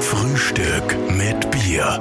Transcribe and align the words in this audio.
Frühstück 0.00 0.96
mit 1.10 1.50
Bier. 1.50 2.00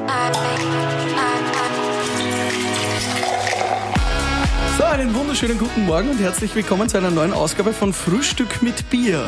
So, 4.77 4.83
einen 4.83 5.13
wunderschönen 5.15 5.57
guten 5.57 5.85
Morgen 5.85 6.09
und 6.09 6.19
herzlich 6.19 6.53
willkommen 6.55 6.89
zu 6.89 6.97
einer 6.97 7.11
neuen 7.11 7.33
Ausgabe 7.33 7.73
von 7.73 7.93
Frühstück 7.93 8.61
mit 8.61 8.89
Bier. 8.89 9.25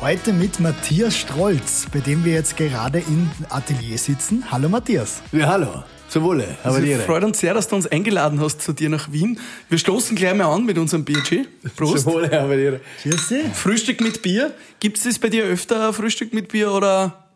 Heute 0.00 0.32
mit 0.32 0.60
Matthias 0.60 1.16
Strolz, 1.16 1.86
bei 1.92 2.00
dem 2.00 2.24
wir 2.24 2.32
jetzt 2.32 2.56
gerade 2.56 3.00
im 3.00 3.30
Atelier 3.48 3.98
sitzen. 3.98 4.44
Hallo 4.50 4.68
Matthias. 4.68 5.22
Ja, 5.32 5.46
hallo. 5.46 5.84
Zum 6.10 6.24
Wohle. 6.24 6.56
Aber 6.64 6.74
Also, 6.74 6.86
die 6.86 6.94
freut 6.96 7.22
uns 7.22 7.38
sehr, 7.38 7.54
dass 7.54 7.68
du 7.68 7.76
uns 7.76 7.86
eingeladen 7.86 8.40
hast 8.40 8.60
zu 8.60 8.72
dir 8.72 8.88
nach 8.88 9.12
Wien. 9.12 9.38
Wir 9.68 9.78
stoßen 9.78 10.16
gleich 10.16 10.34
mal 10.34 10.52
an 10.52 10.66
mit 10.66 10.76
unserem 10.76 11.04
Bierchen. 11.04 11.46
Prost. 11.76 12.02
Zum 12.02 12.14
Wohle, 12.14 12.40
aber 12.40 12.56
Cheers. 13.00 13.32
Frühstück 13.54 14.00
mit 14.00 14.20
Bier. 14.20 14.52
Gibt 14.80 14.98
es 14.98 15.04
das 15.04 15.18
bei 15.20 15.28
dir 15.28 15.44
öfter, 15.44 15.92
Frühstück 15.92 16.34
mit 16.34 16.48
Bier, 16.48 16.72
oder 16.72 17.30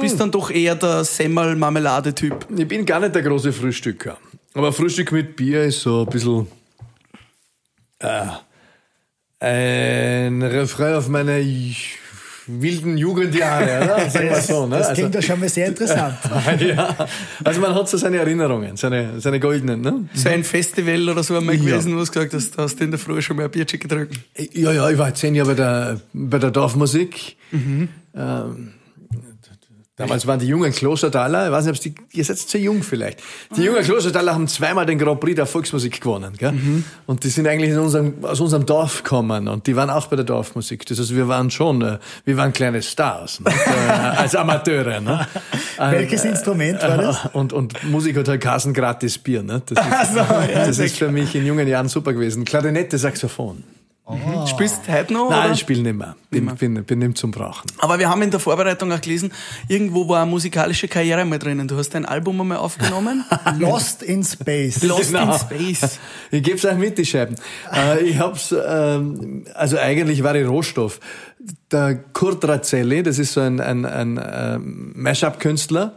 bist 0.00 0.20
dann 0.20 0.30
doch 0.30 0.50
eher 0.50 0.74
der 0.74 1.02
Semmel-Marmelade-Typ? 1.02 2.46
Ich 2.54 2.68
bin 2.68 2.84
gar 2.84 3.00
nicht 3.00 3.14
der 3.14 3.22
große 3.22 3.52
Frühstücker. 3.52 4.18
Aber 4.52 4.72
Frühstück 4.72 5.12
mit 5.12 5.34
Bier 5.34 5.64
ist 5.64 5.80
so 5.80 6.02
ein 6.02 6.06
bisschen 6.06 6.46
äh, 8.00 8.26
ein 9.40 10.42
Refrain 10.42 10.94
auf 10.94 11.08
meine 11.08 11.40
wilden 12.58 12.96
Jugendjahre, 12.96 13.84
oder? 13.84 14.10
Sagen 14.10 14.30
wir 14.30 14.40
so, 14.40 14.66
ne? 14.66 14.78
Das 14.78 14.92
klingt 14.94 15.14
ja 15.14 15.22
schon 15.22 15.40
mal 15.40 15.48
sehr 15.48 15.68
interessant. 15.68 16.16
also, 16.46 16.64
ja. 16.66 16.96
also 17.44 17.60
man 17.60 17.74
hat 17.74 17.88
so 17.88 17.96
seine 17.96 18.18
Erinnerungen, 18.18 18.76
seine, 18.76 19.20
seine 19.20 19.40
goldenen. 19.40 19.80
Ne? 19.80 20.08
So 20.14 20.28
ein 20.28 20.44
Festival 20.44 21.08
oder 21.08 21.22
so 21.22 21.36
einmal 21.36 21.56
gewesen, 21.56 21.94
wo 21.94 22.00
du 22.00 22.06
gesagt 22.06 22.34
hast, 22.34 22.56
hast 22.58 22.80
du 22.80 22.84
in 22.84 22.90
der 22.90 22.98
Früh 22.98 23.20
schon 23.22 23.36
mal 23.36 23.44
ein 23.44 23.50
Bierchen 23.50 23.78
getrunken. 23.78 24.16
Ja, 24.52 24.72
ja, 24.72 24.90
ich 24.90 24.98
war 24.98 25.14
zehn 25.14 25.34
Jahre 25.34 25.50
bei 25.50 25.54
der, 25.54 26.00
bei 26.12 26.38
der 26.38 26.50
Dorfmusik. 26.50 27.36
Ähm, 27.52 28.72
damals 30.00 30.26
waren 30.26 30.40
die 30.40 30.46
jungen 30.46 30.72
Klostertaler, 30.72 31.46
ich 31.46 31.52
weiß 31.52 31.66
nicht, 31.66 31.76
ob 31.76 31.82
die, 31.82 31.94
ihr 32.18 32.24
seid 32.24 32.38
zu 32.38 32.58
jung 32.58 32.82
vielleicht. 32.82 33.20
Die 33.56 33.62
jungen 33.62 33.82
Klostertaler 33.82 34.34
haben 34.34 34.48
zweimal 34.48 34.86
den 34.86 34.98
Grand 34.98 35.20
Prix 35.20 35.36
der 35.36 35.46
Volksmusik 35.46 36.00
gewonnen. 36.00 36.34
Gell? 36.36 36.54
Und 37.06 37.24
die 37.24 37.28
sind 37.28 37.46
eigentlich 37.46 37.76
unserem, 37.76 38.24
aus 38.24 38.40
unserem 38.40 38.66
Dorf 38.66 39.02
gekommen 39.02 39.48
und 39.48 39.66
die 39.66 39.76
waren 39.76 39.90
auch 39.90 40.06
bei 40.08 40.16
der 40.16 40.24
Dorfmusik. 40.24 40.86
Das 40.86 40.98
heißt, 40.98 41.14
wir 41.14 41.28
waren 41.28 41.50
schon, 41.50 41.82
äh, 41.82 41.98
wir 42.24 42.36
waren 42.36 42.52
kleine 42.52 42.82
Stars 42.82 43.40
ne? 43.40 43.50
äh, 43.66 43.90
als 43.90 44.34
Amateure. 44.34 45.00
Ne? 45.00 45.26
Welches 45.78 46.24
Instrument 46.24 46.82
war 46.82 46.96
das? 46.96 47.20
Und, 47.32 47.52
und 47.52 47.84
Musik 47.84 48.16
hat 48.16 48.28
halt 48.28 48.40
Kassen 48.40 48.74
gratis 48.74 49.18
Bier. 49.18 49.42
Ne? 49.42 49.62
Das, 49.66 49.78
ist, 49.78 50.16
das 50.54 50.78
ist 50.78 50.96
für 50.96 51.10
mich 51.10 51.34
in 51.34 51.46
jungen 51.46 51.66
Jahren 51.66 51.88
super 51.88 52.12
gewesen. 52.12 52.44
Klarinette, 52.44 52.98
Saxophon. 52.98 53.62
Spielst 54.46 54.80
du 54.86 54.92
heute 54.92 55.12
noch? 55.12 55.30
Nein, 55.30 55.44
oder? 55.44 55.52
ich 55.52 55.60
spiele 55.60 55.82
nicht 55.82 55.96
mehr. 55.96 56.16
Bin, 56.30 56.46
bin, 56.56 56.84
bin 56.84 56.98
nicht 57.00 57.18
zum 57.18 57.30
Brauchen. 57.30 57.66
Aber 57.78 57.98
wir 57.98 58.08
haben 58.08 58.22
in 58.22 58.30
der 58.30 58.40
Vorbereitung 58.40 58.92
auch 58.92 59.00
gelesen, 59.00 59.32
irgendwo 59.68 60.08
war 60.08 60.22
eine 60.22 60.30
musikalische 60.30 60.88
Karriere 60.88 61.24
mal 61.24 61.38
drinnen. 61.38 61.66
Du 61.68 61.76
hast 61.76 61.90
dein 61.90 62.04
Album 62.06 62.40
einmal 62.40 62.58
aufgenommen. 62.58 63.24
Lost 63.58 64.02
in 64.02 64.22
Space. 64.24 64.82
Lost 64.82 65.12
Genau. 65.12 65.32
in 65.32 65.38
Space. 65.38 65.98
Ich 66.32 66.42
gebe 66.42 66.56
es 66.56 66.64
euch 66.64 66.76
mit, 66.76 66.96
die 66.96 67.04
Scheiben. 67.04 67.34
äh, 67.74 68.00
ich 68.04 68.18
hab's, 68.18 68.54
ähm, 68.66 69.44
also 69.54 69.78
eigentlich 69.78 70.22
war 70.22 70.34
ich 70.36 70.46
Rohstoff. 70.46 71.00
Der 71.72 71.96
Kurt 72.12 72.46
Razzelli, 72.46 73.02
das 73.02 73.18
ist 73.18 73.32
so 73.32 73.40
ein, 73.40 73.60
ein, 73.60 73.84
ein 73.84 74.20
ähm, 74.22 74.92
Mashup-Künstler, 74.94 75.96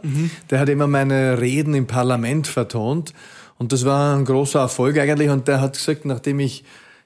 der 0.50 0.58
hat 0.58 0.68
immer 0.68 0.86
meine 0.86 1.40
Reden 1.40 1.74
im 1.74 1.86
Parlament 1.86 2.46
vertont. 2.46 3.12
Und 3.58 3.72
das 3.72 3.84
war 3.84 4.16
ein 4.16 4.24
großer 4.24 4.58
Erfolg 4.60 4.98
eigentlich. 4.98 5.30
Und 5.30 5.46
der 5.46 5.60
hat 5.60 5.74
gesagt, 5.74 6.04
nachdem 6.04 6.40
ich 6.40 6.64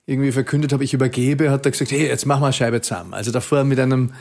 irgendwie 0.09 0.33
verkündet 0.33 0.73
habe, 0.73 0.83
ich 0.85 0.95
übergebe, 0.95 1.51
hat 1.51 1.67
er 1.67 1.71
gesagt, 1.73 1.91
hey, 1.91 2.07
jetzt 2.07 2.25
machen 2.27 2.41
wir 2.41 2.47
eine 2.47 2.53
Scheibe 2.55 2.81
zusammen. 2.81 3.13
Also 3.15 3.31
davor 3.31 3.63
mit 3.65 3.79
einem 3.79 4.13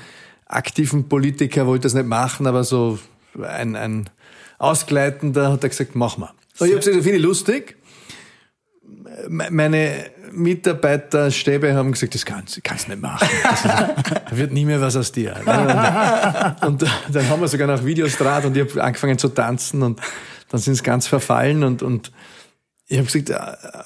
aktiven 0.46 1.08
Politiker 1.10 1.66
wollte 1.66 1.84
das 1.84 1.94
nicht 1.94 2.08
machen, 2.08 2.46
aber 2.46 2.64
so 2.64 3.00
ein, 3.42 3.76
ein 3.76 4.10
Ausgleitender 4.60 5.52
hat 5.54 5.64
er 5.64 5.70
gesagt, 5.70 5.96
mach 5.96 6.18
mal. 6.18 6.32
Und 6.60 6.68
ich 6.68 6.74
habe 6.74 6.80
gesagt, 6.80 6.98
das 6.98 7.04
finde 7.04 7.18
ich 7.20 7.24
lustig. 7.24 7.78
Me- 9.30 9.48
Meine 9.50 10.06
Mitarbeiterstäbe 10.32 11.74
haben 11.74 11.92
gesagt, 11.94 12.16
das 12.16 12.26
kannst, 12.26 12.62
kannst 12.64 12.90
nicht 12.90 13.02
machen. 13.02 13.28
Das 13.44 13.64
da 13.64 13.96
wird 14.32 14.52
nie 14.52 14.66
mehr 14.66 14.82
was 14.82 14.96
aus 14.98 15.12
dir. 15.14 15.36
Und 16.66 16.82
dann 17.12 17.30
haben 17.30 17.42
wir 17.42 17.48
sogar 17.48 17.68
noch 17.68 17.86
Videos 17.86 18.18
draht 18.18 18.44
und 18.46 18.58
ich 18.58 18.70
habe 18.70 18.84
angefangen 18.84 19.18
zu 19.18 19.30
tanzen 19.30 19.84
und 19.84 20.02
dann 20.50 20.60
sind 20.60 20.76
sie 20.76 20.84
ganz 20.84 21.08
verfallen 21.08 21.64
und, 21.64 21.82
und 21.82 22.12
ich 22.88 22.98
habe 22.98 23.08
gesagt, 23.08 23.30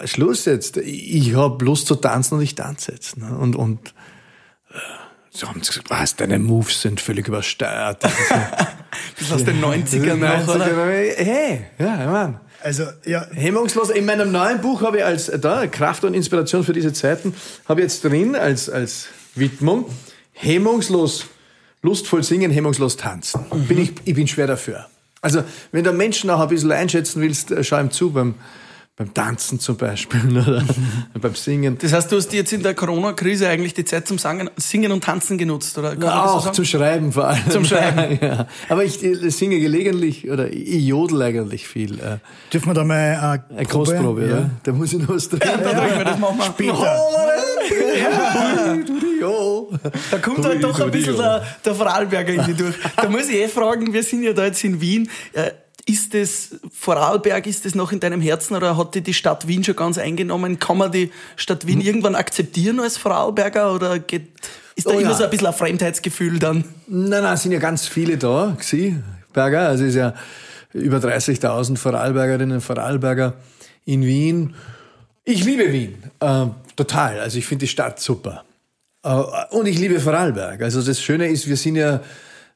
äh, 0.01 0.07
Schluss 0.07 0.45
jetzt. 0.45 0.77
Ich 0.77 1.35
habe 1.35 1.63
Lust 1.65 1.87
zu 1.87 1.95
tanzen 1.95 2.35
und 2.35 2.41
ich 2.41 2.55
tanze 2.55 2.91
jetzt. 2.91 3.17
ne? 3.17 3.35
Und, 3.37 3.55
und 3.55 3.93
äh, 4.69 4.77
so 5.31 5.47
haben 5.47 5.61
sie 5.63 5.69
gesagt, 5.69 5.89
was, 5.89 6.15
deine 6.15 6.39
Moves 6.39 6.81
sind 6.81 7.01
völlig 7.01 7.27
übersteuert. 7.27 8.03
Das 8.03 8.13
ist 9.19 9.31
aus 9.33 9.43
den 9.43 9.61
90ern 9.61 10.15
noch, 10.15 10.55
oder? 10.55 10.65
Hey, 10.65 11.65
ja, 11.79 12.11
Mann. 12.11 12.39
Also, 12.63 12.85
ja, 13.05 13.25
Hemmungslos. 13.31 13.89
In 13.89 14.05
meinem 14.05 14.31
neuen 14.31 14.61
Buch 14.61 14.83
habe 14.83 14.97
ich 14.97 15.03
als 15.05 15.31
da 15.41 15.65
Kraft 15.65 16.03
und 16.03 16.13
Inspiration 16.13 16.63
für 16.63 16.73
diese 16.73 16.93
Zeiten 16.93 17.33
habe 17.67 17.81
ich 17.81 17.85
jetzt 17.85 18.03
drin 18.03 18.35
als 18.35 18.69
als 18.69 19.07
Widmung 19.33 19.85
hemmungslos, 20.33 21.25
lustvoll 21.81 22.23
singen, 22.23 22.51
hemmungslos 22.51 22.97
tanzen. 22.97 23.45
Bin 23.67 23.79
ich, 23.79 23.93
ich 24.05 24.13
bin 24.13 24.27
schwer 24.27 24.47
dafür. 24.47 24.87
Also 25.21 25.43
wenn 25.71 25.83
du 25.83 25.91
Menschen 25.93 26.29
auch 26.29 26.39
ein 26.39 26.49
bisschen 26.49 26.71
einschätzen 26.71 27.21
willst, 27.21 27.51
äh, 27.51 27.63
schau 27.63 27.79
ihm 27.79 27.91
zu 27.91 28.11
beim 28.11 28.35
beim 28.97 29.13
Tanzen 29.13 29.59
zum 29.59 29.77
Beispiel 29.77 30.37
oder 30.37 30.63
beim 31.19 31.35
Singen. 31.35 31.77
Das 31.79 31.93
heißt, 31.93 32.11
du 32.11 32.17
hast 32.17 32.31
jetzt 32.33 32.51
in 32.53 32.61
der 32.61 32.73
Corona-Krise 32.75 33.47
eigentlich 33.47 33.73
die 33.73 33.85
Zeit 33.85 34.07
zum 34.07 34.17
Singen 34.57 34.91
und 34.91 35.03
Tanzen 35.03 35.37
genutzt, 35.37 35.77
oder? 35.77 35.95
So 35.99 36.07
auch 36.07 36.41
sagen? 36.43 36.55
zum 36.55 36.65
Schreiben 36.65 37.11
vor 37.11 37.27
allem. 37.27 37.49
Zum 37.49 37.65
Schreiben. 37.65 38.19
ja. 38.25 38.47
Aber 38.69 38.83
ich 38.83 39.01
äh, 39.03 39.29
singe 39.29 39.59
gelegentlich 39.59 40.29
oder 40.29 40.51
ich 40.51 40.85
jodel 40.85 41.21
eigentlich 41.21 41.67
viel. 41.67 41.99
Äh, 41.99 42.17
dürfen 42.51 42.67
wir 42.69 42.73
da 42.73 42.83
mal 42.83 43.43
äh, 43.49 43.53
Eine 43.55 43.65
Kostprobe, 43.65 44.21
Ja. 44.21 44.33
oder? 44.33 44.49
Da 44.63 44.71
muss 44.73 44.93
ich 44.93 44.99
noch 44.99 45.09
was 45.09 45.29
drin. 45.29 45.39
Da 45.41 45.57
drücken 45.57 45.97
wir 45.97 46.05
das 46.05 46.19
machen 46.19 46.37
wir. 46.37 46.45
Später. 46.45 47.07
Da 50.11 50.17
kommt 50.17 50.45
halt 50.45 50.63
doch 50.63 50.79
ein 50.79 50.91
bisschen 50.91 51.15
der, 51.15 51.43
der 51.63 51.75
Vorarlberger 51.75 52.33
in 52.33 52.45
die 52.45 52.53
durch. 52.53 52.75
Da 52.97 53.09
muss 53.09 53.29
ich 53.29 53.35
eh 53.35 53.47
fragen, 53.47 53.93
wir 53.93 54.03
sind 54.03 54.23
ja 54.23 54.33
da 54.33 54.45
jetzt 54.45 54.63
in 54.63 54.81
Wien. 54.81 55.09
Ist 55.85 56.13
das 56.13 56.59
Vorarlberg, 56.71 57.47
ist 57.47 57.65
das 57.65 57.75
noch 57.75 57.91
in 57.91 57.99
deinem 57.99 58.21
Herzen 58.21 58.55
oder 58.55 58.77
hat 58.77 58.93
die 58.95 59.01
die 59.01 59.13
Stadt 59.13 59.47
Wien 59.47 59.63
schon 59.63 59.75
ganz 59.75 59.97
eingenommen? 59.97 60.59
Kann 60.59 60.77
man 60.77 60.91
die 60.91 61.11
Stadt 61.35 61.63
Hm. 61.63 61.69
Wien 61.69 61.81
irgendwann 61.81 62.15
akzeptieren 62.15 62.79
als 62.79 62.97
Vorarlberger 62.97 63.73
oder 63.73 63.99
geht, 63.99 64.27
ist 64.75 64.87
da 64.87 64.91
Oh 64.91 64.99
immer 64.99 65.11
ja. 65.11 65.17
so 65.17 65.23
ein 65.23 65.29
bisschen 65.29 65.47
ein 65.47 65.53
Fremdheitsgefühl 65.53 66.39
dann? 66.39 66.63
Nein, 66.87 67.23
nein, 67.23 67.33
es 67.33 67.43
sind 67.43 67.51
ja 67.51 67.59
ganz 67.59 67.87
viele 67.87 68.17
da, 68.17 68.55
gewesen, 68.57 69.03
Berger. 69.33 69.67
Also 69.69 69.83
es 69.83 69.89
ist 69.91 69.95
ja 69.95 70.13
über 70.73 70.97
30.000 70.97 71.77
Vorarlbergerinnen 71.77 72.55
und 72.55 72.61
Vorarlberger 72.61 73.33
in 73.85 74.03
Wien. 74.05 74.55
Ich 75.23 75.43
liebe 75.43 75.71
Wien, 75.71 76.03
äh, 76.19 76.45
total. 76.75 77.19
Also 77.19 77.37
ich 77.37 77.45
finde 77.45 77.65
die 77.65 77.69
Stadt 77.69 77.99
super. 77.99 78.43
Äh, 79.03 79.15
und 79.49 79.67
ich 79.67 79.77
liebe 79.77 79.99
Vorarlberg. 79.99 80.61
Also 80.61 80.81
das 80.81 81.01
Schöne 81.01 81.27
ist, 81.27 81.47
wir 81.47 81.57
sind 81.57 81.75
ja, 81.75 82.01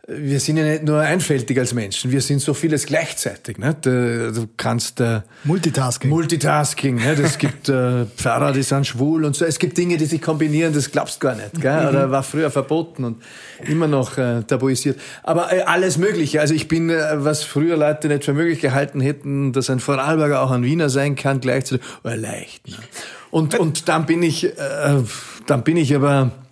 wir 0.07 0.39
sind 0.39 0.57
ja 0.57 0.63
nicht 0.63 0.83
nur 0.83 0.99
einfältig 0.99 1.57
als 1.57 1.73
Menschen, 1.73 2.11
wir 2.11 2.21
sind 2.21 2.39
so 2.39 2.53
vieles 2.53 2.85
gleichzeitig. 2.85 3.57
Nicht? 3.57 3.85
Du 3.85 4.47
kannst 4.55 4.99
äh, 4.99 5.21
Multitasking. 5.43 6.09
Multitasking, 6.11 6.95
ne? 6.97 7.13
es 7.13 7.39
gibt 7.39 7.69
äh, 7.69 8.05
Pfarrer, 8.05 8.51
die 8.51 8.61
sind 8.61 8.85
schwul 8.85 9.25
und 9.25 9.35
so. 9.35 9.45
Es 9.45 9.57
gibt 9.57 9.77
Dinge, 9.77 9.97
die 9.97 10.05
sich 10.05 10.21
kombinieren, 10.21 10.73
das 10.73 10.91
glaubst 10.91 11.15
du 11.15 11.27
gar 11.27 11.35
nicht. 11.35 11.59
Gell? 11.59 11.87
Oder 11.87 12.11
war 12.11 12.21
früher 12.21 12.51
verboten 12.51 13.03
und 13.03 13.23
immer 13.67 13.87
noch 13.87 14.17
äh, 14.17 14.43
tabuisiert. 14.43 14.99
Aber 15.23 15.51
äh, 15.51 15.61
alles 15.61 15.97
Mögliche. 15.97 16.39
Also 16.39 16.53
ich 16.53 16.67
bin, 16.67 16.91
äh, 16.91 17.23
was 17.23 17.43
früher 17.43 17.75
Leute 17.75 18.07
nicht 18.07 18.25
für 18.25 18.33
möglich 18.33 18.61
gehalten 18.61 19.01
hätten, 19.01 19.53
dass 19.53 19.71
ein 19.71 19.79
Vorarlberger 19.79 20.41
auch 20.41 20.51
ein 20.51 20.63
Wiener 20.63 20.89
sein 20.89 21.15
kann, 21.15 21.39
gleichzeitig, 21.39 21.85
oh, 22.03 22.09
leicht. 22.09 22.67
Ne? 22.67 22.75
Und, 23.31 23.57
und 23.57 23.89
dann 23.89 24.05
bin 24.05 24.21
ich, 24.21 24.45
äh, 24.45 24.51
dann 25.47 25.63
bin 25.63 25.77
ich 25.77 25.95
aber, 25.95 26.31
äh, 26.31 26.44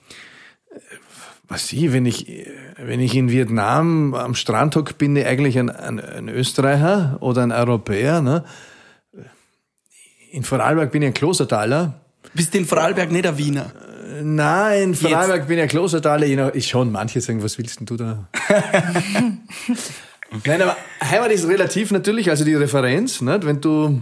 was 1.48 1.72
ich, 1.74 1.92
wenn 1.92 2.06
ich, 2.06 2.30
äh, 2.30 2.48
wenn 2.78 3.00
ich 3.00 3.16
in 3.16 3.30
Vietnam 3.30 4.14
am 4.14 4.36
Strand 4.36 4.76
hock, 4.76 4.98
bin 4.98 5.16
ich 5.16 5.26
eigentlich 5.26 5.60
ein, 5.60 5.70
ein, 5.70 6.00
ein 6.00 6.30
Österreicher 6.30 7.18
oder 7.22 7.44
ein 7.44 7.52
Europäer. 7.52 8.22
Ne? 8.22 8.44
In 10.32 10.44
Vorarlberg 10.44 10.92
bin 10.92 11.02
ich 11.02 11.08
ein 11.10 11.14
Klostertaler. 11.14 11.94
Bist 12.34 12.54
du 12.54 12.58
in 12.60 12.66
Vorarlberg 12.66 13.12
nicht 13.12 13.28
ein 13.28 13.38
Wiener? 13.38 13.72
Nein, 14.22 14.84
in 14.84 14.96
Vorarlberg 14.96 15.48
bin 15.48 15.58
ich 15.58 15.64
ein 15.64 15.70
Klostertaler. 15.70 16.56
Ich 16.56 16.68
schon, 16.68 16.92
manche 16.92 17.22
sagen, 17.22 17.44
was 17.44 17.58
willst 17.58 17.80
denn 17.80 17.86
du 17.86 17.98
da? 17.98 18.28
Nein, 20.46 20.62
aber 20.62 20.76
Heimat 21.02 21.32
ist 21.32 21.48
relativ 21.48 21.92
natürlich, 21.92 22.30
also 22.30 22.44
die 22.44 22.56
Referenz, 22.56 23.22
nicht? 23.22 23.46
wenn 23.46 23.62
du, 23.62 24.02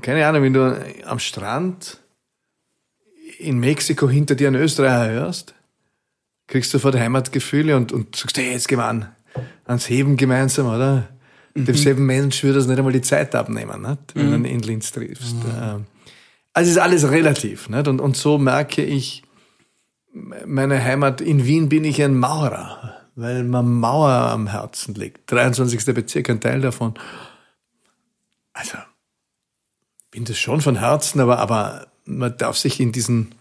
keine 0.00 0.24
Ahnung, 0.26 0.42
wenn 0.42 0.52
du 0.52 0.80
am 1.04 1.18
Strand 1.18 1.98
in 3.38 3.58
Mexiko 3.58 4.08
hinter 4.08 4.36
dir 4.36 4.46
einen 4.46 4.62
Österreicher 4.62 5.12
hörst, 5.12 5.55
kriegst 6.46 6.72
du 6.72 6.78
sofort 6.78 6.96
Heimatgefühle 6.96 7.76
und, 7.76 7.92
und 7.92 8.16
sagst, 8.16 8.38
hey, 8.38 8.52
jetzt 8.52 8.68
gehen 8.68 8.78
wir 8.78 8.86
an, 8.86 9.08
ans 9.66 9.88
Heben 9.88 10.16
gemeinsam, 10.16 10.66
oder? 10.68 11.08
Demselben 11.54 12.04
Mensch 12.04 12.42
würde 12.42 12.58
das 12.58 12.66
nicht 12.66 12.76
einmal 12.76 12.92
die 12.92 13.00
Zeit 13.00 13.34
abnehmen, 13.34 13.80
nicht? 13.80 14.14
wenn 14.14 14.30
du 14.30 14.36
ihn 14.36 14.56
in 14.56 14.60
Linz 14.60 14.92
triffst. 14.92 15.36
Ähm, 15.58 15.86
Also 16.52 16.68
es 16.70 16.76
ist 16.76 16.82
alles 16.82 17.10
relativ. 17.10 17.70
Nicht? 17.70 17.88
Und, 17.88 18.00
und 18.00 18.14
so 18.16 18.36
merke 18.36 18.84
ich, 18.84 19.22
meine 20.44 20.82
Heimat, 20.82 21.22
in 21.22 21.46
Wien 21.46 21.68
bin 21.70 21.84
ich 21.84 22.02
ein 22.02 22.14
Maurer. 22.18 22.94
weil 23.14 23.42
man 23.44 23.72
Mauer 23.72 24.10
am 24.10 24.48
Herzen 24.48 24.94
liegt. 24.94 25.30
23. 25.32 25.94
Bezirk, 25.94 26.28
ein 26.28 26.40
Teil 26.40 26.60
davon. 26.60 26.92
Also, 28.52 28.76
bin 30.10 30.24
das 30.26 30.38
schon 30.38 30.60
von 30.60 30.76
Herzen, 30.76 31.20
aber, 31.20 31.38
aber 31.38 31.86
man 32.04 32.36
darf 32.36 32.58
sich 32.58 32.80
in 32.80 32.92
diesen 32.92 33.34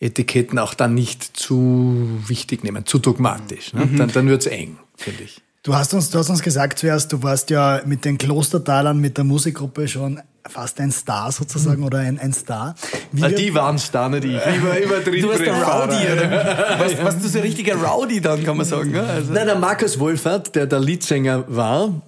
Etiketten 0.00 0.58
auch 0.58 0.74
dann 0.74 0.94
nicht 0.94 1.36
zu 1.36 2.08
wichtig 2.26 2.62
nehmen, 2.62 2.86
zu 2.86 2.98
dogmatisch. 2.98 3.72
Ne? 3.72 3.86
Mhm. 3.86 3.96
Dann, 3.96 4.12
dann 4.12 4.28
wird's 4.28 4.46
eng, 4.46 4.78
finde 4.96 5.24
ich. 5.24 5.42
Du 5.64 5.74
hast, 5.74 5.92
uns, 5.92 6.10
du 6.10 6.18
hast 6.18 6.30
uns 6.30 6.42
gesagt 6.42 6.78
zuerst, 6.78 7.12
du 7.12 7.22
warst 7.22 7.50
ja 7.50 7.82
mit 7.84 8.04
den 8.04 8.16
Klostertalern, 8.16 8.98
mit 8.98 9.16
der 9.16 9.24
Musikgruppe 9.24 9.88
schon 9.88 10.20
fast 10.46 10.80
ein 10.80 10.90
Star 10.92 11.30
sozusagen 11.32 11.82
oder 11.82 11.98
ein, 11.98 12.18
ein 12.18 12.32
Star. 12.32 12.74
Wie 13.12 13.24
ah, 13.24 13.28
die 13.28 13.52
waren 13.54 13.78
Star, 13.78 14.08
nicht 14.08 14.24
ich. 14.24 14.34
Ich 14.34 14.62
war 14.64 14.78
immer 14.78 15.00
Du 15.00 15.28
warst 15.28 15.40
der 15.40 15.62
Rowdy, 15.62 16.12
oder? 16.12 16.78
Was, 16.78 16.98
warst 17.02 17.24
du 17.24 17.28
so 17.28 17.38
ein 17.38 17.42
richtiger 17.42 17.74
Rowdy 17.74 18.20
dann, 18.20 18.42
kann 18.44 18.56
man 18.56 18.66
sagen. 18.66 18.92
Ne? 18.92 19.02
Also. 19.02 19.32
Nein, 19.32 19.46
der 19.46 19.58
Markus 19.58 19.98
Wolfert, 19.98 20.54
der 20.54 20.66
der 20.66 20.80
Leadsänger 20.80 21.44
war, 21.48 22.00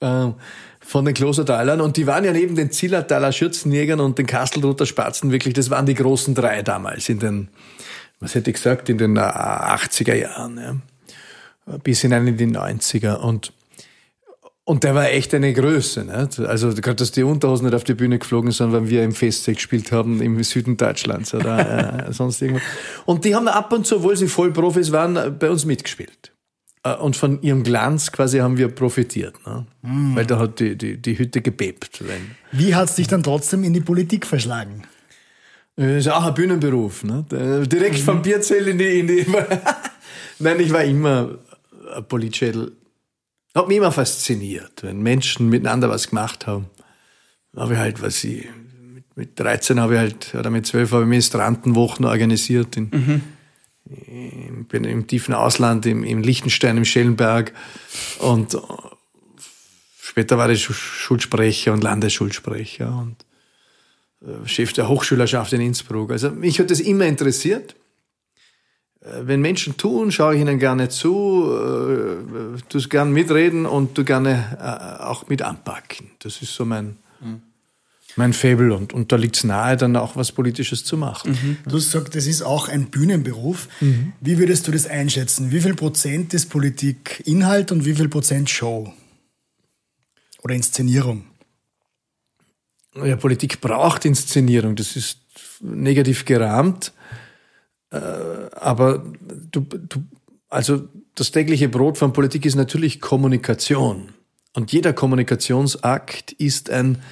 äh, 0.00 0.30
von 0.86 1.04
den 1.04 1.14
Klostertalern 1.14 1.80
und 1.80 1.96
die 1.96 2.06
waren 2.06 2.24
ja 2.24 2.32
neben 2.32 2.54
den 2.54 2.70
Zillertaler 2.70 3.32
Schürzenjägern 3.32 4.00
und 4.00 4.18
den 4.18 4.26
Kastelroter 4.26 4.86
Spatzen 4.86 5.32
wirklich, 5.32 5.54
das 5.54 5.70
waren 5.70 5.86
die 5.86 5.94
großen 5.94 6.34
drei 6.34 6.62
damals 6.62 7.08
in 7.08 7.18
den, 7.18 7.48
was 8.20 8.34
hätte 8.34 8.50
ich 8.50 8.56
gesagt, 8.56 8.88
in 8.88 8.98
den 8.98 9.18
80er 9.18 10.14
Jahren. 10.14 10.56
Ja 10.58 10.76
bis 11.82 12.02
hinein 12.02 12.26
in 12.26 12.36
die 12.36 12.46
90er 12.46 13.16
und 13.16 13.52
und 14.68 14.82
der 14.82 14.96
war 14.96 15.08
echt 15.10 15.32
eine 15.32 15.52
Größe. 15.52 16.02
Nicht? 16.02 16.40
Also 16.40 16.74
gerade, 16.74 16.96
dass 16.96 17.12
die 17.12 17.22
Unterhosen 17.22 17.66
nicht 17.66 17.74
auf 17.76 17.84
die 17.84 17.94
Bühne 17.94 18.18
geflogen 18.18 18.50
sind, 18.50 18.72
wenn 18.72 18.88
wir 18.88 19.04
im 19.04 19.12
Festzeit 19.12 19.54
gespielt 19.56 19.92
haben 19.92 20.20
im 20.20 20.42
Süden 20.42 20.76
Deutschlands 20.76 21.32
oder 21.34 22.08
äh, 22.08 22.12
sonst 22.12 22.42
irgendwo. 22.42 22.60
Und 23.04 23.24
die 23.24 23.36
haben 23.36 23.46
ab 23.46 23.72
und 23.72 23.86
zu, 23.86 23.98
obwohl 23.98 24.16
sie 24.16 24.26
Vollprofis 24.26 24.90
waren, 24.90 25.38
bei 25.38 25.50
uns 25.50 25.66
mitgespielt. 25.66 26.32
Äh, 26.86 26.96
und 26.96 27.16
von 27.16 27.42
ihrem 27.42 27.62
Glanz 27.62 28.12
quasi 28.12 28.38
haben 28.38 28.56
wir 28.56 28.68
profitiert. 28.68 29.34
Ne? 29.46 29.66
Mm. 29.82 30.16
Weil 30.16 30.26
da 30.26 30.38
hat 30.38 30.60
die, 30.60 30.76
die, 30.76 30.96
die 30.96 31.18
Hütte 31.18 31.40
gebebt. 31.40 32.02
Wie 32.52 32.74
hat 32.74 32.90
es 32.90 32.96
dich 32.96 33.08
dann 33.08 33.22
trotzdem 33.22 33.64
in 33.64 33.72
die 33.72 33.80
Politik 33.80 34.26
verschlagen? 34.26 34.82
Das 35.76 36.06
ist 36.06 36.08
auch 36.08 36.24
ein 36.24 36.34
Bühnenberuf. 36.34 37.04
Ne? 37.04 37.24
Direkt 37.30 37.98
mhm. 37.98 38.02
vom 38.02 38.22
Bierzell 38.22 38.68
in 38.68 38.78
die... 38.78 39.00
In 39.00 39.06
die 39.06 39.26
Nein, 40.38 40.60
ich 40.60 40.72
war 40.72 40.84
immer 40.84 41.38
Politschädel 42.08 42.72
hat 43.56 43.68
mich 43.68 43.78
immer 43.78 43.92
fasziniert, 43.92 44.82
wenn 44.82 45.00
Menschen 45.00 45.48
miteinander 45.48 45.88
was 45.88 46.08
gemacht 46.08 46.46
haben. 46.46 46.66
Habe 47.56 47.72
ich 47.72 47.78
halt, 47.78 48.02
was 48.02 48.22
ich, 48.22 48.44
mit 49.14 49.40
13 49.40 49.80
habe 49.80 49.94
ich 49.94 49.98
halt, 49.98 50.34
oder 50.34 50.50
mit 50.50 50.66
12 50.66 50.92
habe 50.92 51.02
ich 51.04 51.08
Ministrantenwochen 51.08 52.04
organisiert 52.04 52.76
in, 52.76 52.90
mhm. 52.92 53.22
In, 54.06 54.64
bin 54.66 54.84
im 54.84 55.06
tiefen 55.06 55.34
Ausland, 55.34 55.86
im, 55.86 56.04
im 56.04 56.22
Liechtenstein, 56.22 56.76
im 56.76 56.84
Schellenberg 56.84 57.52
und 58.18 58.56
später 60.00 60.38
war 60.38 60.50
ich 60.50 60.64
Schulsprecher 60.64 61.72
und 61.72 61.82
Landesschulsprecher 61.82 62.88
und 62.88 63.16
äh, 64.22 64.48
Chef 64.48 64.72
der 64.72 64.88
Hochschülerschaft 64.88 65.52
in 65.52 65.60
Innsbruck. 65.60 66.10
Also 66.10 66.30
mich 66.30 66.58
hat 66.58 66.70
das 66.70 66.80
immer 66.80 67.06
interessiert. 67.06 67.76
Äh, 69.00 69.26
wenn 69.26 69.40
Menschen 69.40 69.76
tun, 69.76 70.10
schaue 70.10 70.34
ich 70.34 70.40
ihnen 70.40 70.58
gerne 70.58 70.88
zu, 70.88 71.50
äh, 71.52 72.60
tu 72.68 72.80
gern 72.88 73.12
mitreden 73.12 73.66
und 73.66 73.94
tu 73.94 74.04
gerne 74.04 74.56
äh, 74.58 75.02
auch 75.02 75.28
mit 75.28 75.42
anpacken. 75.42 76.10
Das 76.20 76.42
ist 76.42 76.54
so 76.54 76.64
mein, 76.64 76.96
mhm. 77.20 77.42
Mein 78.16 78.32
Fable 78.32 78.74
und, 78.74 78.92
und 78.92 79.12
da 79.12 79.16
liegt 79.16 79.36
es 79.36 79.44
nahe, 79.44 79.76
dann 79.76 79.94
auch 79.96 80.16
was 80.16 80.32
Politisches 80.32 80.84
zu 80.84 80.96
machen. 80.96 81.32
Mhm. 81.32 81.56
Du 81.68 81.76
hast 81.76 81.92
gesagt, 81.92 82.14
das 82.14 82.26
ist 82.26 82.42
auch 82.42 82.68
ein 82.68 82.86
Bühnenberuf. 82.86 83.68
Mhm. 83.80 84.14
Wie 84.20 84.38
würdest 84.38 84.66
du 84.66 84.72
das 84.72 84.86
einschätzen? 84.86 85.52
Wie 85.52 85.60
viel 85.60 85.74
Prozent 85.74 86.34
ist 86.34 86.46
Politik 86.46 87.22
Inhalt 87.26 87.72
und 87.72 87.84
wie 87.84 87.94
viel 87.94 88.08
Prozent 88.08 88.48
Show? 88.50 88.92
Oder 90.42 90.54
Inszenierung? 90.54 91.24
Ja, 93.04 93.16
Politik 93.16 93.60
braucht 93.60 94.04
Inszenierung. 94.04 94.76
Das 94.76 94.96
ist 94.96 95.18
negativ 95.60 96.24
gerahmt. 96.24 96.92
Äh, 97.90 97.98
aber 97.98 99.04
du, 99.50 99.60
du, 99.60 100.04
also 100.48 100.88
das 101.14 101.30
tägliche 101.30 101.68
Brot 101.68 101.98
von 101.98 102.12
Politik 102.12 102.46
ist 102.46 102.54
natürlich 102.54 103.00
Kommunikation. 103.00 104.10
Und 104.54 104.72
jeder 104.72 104.92
Kommunikationsakt 104.94 106.32
ist 106.32 106.70
ein, 106.70 107.02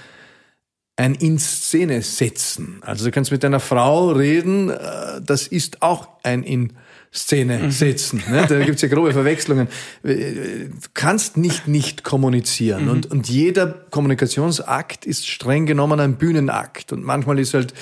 ein 0.96 1.14
in 1.14 1.38
Szene 1.38 2.02
setzen. 2.02 2.78
Also 2.82 3.04
du 3.04 3.10
kannst 3.10 3.32
mit 3.32 3.42
deiner 3.42 3.60
Frau 3.60 4.10
reden, 4.12 4.70
äh, 4.70 5.20
das 5.24 5.46
ist 5.46 5.82
auch 5.82 6.08
ein 6.22 6.42
in 6.42 6.72
Szene 7.12 7.58
mhm. 7.58 7.70
setzen. 7.70 8.22
Ne? 8.28 8.44
Da 8.48 8.58
gibt's 8.64 8.82
ja 8.82 8.88
grobe 8.88 9.12
Verwechslungen. 9.12 9.68
Du 10.02 10.70
kannst 10.94 11.36
nicht 11.36 11.68
nicht 11.68 12.02
kommunizieren. 12.02 12.84
Mhm. 12.84 12.90
Und, 12.90 13.10
und 13.10 13.28
jeder 13.28 13.68
Kommunikationsakt 13.68 15.06
ist 15.06 15.28
streng 15.28 15.64
genommen 15.64 16.00
ein 16.00 16.16
Bühnenakt. 16.16 16.92
Und 16.92 17.04
manchmal 17.04 17.38
ist 17.38 17.54
halt 17.54 17.72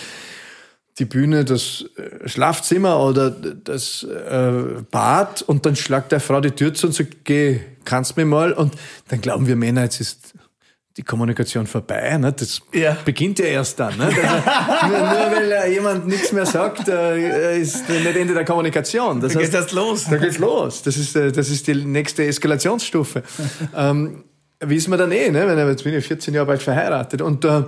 die 0.99 1.07
Bühne 1.07 1.47
das 1.47 1.87
äh, 1.97 2.29
Schlafzimmer 2.29 3.01
oder 3.01 3.31
das 3.31 4.03
äh, 4.05 4.83
Bad 4.91 5.41
und 5.41 5.65
dann 5.65 5.77
schlagt 5.77 6.13
der 6.13 6.21
Frau 6.21 6.41
die 6.43 6.51
Tür 6.51 6.75
zu 6.75 6.89
und 6.89 6.93
sagt, 6.93 7.25
geh, 7.25 7.61
kannst 7.85 8.19
mir 8.19 8.27
mal. 8.27 8.53
Und 8.53 8.75
dann 9.09 9.23
glauben 9.23 9.47
wir 9.47 9.57
Männer, 9.57 9.85
jetzt 9.85 10.01
ist 10.01 10.35
die 10.97 11.03
Kommunikation 11.03 11.67
vorbei. 11.67 12.17
Ne? 12.19 12.33
Das 12.33 12.61
ja. 12.73 12.97
beginnt 13.05 13.39
ja 13.39 13.47
erst 13.47 13.81
dann. 13.81 13.97
Ne? 13.97 14.11
Also, 14.83 14.89
nur, 14.89 14.99
nur 14.99 15.33
weil 15.33 15.53
äh, 15.53 15.73
jemand 15.73 16.07
nichts 16.07 16.33
mehr 16.33 16.47
sagt, 16.47 16.89
äh, 16.89 17.59
ist 17.59 17.89
nicht 17.89 18.17
Ende 18.17 18.35
der 18.35 18.45
Kommunikation. 18.45 19.21
Das 19.21 19.33
da 19.33 19.39
heißt, 19.39 19.53
geht's 19.53 19.63
erst 19.63 19.73
los. 19.73 20.07
Da 20.11 20.17
geht's 20.17 20.39
los. 20.39 20.83
Das 20.83 20.97
ist, 20.97 21.17
äh, 21.17 21.33
das 21.33 21.49
ist 21.51 21.67
die 21.67 21.75
nächste 21.75 22.25
Eskalationsstufe. 22.25 23.23
ähm, 23.77 24.25
wissen 24.61 24.91
wir 24.91 24.99
dann 24.99 25.13
eh, 25.13 25.31
ne? 25.31 25.47
Wenn, 25.47 25.69
jetzt 25.69 25.85
bin 25.85 25.95
ich 25.95 26.07
14 26.07 26.35
Jahre 26.35 26.47
bald 26.47 26.63
verheiratet. 26.63 27.23
Und 27.23 27.45
äh, 27.45 27.63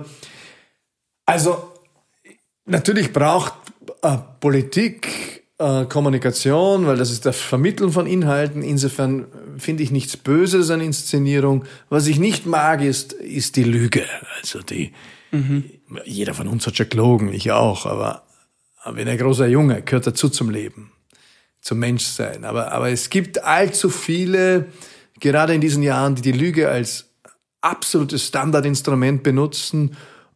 also 1.25 1.71
Natürlich 2.65 3.13
braucht 3.13 3.53
äh, 4.01 4.17
Politik 4.39 5.44
äh, 5.57 5.85
Kommunikation, 5.85 6.85
weil 6.85 6.97
das 6.97 7.11
ist 7.11 7.25
das 7.25 7.39
Vermitteln 7.39 7.91
von 7.91 8.07
Inhalten. 8.07 8.61
Insofern 8.61 9.25
finde 9.57 9.83
ich 9.83 9.91
nichts 9.91 10.17
Böses 10.17 10.69
an 10.69 10.81
Inszenierung. 10.81 11.65
Was 11.89 12.07
ich 12.07 12.19
nicht 12.19 12.45
mag, 12.45 12.81
ist, 12.81 13.13
ist 13.13 13.55
die 13.55 13.63
Lüge. 13.63 14.03
Also 14.41 14.61
die, 14.61 14.91
mhm. 15.31 15.63
jeder 16.03 16.33
von 16.33 16.47
uns 16.47 16.67
hat 16.67 16.77
schon 16.77 16.89
gelogen, 16.89 17.33
ich 17.33 17.51
auch, 17.51 17.85
aber, 17.85 18.23
wenn 18.85 19.07
ein 19.07 19.17
großer 19.17 19.47
Junge 19.47 19.81
gehört 19.81 20.07
dazu 20.07 20.29
zum 20.29 20.49
Leben, 20.49 20.91
zum 21.61 21.79
Menschsein. 21.79 22.43
Aber, 22.43 22.71
aber 22.71 22.89
es 22.89 23.09
gibt 23.09 23.43
allzu 23.43 23.89
viele, 23.89 24.67
gerade 25.19 25.55
in 25.55 25.61
diesen 25.61 25.81
Jahren, 25.81 26.15
die 26.15 26.21
die 26.21 26.31
Lüge 26.33 26.69
als 26.69 27.09
absolutes 27.61 28.27
Standardinstrument 28.27 29.23
benutzen 29.23 29.95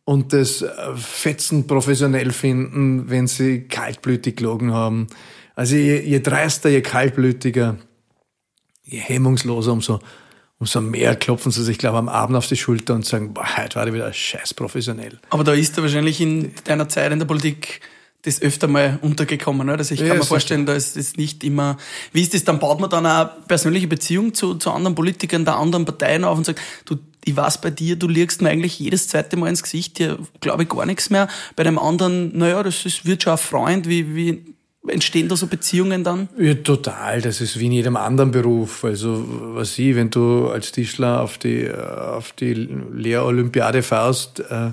und 0.09 0.33
das 0.33 0.63
äh, 0.63 0.95
Fetzen 0.95 1.67
professionell 1.67 2.31
finden, 2.31 3.11
wenn 3.11 3.27
sie 3.27 3.67
kaltblütig 3.67 4.37
gelogen 4.37 4.73
haben. 4.73 5.05
Also 5.55 5.75
je, 5.75 6.01
je 6.01 6.19
dreister, 6.19 6.71
je 6.71 6.81
kaltblütiger, 6.81 7.77
je 8.85 8.97
hemmungsloser, 8.97 9.71
umso, 9.71 9.99
umso 10.57 10.81
mehr 10.81 11.15
klopfen 11.15 11.51
sie 11.51 11.63
sich, 11.63 11.77
glaube 11.77 11.97
ich, 11.97 11.99
am 11.99 12.09
Abend 12.09 12.37
auf 12.37 12.47
die 12.47 12.57
Schulter 12.57 12.95
und 12.95 13.05
sagen, 13.05 13.35
boah, 13.35 13.45
heute 13.57 13.75
war 13.75 13.85
ich 13.85 13.93
wieder 13.93 14.11
scheiß 14.11 14.55
professionell. 14.55 15.19
Aber 15.29 15.43
da 15.43 15.53
ist 15.53 15.77
er 15.77 15.83
wahrscheinlich 15.83 16.19
in 16.19 16.53
deiner 16.63 16.89
Zeit 16.89 17.11
in 17.11 17.19
der 17.19 17.27
Politik 17.27 17.81
das 18.23 18.41
öfter 18.41 18.67
mal 18.67 18.99
untergekommen. 19.01 19.67
Ne? 19.67 19.73
Also 19.73 19.93
ich 19.93 19.99
kann 19.99 20.09
ja, 20.09 20.13
mir 20.15 20.23
vorstellen, 20.23 20.65
da 20.65 20.73
ist 20.73 20.97
das 20.97 21.15
nicht 21.15 21.43
immer. 21.43 21.77
Wie 22.11 22.21
ist 22.21 22.33
das? 22.33 22.43
Dann 22.43 22.59
baut 22.59 22.79
man 22.79 22.89
dann 22.89 23.05
eine 23.05 23.29
persönliche 23.47 23.87
Beziehung 23.87 24.33
zu, 24.33 24.55
zu 24.55 24.71
anderen 24.71 24.95
Politikern 24.95 25.45
der 25.45 25.55
anderen 25.55 25.85
Parteien 25.85 26.25
auf 26.25 26.37
und 26.37 26.45
sagt, 26.45 26.59
du, 26.85 26.97
ich 27.23 27.35
weiß 27.35 27.61
bei 27.61 27.69
dir, 27.69 27.95
du 27.95 28.07
liegst 28.07 28.41
mir 28.41 28.49
eigentlich 28.49 28.79
jedes 28.79 29.07
zweite 29.07 29.37
Mal 29.37 29.49
ins 29.49 29.63
Gesicht, 29.63 29.99
dir 29.99 30.17
glaube 30.41 30.63
ich 30.63 30.69
gar 30.69 30.85
nichts 30.85 31.09
mehr. 31.09 31.27
Bei 31.55 31.63
dem 31.63 31.79
anderen, 31.79 32.37
naja, 32.37 32.61
das 32.61 32.85
ist, 32.85 33.05
wird 33.05 33.23
schon 33.23 33.33
ein 33.33 33.37
Freund. 33.37 33.87
Wie, 33.87 34.15
wie 34.15 34.43
entstehen 34.87 35.29
da 35.29 35.37
so 35.37 35.47
Beziehungen 35.47 36.03
dann? 36.03 36.27
Ja, 36.37 36.55
total. 36.55 37.21
Das 37.21 37.39
ist 37.39 37.59
wie 37.59 37.67
in 37.67 37.73
jedem 37.73 37.95
anderen 37.95 38.31
Beruf. 38.31 38.83
Also, 38.83 39.23
was 39.53 39.77
ich, 39.79 39.95
wenn 39.95 40.09
du 40.09 40.47
als 40.47 40.71
Tischler 40.71 41.21
auf 41.21 41.37
die, 41.37 41.69
auf 41.71 42.33
die 42.33 42.53
Lehrolympiade 42.53 43.81
fährst, 43.81 44.41
äh, 44.41 44.71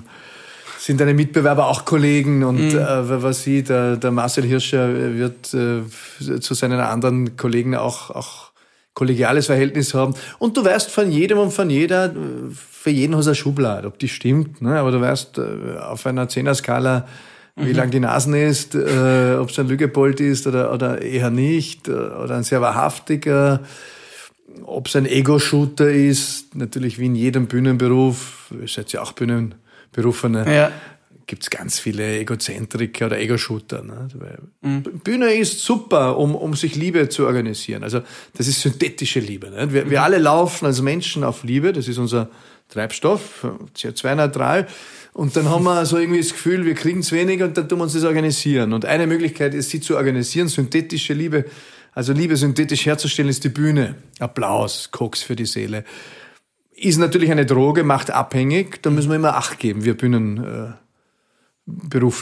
sind 0.87 1.01
deine 1.01 1.13
Mitbewerber 1.13 1.67
auch 1.67 1.83
Kollegen 1.83 2.45
und 2.45 2.71
mhm. 2.71 2.79
äh, 2.79 3.21
was 3.21 3.43
sie, 3.43 3.61
der, 3.61 3.97
der 3.97 4.11
Marcel 4.11 4.45
Hirscher 4.45 5.15
wird 5.15 5.53
äh, 5.53 6.39
zu 6.39 6.53
seinen 6.53 6.79
anderen 6.79 7.35
Kollegen 7.35 7.75
auch, 7.75 8.09
auch 8.09 8.51
kollegiales 8.93 9.47
Verhältnis 9.47 9.93
haben. 9.93 10.15
Und 10.39 10.55
du 10.55 10.63
weißt 10.63 10.89
von 10.89 11.11
jedem 11.11 11.39
und 11.39 11.51
von 11.51 11.69
jeder, 11.69 12.15
für 12.53 12.89
jeden 12.89 13.17
hast 13.17 13.25
du 13.25 13.31
eine 13.31 13.35
Schublade, 13.35 13.85
ob 13.85 13.99
die 13.99 14.07
stimmt. 14.07 14.61
Ne? 14.61 14.79
Aber 14.79 14.91
du 14.91 15.01
weißt 15.01 15.39
äh, 15.39 15.77
auf 15.77 16.05
einer 16.05 16.29
Zehner-Skala, 16.29 17.05
wie 17.57 17.71
mhm. 17.71 17.75
lang 17.75 17.91
die 17.91 17.99
Nasen 17.99 18.33
ist, 18.33 18.73
äh, 18.73 19.35
ob 19.37 19.49
es 19.49 19.59
ein 19.59 19.67
Lügebold 19.67 20.21
ist 20.21 20.47
oder, 20.47 20.73
oder 20.73 21.01
eher 21.01 21.31
nicht, 21.31 21.89
äh, 21.89 21.91
oder 21.91 22.35
ein 22.35 22.43
sehr 22.43 22.61
wahrhaftiger, 22.61 23.59
ob 24.63 24.87
es 24.87 24.95
ein 24.95 25.05
Ego-Shooter 25.05 25.91
ist, 25.91 26.55
natürlich 26.55 26.97
wie 26.97 27.07
in 27.07 27.15
jedem 27.15 27.47
Bühnenberuf, 27.47 28.53
ihr 28.61 28.69
seid 28.69 28.93
ja 28.93 29.01
auch 29.01 29.15
Bühnenberufene, 29.97 30.55
ja. 30.55 30.71
gibt's 31.25 31.49
ganz 31.49 31.79
viele 31.79 32.19
Egozentriker 32.19 33.07
oder 33.07 33.19
Ego-Shooter. 33.19 33.83
Ne? 33.83 34.07
Mhm. 34.61 34.83
Bühne 35.03 35.33
ist 35.33 35.61
super, 35.61 36.17
um, 36.17 36.35
um 36.35 36.53
sich 36.53 36.75
Liebe 36.75 37.09
zu 37.09 37.25
organisieren. 37.25 37.83
Also 37.83 38.01
das 38.37 38.47
ist 38.47 38.61
synthetische 38.61 39.19
Liebe. 39.19 39.49
Ne? 39.49 39.73
Wir, 39.73 39.89
wir 39.89 40.03
alle 40.03 40.19
laufen 40.19 40.65
als 40.65 40.81
Menschen 40.81 41.23
auf 41.23 41.43
Liebe, 41.43 41.73
das 41.73 41.87
ist 41.87 41.97
unser 41.97 42.29
Treibstoff, 42.69 43.45
CO2-neutral. 43.75 44.67
Und 45.13 45.35
dann 45.35 45.49
haben 45.49 45.63
wir 45.63 45.85
so 45.85 45.97
irgendwie 45.97 46.19
das 46.19 46.31
Gefühl, 46.31 46.65
wir 46.65 46.75
kriegen 46.75 46.99
es 46.99 47.11
wenig 47.11 47.41
und 47.41 47.57
dann 47.57 47.67
tun 47.67 47.79
wir 47.79 47.83
uns 47.85 47.93
das 47.93 48.03
organisieren. 48.03 48.73
Und 48.73 48.85
eine 48.85 49.07
Möglichkeit 49.07 49.55
ist, 49.55 49.71
sie 49.71 49.81
zu 49.81 49.95
organisieren, 49.95 50.47
synthetische 50.47 51.13
Liebe, 51.13 51.45
also 51.93 52.13
Liebe 52.13 52.37
synthetisch 52.37 52.85
herzustellen, 52.85 53.29
ist 53.29 53.43
die 53.43 53.49
Bühne. 53.49 53.95
Applaus, 54.19 54.91
Koks 54.91 55.23
für 55.23 55.35
die 55.35 55.47
Seele. 55.47 55.83
Ist 56.79 56.99
natürlich 56.99 57.31
eine 57.31 57.47
Droge, 57.47 57.83
macht 57.83 58.11
abhängig, 58.11 58.83
da 58.83 58.91
müssen 58.91 59.09
wir 59.09 59.15
immer 59.15 59.35
Acht 59.35 59.57
geben, 59.57 59.83
wir 59.83 59.97
Bühnenberufler, 59.97 60.85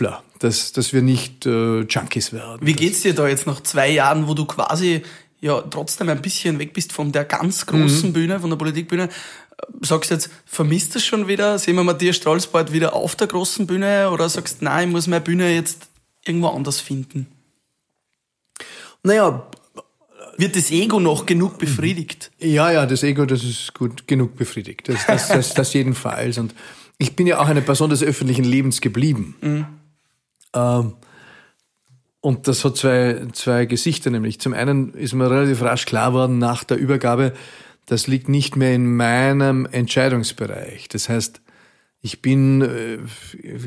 äh, 0.09 0.39
dass, 0.39 0.71
dass 0.71 0.93
wir 0.93 1.01
nicht 1.01 1.45
äh, 1.45 1.81
Junkies 1.81 2.31
werden. 2.31 2.65
Wie 2.65 2.71
geht's 2.71 3.01
dir 3.01 3.13
da 3.13 3.27
jetzt 3.27 3.47
nach 3.47 3.61
zwei 3.63 3.89
Jahren, 3.89 4.29
wo 4.29 4.33
du 4.33 4.45
quasi 4.45 5.01
ja 5.41 5.59
trotzdem 5.59 6.07
ein 6.07 6.21
bisschen 6.21 6.57
weg 6.57 6.71
bist 6.71 6.93
von 6.93 7.11
der 7.11 7.25
ganz 7.25 7.65
großen 7.65 8.11
mhm. 8.11 8.13
Bühne, 8.13 8.39
von 8.39 8.49
der 8.49 8.55
Politikbühne? 8.55 9.09
Sagst 9.81 10.11
du 10.11 10.15
jetzt, 10.15 10.29
vermisst 10.45 10.93
du 10.93 10.99
es 10.99 11.05
schon 11.05 11.27
wieder? 11.27 11.59
Sehen 11.59 11.75
wir 11.75 11.83
Matthias 11.83 12.15
Strauß 12.15 12.47
bald 12.47 12.71
wieder 12.71 12.93
auf 12.93 13.17
der 13.17 13.27
großen 13.27 13.67
Bühne? 13.67 14.09
Oder 14.09 14.29
sagst 14.29 14.61
du, 14.61 14.65
nein, 14.65 14.87
ich 14.87 14.93
muss 14.93 15.07
meine 15.07 15.19
Bühne 15.19 15.53
jetzt 15.53 15.89
irgendwo 16.23 16.47
anders 16.47 16.79
finden? 16.79 17.27
Naja, 19.03 19.45
wird 20.37 20.55
das 20.55 20.71
Ego 20.71 20.99
noch 20.99 21.25
genug 21.25 21.57
befriedigt? 21.57 22.31
Ja, 22.39 22.71
ja, 22.71 22.85
das 22.85 23.03
Ego, 23.03 23.25
das 23.25 23.43
ist 23.43 23.73
gut 23.73 24.07
genug 24.07 24.35
befriedigt. 24.35 24.89
Das, 24.89 25.05
das, 25.05 25.27
das, 25.29 25.53
das 25.53 25.73
jedenfalls. 25.73 26.37
Und 26.37 26.53
ich 26.97 27.15
bin 27.15 27.27
ja 27.27 27.39
auch 27.39 27.47
eine 27.47 27.61
Person 27.61 27.89
des 27.89 28.03
öffentlichen 28.03 28.45
Lebens 28.45 28.81
geblieben. 28.81 29.35
Mhm. 29.41 29.65
Ähm, 30.53 30.93
und 32.21 32.47
das 32.47 32.65
hat 32.65 32.75
zwei, 32.75 33.21
zwei 33.33 33.65
Gesichter, 33.65 34.09
nämlich 34.09 34.39
zum 34.39 34.53
einen 34.53 34.93
ist 34.93 35.13
mir 35.13 35.29
relativ 35.29 35.61
rasch 35.61 35.85
klar 35.85 36.13
worden 36.13 36.39
nach 36.39 36.63
der 36.63 36.77
Übergabe, 36.77 37.33
das 37.85 38.07
liegt 38.07 38.29
nicht 38.29 38.55
mehr 38.55 38.73
in 38.73 38.95
meinem 38.95 39.67
Entscheidungsbereich. 39.67 40.89
Das 40.89 41.07
heißt, 41.07 41.41
ich 42.05 42.21
bin 42.21 42.61
äh, 42.61 42.99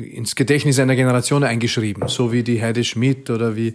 ins 0.01 0.33
Gedächtnis 0.33 0.79
einer 0.79 0.95
Generation 0.95 1.43
eingeschrieben, 1.43 2.07
so 2.07 2.31
wie 2.31 2.41
die 2.41 2.61
Heide 2.61 2.85
Schmidt 2.85 3.29
oder 3.29 3.57
wie 3.57 3.73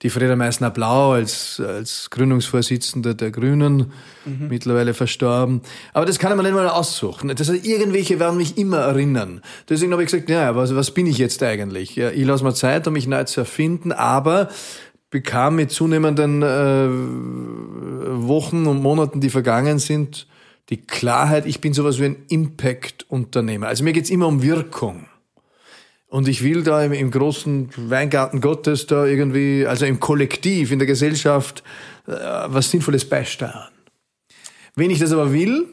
die 0.00 0.08
Freda 0.08 0.34
Meissner-Blau 0.34 1.12
als, 1.12 1.60
als 1.60 2.08
Gründungsvorsitzende 2.08 3.14
der 3.14 3.30
Grünen, 3.30 3.92
mhm. 4.24 4.48
mittlerweile 4.48 4.94
verstorben. 4.94 5.60
Aber 5.92 6.06
das 6.06 6.18
kann 6.18 6.34
man 6.34 6.46
nicht 6.46 6.54
mal 6.54 6.68
aussuchen. 6.68 7.28
Das 7.36 7.50
heißt, 7.50 7.66
irgendwelche 7.66 8.18
werden 8.18 8.38
mich 8.38 8.56
immer 8.56 8.78
erinnern. 8.78 9.42
Deswegen 9.68 9.92
habe 9.92 10.02
ich 10.02 10.10
gesagt, 10.10 10.30
ja, 10.30 10.56
was, 10.56 10.74
was 10.74 10.90
bin 10.92 11.06
ich 11.06 11.18
jetzt 11.18 11.42
eigentlich? 11.42 11.94
Ja, 11.94 12.10
ich 12.10 12.24
lasse 12.24 12.44
mir 12.44 12.54
Zeit, 12.54 12.86
um 12.86 12.94
mich 12.94 13.06
neu 13.06 13.24
zu 13.24 13.40
erfinden, 13.40 13.92
aber 13.92 14.48
bekam 15.10 15.56
mit 15.56 15.70
zunehmenden 15.70 16.42
äh, 16.42 16.88
Wochen 18.26 18.66
und 18.66 18.80
Monaten, 18.80 19.20
die 19.20 19.28
vergangen 19.28 19.78
sind, 19.78 20.26
die 20.70 20.78
Klarheit, 20.78 21.46
ich 21.46 21.60
bin 21.60 21.72
sowas 21.72 21.98
wie 21.98 22.06
ein 22.06 22.16
Impact-Unternehmer. 22.28 23.68
Also 23.68 23.84
mir 23.84 23.92
geht's 23.92 24.10
immer 24.10 24.26
um 24.26 24.42
Wirkung. 24.42 25.06
Und 26.08 26.26
ich 26.28 26.42
will 26.42 26.62
da 26.62 26.82
im, 26.82 26.92
im, 26.92 27.10
großen 27.10 27.70
Weingarten 27.76 28.40
Gottes 28.40 28.86
da 28.86 29.04
irgendwie, 29.04 29.66
also 29.66 29.84
im 29.84 30.00
Kollektiv, 30.00 30.72
in 30.72 30.78
der 30.78 30.86
Gesellschaft, 30.86 31.62
äh, 32.06 32.12
was 32.12 32.70
Sinnvolles 32.70 33.06
beisteuern. 33.06 33.68
Wenn 34.74 34.90
ich 34.90 34.98
das 34.98 35.12
aber 35.12 35.32
will, 35.32 35.66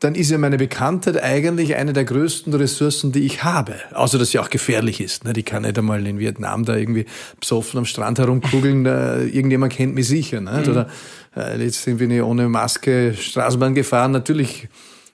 dann 0.00 0.14
ist 0.14 0.30
ja 0.30 0.38
meine 0.38 0.56
Bekanntheit 0.56 1.22
eigentlich 1.22 1.76
eine 1.76 1.92
der 1.92 2.04
größten 2.04 2.54
Ressourcen, 2.54 3.12
die 3.12 3.20
ich 3.20 3.44
habe. 3.44 3.74
Außer, 3.92 4.18
dass 4.18 4.30
sie 4.30 4.38
auch 4.38 4.48
gefährlich 4.48 5.00
ist. 5.00 5.24
Ne? 5.24 5.34
Die 5.34 5.42
kann 5.42 5.62
nicht 5.62 5.78
einmal 5.78 6.06
in 6.06 6.18
Vietnam 6.18 6.64
da 6.64 6.74
irgendwie 6.74 7.04
besoffen 7.38 7.78
am 7.78 7.84
Strand 7.84 8.18
herumkugeln. 8.18 8.86
Irgendjemand 8.86 9.74
kennt 9.74 9.94
mich 9.94 10.08
sicher. 10.08 10.40
Nicht? 10.40 10.66
Mhm. 10.66 10.72
Oder 10.72 10.88
äh, 11.36 11.62
jetzt 11.62 11.84
bin 11.84 12.10
ich 12.10 12.22
ohne 12.22 12.48
Maske 12.48 13.14
Straßenbahn 13.14 13.74
gefahren. 13.74 14.12
Natürlich 14.12 14.68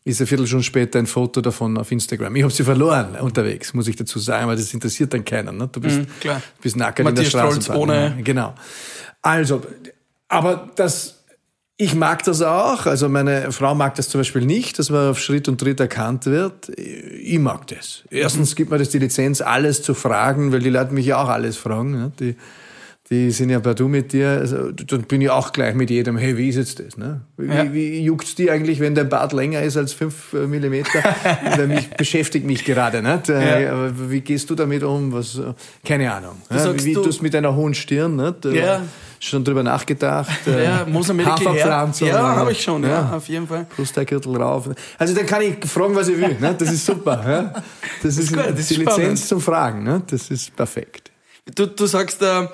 ist 0.05 0.21
eine 0.21 0.29
Viertelstunde 0.29 0.63
später 0.63 1.01
ein 1.01 1.07
Foto 1.07 1.41
davon 1.41 1.77
auf 1.79 1.91
Instagram. 1.91 2.37
Ich 2.37 2.45
habe 2.45 2.53
sie 2.53 2.63
verloren 2.63 3.17
unterwegs, 3.17 3.75
muss 3.75 3.89
ich 3.89 3.97
dazu 3.97 4.21
sagen, 4.21 4.47
weil 4.47 4.57
das 4.57 4.73
interessiert 4.73 5.13
dann 5.13 5.25
keinen. 5.25 5.57
Ne? 5.57 5.69
Du 5.71 5.81
bist, 5.81 5.99
mhm, 5.99 6.07
klar. 6.21 6.41
bist 6.63 6.77
nackert 6.77 7.09
in 7.09 7.15
der 7.17 7.25
Straßenbahn. 7.25 7.77
Ohne. 7.77 8.19
Genau. 8.23 8.55
Also, 9.21 9.63
aber 10.29 10.71
das 10.77 11.16
ich 11.79 11.95
mag 11.95 12.23
das 12.25 12.41
auch. 12.41 12.87
Also 12.87 13.09
meine 13.09 13.53
Frau 13.53 13.75
mag 13.75 13.95
das 13.97 14.09
zum 14.09 14.21
Beispiel 14.21 14.47
nicht, 14.47 14.79
dass 14.79 14.89
man 14.89 15.11
auf 15.11 15.19
Schritt 15.19 15.47
und 15.49 15.61
Tritt 15.61 15.79
erkannt 15.79 16.25
wird. 16.27 16.71
Ich 16.71 17.39
mag 17.39 17.67
das. 17.67 18.03
Erstens 18.11 18.57
gibt 18.57 18.71
mir 18.71 18.79
das 18.79 18.89
die 18.89 18.99
Lizenz, 18.99 19.43
alles 19.43 19.83
zu 19.83 19.93
fragen, 19.93 20.53
weil 20.53 20.61
die 20.61 20.71
Leute 20.71 20.95
mich 20.95 21.07
ja 21.07 21.23
auch 21.23 21.29
alles 21.29 21.59
fragen. 21.59 22.13
Die, 22.19 22.35
die 23.11 23.31
sind 23.31 23.51
ja 23.51 23.59
bei 23.59 23.75
du 23.75 23.89
mit 23.89 24.15
dir. 24.15 24.31
Also, 24.31 24.73
dann 24.73 25.03
bin 25.03 25.21
ich 25.21 25.29
auch 25.29 25.53
gleich 25.53 25.75
mit 25.75 25.91
jedem, 25.91 26.17
hey, 26.17 26.39
wie 26.39 26.49
ist 26.49 26.57
jetzt 26.57 26.81
das? 26.81 26.97
Ne? 26.97 27.21
Wie, 27.37 27.47
ja. 27.47 27.73
wie 27.73 28.01
juckt's 28.01 28.35
dir 28.35 28.53
eigentlich, 28.53 28.81
wenn 28.81 28.95
dein 28.95 29.11
Bart 29.11 29.35
länger 29.35 29.61
ist 29.61 29.77
als 29.77 29.93
fünf 29.93 30.33
äh, 30.33 30.47
Millimeter? 30.47 31.05
weil 31.57 31.69
mich 31.69 31.91
beschäftigt 31.91 32.47
mich 32.47 32.65
gerade. 32.65 33.03
Nicht? 33.03 33.29
Äh, 33.29 33.65
ja. 33.65 33.93
Wie 34.11 34.23
gehst 34.23 34.49
du 34.49 34.55
damit 34.55 34.83
um? 34.83 35.13
Was, 35.13 35.37
äh, 35.37 35.53
keine 35.85 36.11
Ahnung. 36.11 36.37
Wie, 36.49 36.85
wie 36.87 36.95
du 36.95 37.07
es 37.07 37.21
mit 37.21 37.35
deiner 37.35 37.55
hohen 37.55 37.75
Stirn? 37.75 38.17
Nicht? 38.17 38.47
Ja 38.47 38.81
schon 39.21 39.45
drüber 39.45 39.63
nachgedacht. 39.63 40.47
Ja, 40.47 40.83
äh, 40.83 40.87
Mosambik 40.87 41.27
Haferpflanzung. 41.27 42.09
Ja, 42.09 42.37
habe 42.37 42.53
ich 42.53 42.63
schon, 42.63 42.83
ja, 42.83 42.89
ja, 42.89 43.17
auf 43.17 43.29
jeden 43.29 43.47
Fall. 43.47 43.67
Brustteilgürtel 43.75 44.37
rauf. 44.37 44.69
Also 44.99 45.15
da 45.15 45.23
kann 45.25 45.43
ich 45.43 45.65
fragen, 45.65 45.95
was 45.95 46.09
ich 46.09 46.19
will. 46.19 46.37
Ne? 46.39 46.55
Das 46.59 46.71
ist 46.71 46.87
super. 46.87 47.25
Ja? 47.27 47.43
Das, 48.03 48.17
das 48.17 48.19
ist, 48.19 48.33
gut, 48.33 48.45
das 48.47 48.61
ist 48.61 48.71
die 48.71 48.75
spannend. 48.75 48.99
Lizenz 48.99 49.29
zum 49.29 49.41
Fragen. 49.41 49.83
Ne? 49.83 50.03
Das 50.07 50.31
ist 50.31 50.55
perfekt. 50.55 51.11
Du, 51.55 51.67
du 51.67 51.87
sagst, 51.87 52.23
äh, 52.23 52.49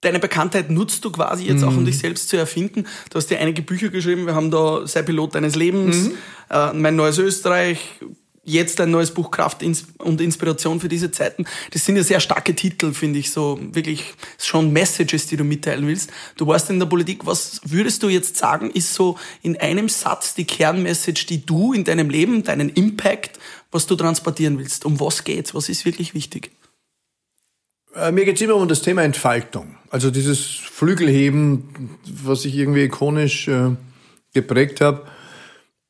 deine 0.00 0.18
Bekanntheit 0.18 0.70
nutzt 0.70 1.04
du 1.04 1.10
quasi 1.10 1.44
jetzt 1.44 1.62
mhm. 1.62 1.68
auch, 1.68 1.72
um 1.72 1.80
mhm. 1.80 1.86
dich 1.86 1.98
selbst 1.98 2.28
zu 2.28 2.36
erfinden. 2.36 2.86
Du 3.10 3.16
hast 3.16 3.30
ja 3.30 3.38
einige 3.38 3.62
Bücher 3.62 3.88
geschrieben. 3.88 4.26
Wir 4.26 4.34
haben 4.34 4.50
da 4.50 4.86
Sei 4.86 5.02
Pilot 5.02 5.34
deines 5.34 5.56
Lebens, 5.56 6.08
mhm. 6.08 6.14
äh, 6.50 6.72
Mein 6.72 6.96
neues 6.96 7.18
Österreich, 7.18 8.00
jetzt 8.44 8.80
ein 8.80 8.90
neues 8.90 9.12
Buch 9.12 9.30
Kraft 9.30 9.62
und 9.62 10.20
Inspiration 10.20 10.80
für 10.80 10.88
diese 10.88 11.10
Zeiten. 11.10 11.44
Das 11.72 11.84
sind 11.84 11.96
ja 11.96 12.02
sehr 12.02 12.20
starke 12.20 12.54
Titel, 12.54 12.92
finde 12.92 13.18
ich, 13.18 13.30
so 13.30 13.58
wirklich 13.60 14.14
schon 14.38 14.72
Messages, 14.72 15.26
die 15.26 15.36
du 15.36 15.44
mitteilen 15.44 15.86
willst. 15.86 16.10
Du 16.36 16.46
warst 16.46 16.70
in 16.70 16.78
der 16.78 16.86
Politik, 16.86 17.26
was 17.26 17.60
würdest 17.64 18.02
du 18.02 18.08
jetzt 18.08 18.36
sagen, 18.36 18.70
ist 18.70 18.94
so 18.94 19.18
in 19.42 19.56
einem 19.60 19.88
Satz 19.88 20.34
die 20.34 20.44
Kernmessage, 20.44 21.26
die 21.26 21.44
du 21.44 21.72
in 21.72 21.84
deinem 21.84 22.10
Leben, 22.10 22.42
deinen 22.42 22.68
Impact, 22.70 23.38
was 23.70 23.86
du 23.86 23.96
transportieren 23.96 24.58
willst? 24.58 24.84
Um 24.84 25.00
was 25.00 25.24
geht's? 25.24 25.54
Was 25.54 25.68
ist 25.68 25.84
wirklich 25.84 26.14
wichtig? 26.14 26.50
Äh, 27.94 28.12
mir 28.12 28.24
geht's 28.24 28.40
immer 28.40 28.56
um 28.56 28.68
das 28.68 28.82
Thema 28.82 29.02
Entfaltung. 29.02 29.76
Also 29.90 30.10
dieses 30.10 30.44
Flügelheben, 30.44 31.98
was 32.22 32.44
ich 32.44 32.56
irgendwie 32.56 32.84
ikonisch 32.84 33.48
äh, 33.48 33.70
geprägt 34.32 34.80
habe 34.80 35.06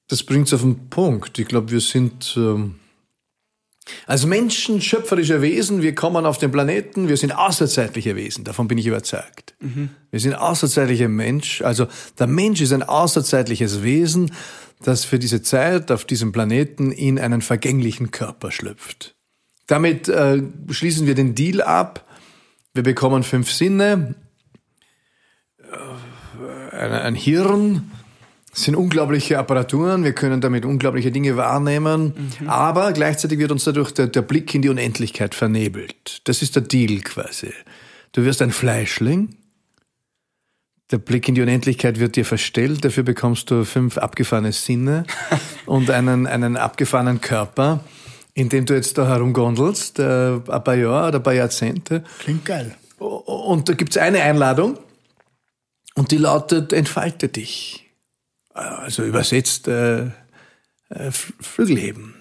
das 0.09 0.23
bringt 0.23 0.49
es 0.49 0.55
auf 0.55 0.63
den 0.63 0.91
Punkt. 0.91 1.39
Ich 1.39 1.49
glaube, 1.49 1.71
wir 1.71 1.81
sind 1.81 2.35
ähm, 2.37 2.77
als 4.07 4.25
Menschen 4.25 4.81
schöpferische 4.81 5.43
Wesen, 5.43 5.83
wir 5.83 5.95
kommen 5.95 6.25
auf 6.27 6.39
den 6.39 6.51
Planeten, 6.51 7.09
wir 7.09 7.17
sind 7.17 7.33
außerzeitliche 7.33 8.17
Wesen, 8.17 8.45
davon 8.45 8.69
bin 8.69 8.79
ich 8.79 8.87
überzeugt. 8.87 9.55
Mhm. 9.61 9.91
Wir 10.11 10.21
sind 10.21 10.35
außerzeitliche 10.35 11.09
Mensch, 11.09 11.63
also 11.63 11.87
der 12.19 12.27
Mensch 12.27 12.61
ist 12.61 12.73
ein 12.73 12.83
außerzeitliches 12.83 13.83
Wesen, 13.83 14.33
das 14.83 15.05
für 15.05 15.19
diese 15.19 15.43
Zeit 15.43 15.91
auf 15.91 16.05
diesem 16.05 16.33
Planeten 16.33 16.93
in 16.93 17.19
einen 17.19 17.43
vergänglichen 17.43 18.11
Körper 18.11 18.51
schlüpft. 18.51 19.15
Damit 19.67 20.09
äh, 20.09 20.43
schließen 20.71 21.07
wir 21.07 21.15
den 21.15 21.35
Deal 21.35 21.63
ab, 21.63 22.07
wir 22.73 22.83
bekommen 22.83 23.23
fünf 23.23 23.51
Sinne, 23.51 24.15
äh, 25.59 26.77
ein, 26.77 26.93
ein 26.93 27.15
Hirn, 27.15 27.91
es 28.55 28.63
sind 28.63 28.77
unglaubliche 28.77 29.39
Apparaturen, 29.39 30.05
wir 30.05 30.13
können 30.13 30.41
damit 30.41 30.65
unglaubliche 30.65 31.11
Dinge 31.11 31.37
wahrnehmen, 31.37 32.15
mhm. 32.41 32.49
aber 32.49 32.93
gleichzeitig 32.93 33.39
wird 33.39 33.51
uns 33.51 33.65
dadurch 33.65 33.93
der, 33.93 34.07
der, 34.07 34.23
Blick 34.23 34.55
in 34.55 34.63
die 34.63 34.69
Unendlichkeit 34.69 35.35
vernebelt. 35.35 36.21
Das 36.25 36.41
ist 36.41 36.55
der 36.55 36.63
Deal 36.63 37.01
quasi. 37.01 37.53
Du 38.13 38.25
wirst 38.25 38.41
ein 38.43 38.53
Fleischling, 38.53 39.35
der 40.93 40.99
Blick 40.99 41.29
in 41.29 41.35
die 41.35 41.43
Unendlichkeit 41.43 41.99
wird 41.99 42.15
dir 42.15 42.25
verstellt, 42.25 42.85
dafür 42.85 43.03
bekommst 43.03 43.51
du 43.51 43.65
fünf 43.65 43.99
abgefahrene 43.99 44.53
Sinne 44.53 45.05
und 45.67 45.91
einen, 45.91 46.29
einen 46.29 46.57
abgefahrenen 46.57 47.21
Körper, 47.21 47.81
in 48.35 48.51
dem 48.51 48.67
du 48.67 48.75
jetzt 48.75 48.97
da 48.99 49.09
herumgondelst, 49.09 49.99
äh, 49.99 50.35
ein 50.35 50.65
paar 50.65 50.77
Jahre 50.77 51.09
oder 51.09 51.19
ein 51.19 51.23
paar 51.25 51.35
Jahrzehnte. 51.35 52.05
Klingt 52.21 52.45
geil. 52.45 52.77
Und 52.99 53.69
da 53.69 53.73
gibt's 53.73 53.97
eine 53.97 54.23
Einladung 54.23 54.79
und 55.97 56.13
die 56.13 56.19
lautet, 56.19 56.73
entfalte 56.73 57.29
dich 57.29 57.84
also 58.55 59.03
übersetzt 59.03 59.69
äh, 59.69 60.07
äh, 60.95 61.11
Flügel 61.11 61.77
heben. 61.77 62.15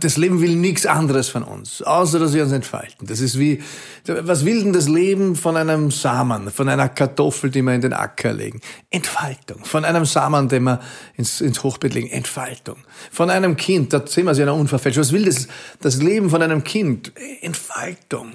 Das 0.00 0.16
Leben 0.16 0.40
will 0.40 0.54
nichts 0.54 0.86
anderes 0.86 1.28
von 1.28 1.42
uns, 1.42 1.82
außer 1.82 2.20
dass 2.20 2.34
wir 2.34 2.44
uns 2.44 2.52
entfalten. 2.52 3.08
Das 3.08 3.18
ist 3.18 3.36
wie, 3.36 3.60
was 4.06 4.44
will 4.44 4.62
denn 4.62 4.72
das 4.72 4.88
Leben 4.88 5.34
von 5.34 5.56
einem 5.56 5.90
Samen, 5.90 6.52
von 6.52 6.68
einer 6.68 6.88
Kartoffel, 6.88 7.50
die 7.50 7.60
wir 7.62 7.74
in 7.74 7.80
den 7.80 7.92
Acker 7.92 8.32
legen? 8.32 8.60
Entfaltung. 8.90 9.64
Von 9.64 9.84
einem 9.84 10.04
Samen, 10.04 10.48
den 10.48 10.62
wir 10.62 10.80
ins, 11.16 11.40
ins 11.40 11.64
Hochbett 11.64 11.94
legen? 11.94 12.10
Entfaltung. 12.10 12.76
Von 13.10 13.28
einem 13.28 13.56
Kind, 13.56 13.92
da 13.92 14.06
sehen 14.06 14.26
wir 14.26 14.30
es 14.30 14.38
ja 14.38 14.46
noch 14.46 14.56
unverfälscht. 14.56 15.00
Was 15.00 15.10
will 15.10 15.24
das, 15.24 15.48
das 15.80 16.00
Leben 16.00 16.30
von 16.30 16.42
einem 16.42 16.62
Kind? 16.62 17.12
Entfaltung. 17.40 18.34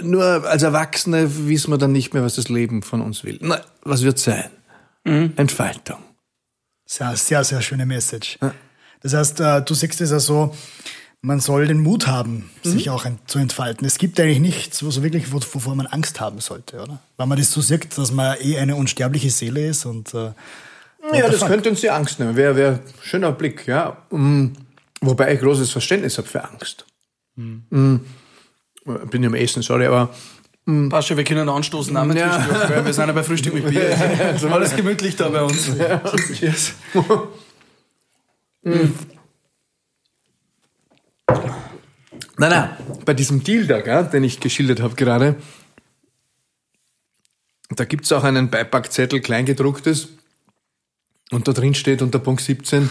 Nur 0.00 0.48
als 0.48 0.62
Erwachsene 0.62 1.48
wissen 1.48 1.72
wir 1.72 1.78
dann 1.78 1.90
nicht 1.90 2.14
mehr, 2.14 2.22
was 2.22 2.36
das 2.36 2.48
Leben 2.48 2.82
von 2.82 3.00
uns 3.00 3.24
will. 3.24 3.40
Na, 3.42 3.60
was 3.82 4.04
wird 4.04 4.20
sein? 4.20 4.48
Mhm. 5.02 5.32
Entfaltung. 5.34 5.98
Sehr, 6.92 7.16
sehr, 7.16 7.42
sehr 7.42 7.62
schöne 7.62 7.86
Message. 7.86 8.36
Ja. 8.42 8.52
Das 9.00 9.14
heißt, 9.14 9.40
äh, 9.40 9.62
du 9.62 9.72
siehst 9.72 9.98
es 10.02 10.10
ja 10.10 10.20
so, 10.20 10.54
man 11.22 11.40
soll 11.40 11.66
den 11.66 11.80
Mut 11.80 12.06
haben, 12.06 12.50
mhm. 12.62 12.68
sich 12.68 12.90
auch 12.90 13.06
zu 13.26 13.38
entfalten. 13.38 13.86
Es 13.86 13.96
gibt 13.96 14.20
eigentlich 14.20 14.40
nichts, 14.40 14.80
so 14.80 15.02
wirklich, 15.02 15.32
wovor 15.32 15.74
man 15.74 15.86
Angst 15.86 16.20
haben 16.20 16.40
sollte, 16.40 16.82
oder? 16.82 16.98
Weil 17.16 17.26
man 17.28 17.38
das 17.38 17.50
so 17.50 17.62
sieht, 17.62 17.96
dass 17.96 18.12
man 18.12 18.36
eh 18.42 18.58
eine 18.58 18.76
unsterbliche 18.76 19.30
Seele 19.30 19.68
ist 19.68 19.86
und. 19.86 20.12
Äh, 20.12 20.32
ja, 21.14 21.30
das 21.30 21.46
könnte 21.46 21.70
uns 21.70 21.80
die 21.80 21.88
Angst 21.88 22.20
nehmen. 22.20 22.36
Wäre 22.36 22.56
wär 22.56 22.80
schöner 23.00 23.32
Blick, 23.32 23.66
ja. 23.66 23.96
Mm, 24.10 24.48
wobei 25.00 25.32
ich 25.32 25.40
großes 25.40 25.70
Verständnis 25.70 26.18
habe 26.18 26.28
für 26.28 26.44
Angst. 26.44 26.84
Mhm. 27.36 28.04
Bin 29.10 29.22
ja 29.22 29.30
am 29.30 29.34
Essen, 29.34 29.62
sorry, 29.62 29.86
aber 29.86 30.14
Mm. 30.64 30.88
Passt 30.88 31.08
schon, 31.08 31.16
wir 31.16 31.24
können 31.24 31.48
anstoßen, 31.48 31.96
auch 31.96 32.04
mit 32.04 32.18
ja. 32.18 32.30
Frühstück, 32.38 32.84
wir 32.84 32.92
sind 32.92 33.06
ja 33.06 33.12
bei 33.12 33.22
Frühstück 33.22 33.54
mit 33.54 33.68
Bier. 33.68 33.96
Alles 34.50 34.76
gemütlich 34.76 35.16
da 35.16 35.28
bei 35.28 35.42
uns. 35.42 35.76
Ja. 35.76 36.00
Cheers. 36.34 36.74
mm. 38.62 38.92
Nein, 42.38 42.50
nein, 42.50 42.70
bei 43.04 43.14
diesem 43.14 43.44
Deal 43.44 43.66
da, 43.66 43.80
gell, 43.80 44.04
den 44.12 44.24
ich 44.24 44.40
geschildert 44.40 44.80
habe 44.80 44.94
gerade, 44.94 45.36
da 47.70 47.84
gibt 47.84 48.04
es 48.04 48.12
auch 48.12 48.24
einen 48.24 48.50
Beipackzettel, 48.50 49.20
kleingedrucktes, 49.20 50.08
und 51.30 51.48
da 51.48 51.52
drin 51.52 51.74
steht 51.74 52.02
unter 52.02 52.18
Punkt 52.18 52.42
17, 52.42 52.88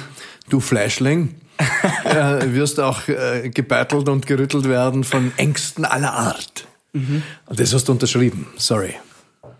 du 0.49 0.59
Fleischling, 0.59 1.35
äh, 2.05 2.53
wirst 2.53 2.79
auch 2.79 3.07
äh, 3.07 3.49
gebeitelt 3.49 4.09
und 4.09 4.25
gerüttelt 4.25 4.67
werden 4.67 5.03
von 5.03 5.31
Ängsten 5.37 5.85
aller 5.85 6.13
Art. 6.13 6.67
Mhm. 6.93 7.23
Und 7.45 7.59
das 7.59 7.73
hast 7.73 7.87
du 7.87 7.91
unterschrieben. 7.91 8.47
Sorry, 8.57 8.95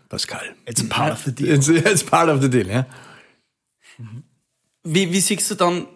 Pascal. 0.10 0.56
It's 0.68 0.88
part 0.88 1.14
of 1.14 1.24
the 1.24 1.32
deal. 1.32 1.56
It's, 1.56 1.68
it's 1.68 2.04
part 2.04 2.30
of 2.30 2.42
the 2.42 2.50
deal, 2.50 2.68
ja. 2.68 2.86
Wie, 4.84 5.12
wie 5.12 5.20
siehst 5.20 5.50
du 5.52 5.56
dann, 5.56 5.88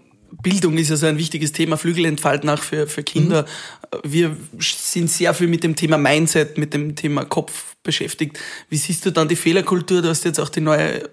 Bildung 0.42 0.78
ist 0.78 0.90
ja 0.90 0.96
so 0.96 1.06
ein 1.06 1.18
wichtiges 1.18 1.52
Thema, 1.52 1.78
Flügel 1.78 2.06
entfalten 2.06 2.50
auch 2.50 2.60
für, 2.62 2.88
für 2.88 3.04
Kinder. 3.04 3.44
Mhm. 3.44 4.12
Wir 4.12 4.38
sind 4.60 5.10
sehr 5.10 5.34
viel 5.34 5.48
mit 5.48 5.64
dem 5.64 5.76
Thema 5.76 5.98
Mindset, 5.98 6.58
mit 6.58 6.74
dem 6.74 6.96
Thema 6.96 7.26
Kopf 7.26 7.76
beschäftigt. 7.84 8.40
Wie 8.70 8.78
siehst 8.78 9.06
du 9.06 9.12
dann 9.12 9.28
die 9.28 9.36
Fehlerkultur? 9.36 10.02
Du 10.02 10.10
hast 10.10 10.26
jetzt 10.26 10.40
auch 10.40 10.50
die 10.50 10.62
neue 10.62 11.10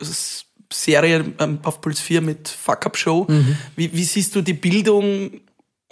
Serie 0.73 1.25
ähm, 1.38 1.61
auf 1.62 1.81
Puls 1.81 2.00
4 2.00 2.21
mit 2.21 2.49
Fuck 2.49 2.87
Up 2.87 2.97
Show. 2.97 3.26
Mhm. 3.29 3.57
Wie, 3.76 3.93
wie 3.93 4.05
siehst 4.05 4.35
du 4.35 4.43
die 4.43 4.55
Bildung 4.55 5.41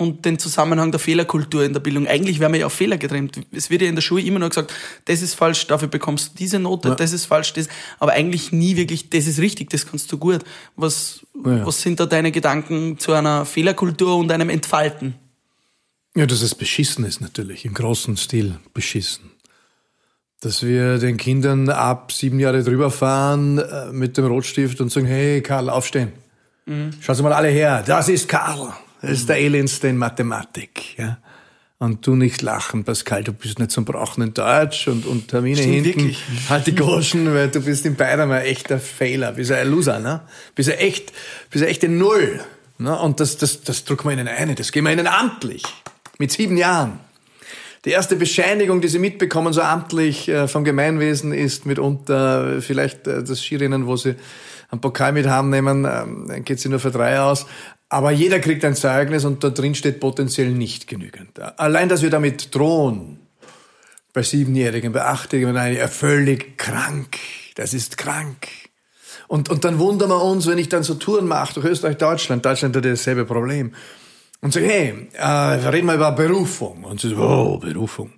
und 0.01 0.25
den 0.25 0.39
Zusammenhang 0.39 0.91
der 0.91 0.99
Fehlerkultur 0.99 1.63
in 1.63 1.73
der 1.73 1.81
Bildung. 1.81 2.07
Eigentlich 2.07 2.41
wären 2.41 2.53
wir 2.53 2.61
ja 2.61 2.67
auf 2.67 2.73
Fehler 2.73 2.97
getrennt. 2.97 3.39
Es 3.53 3.71
wird 3.71 3.83
ja 3.83 3.89
in 3.89 3.95
der 3.95 4.03
Schule 4.03 4.23
immer 4.23 4.39
nur 4.39 4.49
gesagt, 4.49 4.73
das 5.05 5.23
ist 5.23 5.35
falsch, 5.35 5.67
dafür 5.67 5.89
bekommst 5.89 6.33
du 6.33 6.39
diese 6.39 6.59
Note, 6.59 6.89
ja. 6.89 6.95
das 6.95 7.13
ist 7.13 7.27
falsch, 7.27 7.53
das. 7.53 7.69
Aber 7.99 8.13
eigentlich 8.13 8.51
nie 8.51 8.77
wirklich, 8.77 9.11
das 9.11 9.27
ist 9.27 9.39
richtig, 9.39 9.71
das 9.71 9.87
kannst 9.87 10.11
du 10.11 10.19
gut. 10.19 10.41
Was, 10.77 11.27
ja. 11.45 11.67
was 11.67 11.83
sind 11.83 12.01
da 12.01 12.07
deine 12.07 12.33
Gedanken 12.33 12.99
zu 12.99 13.13
einer 13.13 13.45
Fehlerkultur 13.45 14.17
und 14.17 14.33
einem 14.33 14.49
Entfalten? 14.49 15.15
Ja, 16.17 16.27
dass 16.27 16.43
es 16.43 16.55
beschissen 16.55 17.05
ist 17.05 17.21
natürlich, 17.21 17.65
im 17.65 17.75
großen 17.75 18.17
Stil 18.17 18.57
beschissen. 18.75 19.31
Dass 20.41 20.63
wir 20.63 20.99
den 20.99 21.19
Kindern 21.19 21.69
ab 21.69 22.11
sieben 22.13 22.41
Jahre 22.41 22.65
drüber 22.65 22.91
fahren 22.91 23.59
äh, 23.59 23.93
mit 23.93 24.17
dem 24.17 24.27
Rotstift 24.27 24.81
und 24.81 24.91
sagen, 24.91 25.07
hey 25.07 25.43
Karl, 25.43 25.69
aufstehen. 25.69 26.13
Mhm. 26.65 26.93
Schaut 27.01 27.21
mal 27.21 27.33
alle 27.33 27.49
her, 27.49 27.85
das 27.87 28.09
ist 28.09 28.29
Karl. 28.29 28.73
Das 29.03 29.13
ist 29.13 29.29
der 29.29 29.39
Elendste 29.39 29.89
in 29.89 29.97
Mathematik. 29.97 30.99
Ja. 30.99 31.19
Und 31.79 32.07
du 32.07 32.15
nicht 32.15 32.43
lachen, 32.43 32.85
Pascal, 32.85 33.25
du 33.25 33.33
bist 33.33 33.59
nicht 33.59 33.71
zum 33.71 33.87
Brauchen 33.87 34.23
in 34.23 34.35
Deutsch 34.35 34.87
und, 34.87 35.07
und 35.07 35.29
Termine 35.29 35.57
Stimmt, 35.57 35.73
hinten. 35.73 35.99
Wirklich. 36.01 36.23
Halt 36.51 36.67
die 36.67 36.75
Goschen, 36.75 37.33
weil 37.33 37.49
du 37.49 37.63
bist 37.63 37.87
in 37.87 37.97
beidem 37.97 38.31
ein 38.31 38.43
echter 38.43 38.79
Fehler. 38.79 39.33
Bist 39.33 39.51
ein 39.51 39.71
Loser, 39.71 39.99
ne? 39.99 40.21
Bist 40.55 40.71
ein 40.71 40.77
echt, 40.77 41.11
bist 41.51 41.65
ein 41.65 41.71
echte 41.71 41.89
Null. 41.89 42.41
Ne? 42.77 42.99
Und 42.99 43.21
das, 43.21 43.39
das, 43.39 43.63
das 43.63 43.85
drücken 43.85 44.09
wir 44.09 44.13
ihnen 44.13 44.29
ein, 44.29 44.55
das 44.57 44.73
geben 44.73 44.87
wir 44.87 44.93
ihnen 44.93 45.07
amtlich. 45.07 45.63
Mit 46.19 46.33
sieben 46.33 46.59
Jahren. 46.59 47.01
Die 47.87 47.91
erste 47.91 48.17
Bescheinigung, 48.17 48.83
die 48.83 48.89
sie 48.89 48.99
mitbekommen, 48.99 49.55
so 49.55 49.63
amtlich 49.63 50.29
äh, 50.29 50.49
vom 50.49 50.65
Gemeinwesen, 50.65 51.33
ist 51.33 51.65
mitunter 51.65 52.61
vielleicht 52.61 53.07
äh, 53.07 53.25
das 53.25 53.43
Skirennen, 53.43 53.87
wo 53.87 53.97
sie 53.97 54.17
einen 54.71 54.83
Pokal 54.83 55.13
mit 55.13 55.27
haben 55.27 55.49
nehmen, 55.49 55.87
ähm, 55.91 56.27
dann 56.29 56.45
geht 56.45 56.61
sie 56.61 56.69
nur 56.69 56.79
für 56.79 56.91
drei 56.91 57.21
aus. 57.21 57.47
Aber 57.91 58.13
jeder 58.13 58.39
kriegt 58.39 58.65
ein 58.65 58.77
Zeugnis 58.77 59.25
und 59.25 59.43
da 59.43 59.51
drin 59.51 59.75
steht 59.75 59.99
potenziell 59.99 60.51
nicht 60.51 60.87
genügend. 60.87 61.41
Allein, 61.59 61.89
dass 61.89 62.03
wir 62.03 62.11
damit 62.11 62.55
drohen, 62.55 63.19
bei 64.13 64.23
Siebenjährigen, 64.23 64.93
bei 64.93 65.05
Achtjährigen, 65.05 65.55
nein, 65.55 65.77
ja, 65.77 65.89
völlig 65.89 66.57
krank. 66.57 67.19
Das 67.57 67.75
ist 67.75 67.99
krank. 67.99 68.49
Und, 69.29 69.49
und 69.49 69.65
dann 69.65 69.79
wundern 69.79 70.11
wir 70.11 70.23
uns, 70.23 70.47
wenn 70.47 70.59
ich 70.59 70.69
dann 70.69 70.83
so 70.83 70.95
Touren 70.95 71.27
mache 71.27 71.55
durch 71.55 71.67
Österreich, 71.67 71.97
Deutschland. 71.97 72.45
Deutschland 72.45 72.75
hat 72.75 72.85
dasselbe 72.85 73.25
Problem. 73.25 73.75
Und 74.41 74.53
sage, 74.53 74.67
hey, 74.67 75.09
äh, 75.13 75.69
reden 75.69 75.87
wir 75.87 75.95
über 75.95 76.13
Berufung. 76.13 76.85
Und 76.85 77.01
sie 77.01 77.11
so, 77.11 77.17
oh, 77.17 77.59
Berufung. 77.59 78.13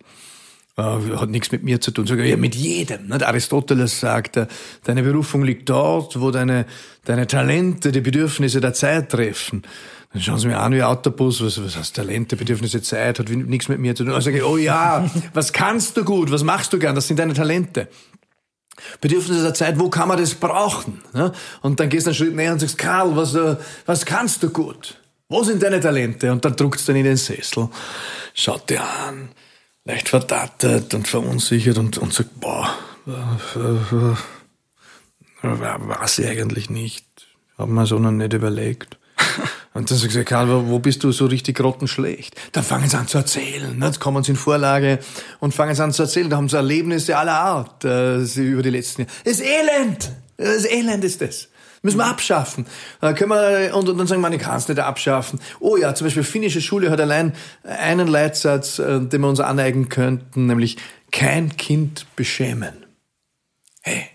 Äh, 0.76 0.82
hat 0.82 1.28
nichts 1.28 1.52
mit 1.52 1.62
mir 1.62 1.82
zu 1.82 1.90
tun, 1.90 2.06
sogar 2.06 2.24
ja 2.24 2.38
mit 2.38 2.54
jedem. 2.54 3.08
Nicht? 3.08 3.22
Aristoteles 3.22 4.00
sagt, 4.00 4.38
äh, 4.38 4.46
deine 4.85 5.02
Berufung 5.02 5.42
liegt 5.42 5.68
dort, 5.68 6.18
wo 6.18 6.30
deine, 6.30 6.64
deine 7.04 7.26
Talente 7.26 7.92
die 7.92 8.00
Bedürfnisse 8.00 8.62
der 8.62 8.72
Zeit 8.72 9.11
treffen. 9.11 9.64
Dann 10.12 10.22
schauen 10.22 10.38
Sie 10.38 10.48
mir 10.48 10.58
an 10.58 10.72
wie 10.72 10.82
Autobus, 10.82 11.42
was, 11.42 11.62
was 11.62 11.76
heißt 11.76 11.96
Talente, 11.96 12.37
Bedürfnisse, 12.37 12.80
Zeit, 12.80 13.18
hat 13.18 13.28
nichts 13.28 13.68
mit 13.68 13.80
mir 13.80 13.94
zu 13.94 14.04
tun. 14.04 14.14
Dann 14.14 14.22
sage 14.22 14.38
ich, 14.38 14.44
oh 14.44 14.56
ja, 14.56 15.11
was 15.35 15.52
kannst 15.52 15.96
du 15.98 16.04
gut, 16.04 16.30
was 16.30 16.42
machst 16.42 16.72
du 16.72 16.78
gern, 16.78 16.94
das 16.94 17.06
sind 17.06 17.18
deine 17.18 17.35
Talente. 17.35 17.88
Bedürfnisse 19.02 19.42
der 19.42 19.54
Zeit, 19.54 19.78
wo 19.78 19.90
kann 19.90 20.08
man 20.08 20.18
das 20.18 20.35
brauchen? 20.35 21.02
Und 21.61 21.80
dann 21.80 21.90
gehst 21.90 22.06
du 22.06 22.11
einen 22.11 22.14
Schritt 22.14 22.35
näher 22.35 22.52
und 22.52 22.61
sagst, 22.61 22.78
Karl, 22.78 23.14
was, 23.14 23.35
äh, 23.35 23.56
was 23.85 24.06
kannst 24.06 24.42
du 24.42 24.48
gut? 24.48 24.98
Wo 25.28 25.42
sind 25.42 25.62
deine 25.62 25.80
Talente? 25.80 26.32
Und 26.32 26.44
dann 26.46 26.56
druckst 26.56 26.88
du 26.88 26.92
dann 26.92 27.00
in 27.00 27.04
den 27.04 27.16
Sessel, 27.18 27.68
schaut 28.32 28.70
dir 28.70 28.82
an, 28.82 29.28
leicht 29.85 30.09
verdattert 30.09 30.95
und 30.95 31.09
verunsichert 31.09 31.79
und, 31.79 31.99
und 31.99 32.12
sagt, 32.12 32.40
boah, 32.40 32.75
weiß 35.42 36.18
ich 36.21 36.29
eigentlich 36.29 36.71
nicht. 36.71 37.05
Haben 37.59 37.75
wir 37.75 37.87
so 37.87 37.99
noch 37.99 38.11
nicht 38.11 38.33
überlegt. 38.33 38.99
Und 39.75 39.90
dann 39.90 39.97
sagt 39.97 40.12
sie, 40.12 40.25
Karl, 40.25 40.68
wo 40.68 40.79
bist 40.81 41.03
du 41.03 41.12
so 41.12 41.25
richtig 41.25 41.57
grottenschlecht? 41.57 42.35
Dann 42.53 42.62
fangen 42.62 42.90
sie 42.90 42.99
an 42.99 43.09
zu 43.09 43.16
erzählen. 43.16 43.79
Ne? 43.79 43.87
Jetzt 43.87 44.01
kommen 44.01 44.23
sie 44.23 44.33
in 44.33 44.37
Vorlage 44.37 44.99
und 45.40 45.55
fangen 45.55 45.75
sie 45.75 45.83
an 45.83 45.92
zu 45.92 46.03
erzählen. 46.03 46.29
Da 46.29 46.37
haben 46.37 46.51
sie 46.51 46.57
Erlebnisse 46.57 47.16
aller 47.16 47.40
Art 47.40 47.83
äh, 47.85 48.18
über 48.18 48.62
die 48.62 48.68
letzten 48.68 49.03
Jahre. 49.03 49.12
Das 49.25 49.33
ist 49.35 49.42
Elend! 49.42 50.12
Das 50.37 50.64
Elend 50.66 51.05
ist 51.05 51.23
das. 51.23 51.49
Müssen 51.83 51.99
wir 51.99 52.07
abschaffen. 52.07 52.66
Äh, 53.01 53.12
können 53.14 53.31
wir, 53.31 53.75
und, 53.75 53.88
und 53.88 53.99
dann 53.99 54.07
sagen, 54.07 54.21
man, 54.21 54.33
ich 54.33 54.40
kann 54.40 54.57
es 54.57 54.68
nicht 54.68 54.79
abschaffen. 54.79 55.40
Oh 55.59 55.77
ja, 55.77 55.95
zum 55.95 56.07
Beispiel 56.07 56.23
finnische 56.23 56.61
Schule 56.61 56.90
hat 56.90 57.01
allein 57.01 57.33
einen 57.64 58.07
Leitsatz, 58.07 58.79
äh, 58.79 59.01
den 59.01 59.21
wir 59.21 59.29
uns 59.29 59.40
aneignen 59.40 59.88
könnten, 59.88 60.47
nämlich 60.47 60.77
kein 61.11 61.57
Kind 61.57 62.07
beschämen. 62.14 62.87
Hey, 63.81 64.07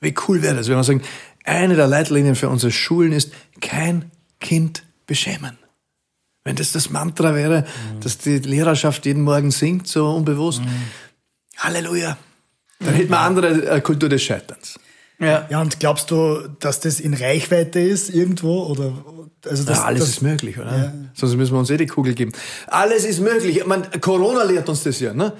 wie 0.00 0.14
cool 0.28 0.42
wäre 0.42 0.54
das, 0.54 0.68
wenn 0.68 0.76
wir 0.76 0.84
sagen, 0.84 1.02
eine 1.44 1.74
der 1.74 1.88
Leitlinien 1.88 2.36
für 2.36 2.48
unsere 2.48 2.70
Schulen 2.70 3.12
ist, 3.12 3.32
kein 3.60 4.10
Kind 4.40 4.84
beschämen. 5.06 5.58
Wenn 6.44 6.54
das 6.54 6.70
das 6.70 6.90
Mantra 6.90 7.34
wäre, 7.34 7.62
mhm. 7.62 8.00
dass 8.00 8.18
die 8.18 8.38
Lehrerschaft 8.38 9.04
jeden 9.04 9.22
Morgen 9.22 9.50
singt, 9.50 9.88
so 9.88 10.10
unbewusst. 10.10 10.60
Mhm. 10.60 10.68
Halleluja. 11.58 12.16
Dann 12.78 12.94
hätten 12.94 13.10
wir 13.10 13.18
andere 13.18 13.68
äh, 13.68 13.80
Kultur 13.80 14.08
des 14.08 14.22
Scheiterns. 14.22 14.78
Ja. 15.18 15.46
ja, 15.48 15.60
und 15.62 15.80
glaubst 15.80 16.10
du, 16.10 16.46
dass 16.60 16.80
das 16.80 17.00
in 17.00 17.14
Reichweite 17.14 17.80
ist 17.80 18.10
irgendwo? 18.10 18.64
Oder, 18.64 18.92
also 19.46 19.64
das, 19.64 19.78
ja, 19.78 19.84
alles 19.84 20.00
das, 20.00 20.08
ist 20.10 20.22
möglich, 20.22 20.58
oder? 20.58 20.76
Ja. 20.76 20.92
Sonst 21.14 21.36
müssen 21.36 21.54
wir 21.54 21.58
uns 21.58 21.70
eh 21.70 21.78
die 21.78 21.86
Kugel 21.86 22.14
geben. 22.14 22.32
Alles 22.66 23.04
ist 23.04 23.20
möglich. 23.20 23.64
Man, 23.66 23.88
Corona 24.00 24.42
lehrt 24.42 24.68
uns 24.68 24.82
das 24.82 25.00
ja. 25.00 25.14
Ne? 25.14 25.32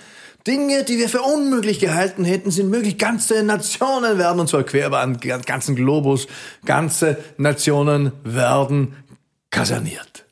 Dinge, 0.46 0.84
die 0.84 0.96
wir 0.96 1.08
für 1.08 1.22
unmöglich 1.22 1.78
gehalten 1.78 2.24
hätten, 2.24 2.50
sind 2.50 2.70
möglich. 2.70 2.96
Ganze 2.98 3.42
Nationen 3.42 4.16
werden, 4.16 4.40
und 4.40 4.48
zwar 4.48 4.62
quer 4.62 4.86
über 4.86 5.04
den 5.04 5.42
ganzen 5.42 5.76
Globus, 5.76 6.26
ganze 6.64 7.18
Nationen 7.36 8.12
werden 8.24 8.96
kaserniert. 9.50 10.24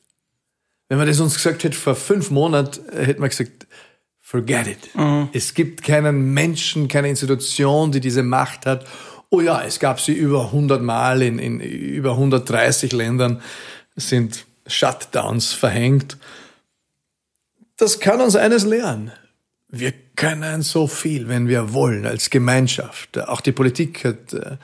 Wenn 0.87 0.97
man 0.97 1.07
das 1.07 1.19
uns 1.19 1.35
gesagt 1.35 1.63
hätte 1.63 1.77
vor 1.77 1.95
fünf 1.95 2.31
Monaten, 2.31 2.81
hätten 2.95 3.21
wir 3.21 3.29
gesagt, 3.29 3.67
forget 4.21 4.67
it. 4.67 4.95
Mhm. 4.95 5.29
Es 5.33 5.53
gibt 5.53 5.83
keinen 5.83 6.33
Menschen, 6.33 6.87
keine 6.87 7.09
Institution, 7.09 7.91
die 7.91 7.99
diese 7.99 8.23
Macht 8.23 8.65
hat 8.65 8.85
Oh 9.35 9.41
ja, 9.41 9.61
es 9.63 9.79
gab 9.79 9.99
sie 9.99 10.13
über 10.13 10.45
100 10.45 10.81
Mal 10.81 11.21
in, 11.21 11.39
in 11.39 11.59
über 11.59 12.11
130 12.11 12.93
Ländern 12.93 13.41
sind 13.97 14.45
Shutdowns 14.65 15.51
verhängt. 15.51 16.17
das 17.75 17.99
kann 17.99 18.21
uns 18.21 18.37
eines 18.37 18.63
lernen. 18.63 19.11
Wir 19.67 19.91
können 20.15 20.61
so 20.61 20.87
viel, 20.87 21.27
wenn 21.27 21.49
wir 21.49 21.73
wollen, 21.73 22.05
als 22.05 22.29
Gemeinschaft. 22.29 23.19
Auch 23.27 23.41
die 23.41 23.51
Politik 23.51 24.05
hat 24.05 24.31
äh, 24.31 24.55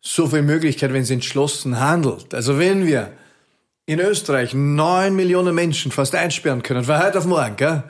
so 0.00 0.26
viel 0.26 0.42
Möglichkeit, 0.42 0.92
wenn 0.92 1.04
sie 1.04 1.14
entschlossen 1.14 1.78
handelt. 1.78 2.34
Also 2.34 2.58
wenn 2.58 2.84
wir 2.88 3.12
in 3.86 4.00
Österreich 4.00 4.52
neun 4.52 5.14
Millionen 5.14 5.54
Menschen 5.54 5.92
fast 5.92 6.16
einsperren 6.16 6.64
können, 6.64 6.82
von 6.82 7.00
heute 7.00 7.18
auf 7.18 7.26
morgen, 7.26 7.54
gell? 7.54 7.84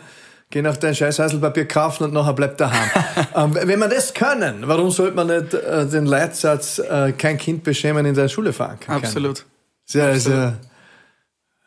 Geh 0.50 0.62
nach 0.62 0.78
dein 0.78 0.94
scheiß 0.94 1.18
Heiselpapier 1.18 1.68
kaufen 1.68 2.04
und 2.04 2.14
nachher 2.14 2.32
bleibt 2.32 2.60
daheim. 2.60 2.88
ähm, 3.36 3.54
wenn 3.54 3.78
wir 3.78 3.88
das 3.88 4.14
können, 4.14 4.66
warum 4.66 4.90
sollte 4.90 5.14
man 5.14 5.26
nicht 5.26 5.52
äh, 5.52 5.86
den 5.86 6.06
Leitsatz 6.06 6.78
äh, 6.78 7.12
kein 7.12 7.36
Kind 7.36 7.64
beschämen 7.64 8.06
in 8.06 8.14
der 8.14 8.28
Schule 8.28 8.54
fahren 8.54 8.80
können? 8.80 9.04
Absolut. 9.04 9.44
Sehr, 9.84 10.08
Absolut. 10.08 10.22
sehr, 10.24 10.58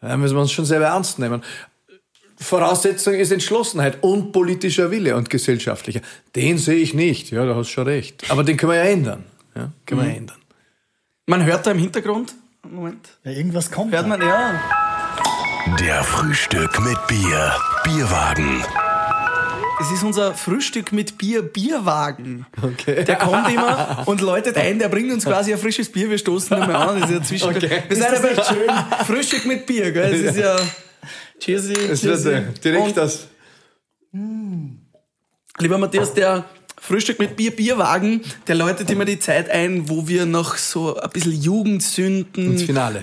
da 0.01 0.17
müssen 0.17 0.35
wir 0.35 0.41
uns 0.41 0.51
schon 0.51 0.65
selber 0.65 0.85
ernst 0.85 1.19
nehmen. 1.19 1.43
Voraussetzung 2.37 3.13
ist 3.13 3.31
Entschlossenheit 3.31 3.99
und 4.01 4.31
politischer 4.31 4.89
Wille 4.89 5.15
und 5.15 5.29
gesellschaftlicher. 5.29 6.01
Den 6.35 6.57
sehe 6.57 6.75
ich 6.75 6.95
nicht. 6.95 7.29
Ja, 7.29 7.45
da 7.45 7.55
hast 7.55 7.67
du 7.67 7.73
schon 7.73 7.87
recht. 7.87 8.29
Aber 8.31 8.43
den 8.43 8.57
können 8.57 8.71
wir 8.71 8.77
ja 8.77 8.89
ändern. 8.89 9.23
Ja, 9.55 9.71
können 9.85 10.01
mhm. 10.01 10.05
wir 10.05 10.17
ändern. 10.17 10.37
Man 11.27 11.45
hört 11.45 11.67
da 11.67 11.71
im 11.71 11.77
Hintergrund. 11.77 12.33
Moment. 12.67 13.09
Ja, 13.23 13.31
irgendwas 13.31 13.69
kommt. 13.69 13.93
Hört 13.93 14.07
man, 14.07 14.21
ja. 14.21 14.90
Der 15.79 16.03
Frühstück 16.03 16.79
mit 16.79 16.97
Bier. 17.07 17.55
Bierwagen. 17.83 18.63
Es 19.79 19.91
ist 19.91 20.03
unser 20.03 20.33
Frühstück 20.33 20.91
mit 20.91 21.19
Bier, 21.19 21.43
Bierwagen. 21.43 22.47
Okay. 22.61 23.03
Der 23.03 23.15
kommt 23.17 23.47
immer 23.51 24.03
und 24.07 24.21
läutet 24.21 24.57
ein, 24.57 24.79
der 24.79 24.89
bringt 24.89 25.11
uns 25.11 25.23
quasi 25.23 25.53
ein 25.53 25.59
frisches 25.59 25.91
Bier, 25.91 26.09
wir 26.09 26.17
stoßen 26.17 26.55
einmal 26.57 26.75
an. 26.75 26.99
Das 26.99 27.09
ist 27.09 27.15
ja 27.15 27.23
zwischen. 27.23 27.49
Okay. 27.49 27.83
Wir 27.87 27.95
sind 27.95 28.07
aber 28.07 28.43
schön. 28.43 29.05
Frühstück 29.05 29.45
mit 29.45 29.67
Bier, 29.67 29.91
gell? 29.91 30.11
Das 30.23 30.35
ist 30.35 30.37
ja. 30.37 30.55
Cheersy. 31.39 31.73
Es 31.73 32.03
wird 32.03 32.25
äh, 32.25 32.43
direkt 32.63 32.87
und, 32.87 32.97
das. 32.97 33.27
Lieber 35.59 35.77
Matthias, 35.77 36.13
der 36.13 36.45
Frühstück 36.91 37.19
mit 37.19 37.37
Bier, 37.37 37.51
Bierwagen, 37.51 38.19
der 38.47 38.55
läutet 38.55 38.91
immer 38.91 39.05
die 39.05 39.17
Zeit 39.17 39.49
ein, 39.49 39.87
wo 39.87 40.09
wir 40.09 40.25
noch 40.25 40.57
so 40.57 40.97
ein 40.97 41.09
bisschen 41.11 41.41
Jugendsünden, 41.41 42.57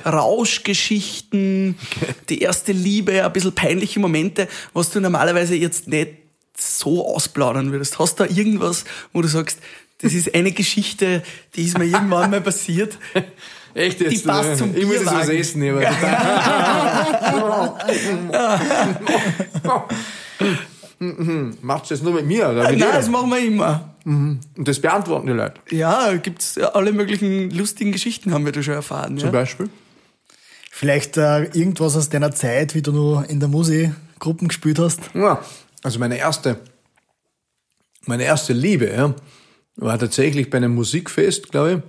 Rauschgeschichten, 0.05 1.75
okay. 1.81 2.13
die 2.29 2.43
erste 2.43 2.73
Liebe, 2.73 3.25
ein 3.25 3.33
bisschen 3.33 3.55
peinliche 3.55 3.99
Momente, 3.99 4.47
was 4.75 4.91
du 4.91 5.01
normalerweise 5.01 5.55
jetzt 5.55 5.89
nicht 5.89 6.11
so 6.55 7.07
ausplaudern 7.07 7.73
würdest. 7.73 7.99
Hast 7.99 8.21
du 8.21 8.25
da 8.25 8.31
irgendwas, 8.31 8.85
wo 9.15 9.23
du 9.23 9.29
sagst, 9.29 9.59
das 10.03 10.13
ist 10.13 10.35
eine 10.35 10.53
Geschichte, 10.53 11.23
die 11.57 11.65
ist 11.65 11.79
mir 11.79 11.87
irgendwann 11.87 12.31
mal 12.31 12.43
passiert. 12.43 12.99
Echt 13.73 14.03
jetzt? 14.03 14.13
Die 14.13 14.19
passt 14.19 14.59
zum 14.59 14.77
Ich 14.77 14.85
muss 14.85 14.97
jetzt 14.97 15.07
was 15.07 15.31
essen. 15.31 15.63
hier. 20.99 21.51
Macht 21.63 21.91
das 21.91 22.03
nur 22.03 22.13
mit 22.15 22.27
mir? 22.27 22.49
Oder 22.49 22.71
mit 22.71 22.79
Nein, 22.79 22.79
dir? 22.79 22.93
das 22.93 23.09
machen 23.09 23.31
wir 23.31 23.39
immer. 23.39 23.95
Und 24.05 24.41
das 24.57 24.81
beantworten 24.81 25.27
die 25.27 25.33
Leute. 25.35 25.61
Ja, 25.71 26.17
gibt's 26.17 26.57
alle 26.59 26.93
möglichen 26.93 27.51
lustigen 27.51 27.93
Geschichten, 27.93 28.33
haben 28.33 28.45
wir 28.45 28.53
da 28.53 28.63
schon 28.63 28.75
erfahren. 28.75 29.19
Zum 29.19 29.27
ja? 29.29 29.33
Beispiel? 29.33 29.69
Vielleicht 30.71 31.17
äh, 31.17 31.45
irgendwas 31.45 31.97
aus 31.97 32.09
deiner 32.09 32.33
Zeit, 32.33 32.75
wie 32.75 32.83
du 32.83 32.93
nur 32.93 33.29
in 33.29 33.41
der 33.41 33.49
Musikgruppen 33.49 34.49
gespielt 34.49 34.79
hast. 34.79 35.01
Ja, 35.15 35.43
also 35.83 35.99
meine 35.99 36.17
erste, 36.17 36.59
meine 38.07 38.25
erste 38.25 38.53
Liebe 38.53 38.89
ja, 38.91 39.15
war 39.77 39.99
tatsächlich 39.99 40.51
bei 40.51 40.57
einem 40.59 40.75
Musikfest, 40.75 41.51
glaube 41.51 41.83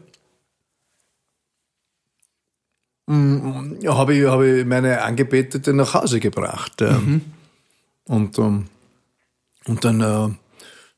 ich. 3.07 3.13
Mm, 3.15 3.79
Ja, 3.81 3.95
habe 3.95 4.15
ich, 4.15 4.25
hab 4.25 4.41
ich 4.41 4.65
meine 4.65 5.01
Angebetete 5.01 5.73
nach 5.73 5.93
Hause 5.93 6.19
gebracht. 6.19 6.81
ja. 6.81 6.99
Und, 8.07 8.37
ähm, 8.39 8.65
und 9.67 9.83
dann, 9.83 10.01
äh, 10.01 10.29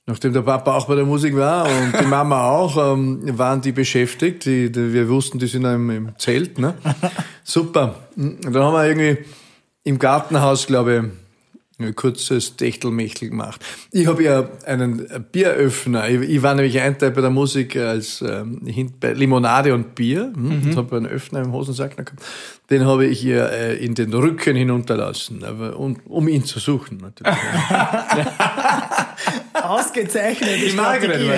nachdem 0.05 0.33
der 0.33 0.41
Papa 0.41 0.75
auch 0.75 0.87
bei 0.87 0.95
der 0.95 1.05
Musik 1.05 1.35
war 1.35 1.65
und 1.65 1.99
die 1.99 2.05
Mama 2.05 2.49
auch, 2.49 2.93
ähm, 2.93 3.37
waren 3.37 3.61
die 3.61 3.71
beschäftigt. 3.71 4.45
Die, 4.45 4.71
die, 4.71 4.93
wir 4.93 5.09
wussten, 5.09 5.39
die 5.39 5.47
sind 5.47 5.65
im, 5.65 5.89
im 5.89 6.17
Zelt. 6.17 6.59
Ne? 6.59 6.73
Super. 7.43 7.95
Und 8.15 8.43
dann 8.43 8.63
haben 8.63 8.73
wir 8.73 8.85
irgendwie 8.85 9.25
im 9.83 9.97
Gartenhaus, 9.97 10.67
glaube 10.67 10.95
ich, 10.95 11.30
ein 11.83 11.95
kurzes 11.95 12.55
Techtelmechtel 12.57 13.29
gemacht. 13.29 13.61
Ich 13.91 14.07
habe 14.07 14.23
ja 14.23 14.49
einen 14.65 15.07
Bieröffner. 15.31 16.07
Ich, 16.09 16.21
ich 16.21 16.43
war 16.43 16.53
nämlich 16.55 16.79
ein 16.79 16.97
Teil 16.97 17.11
bei 17.11 17.21
der 17.21 17.29
Musik 17.29 17.75
als 17.77 18.21
ähm, 18.21 18.61
hin- 18.65 18.93
bei 18.99 19.13
Limonade 19.13 19.73
und 19.73 19.95
Bier. 19.95 20.31
Hm, 20.33 20.63
und 20.65 20.75
habe 20.77 20.97
einen 20.97 21.07
Öffner 21.07 21.41
im 21.41 21.51
Hosensack 21.53 21.91
gehabt. 21.97 22.13
Den 22.69 22.85
habe 22.85 23.05
ich 23.05 23.23
ihr 23.25 23.49
äh, 23.51 23.75
in 23.83 23.95
den 23.95 24.13
Rücken 24.13 24.55
hinunterlassen, 24.55 25.43
aber, 25.43 25.77
um, 25.77 25.97
um 26.05 26.27
ihn 26.27 26.45
zu 26.45 26.59
suchen. 26.59 26.97
Natürlich. 26.97 27.37
Ausgezeichnet. 29.53 30.49
Die 30.67 30.73
Margret 30.75 31.27
war 31.27 31.33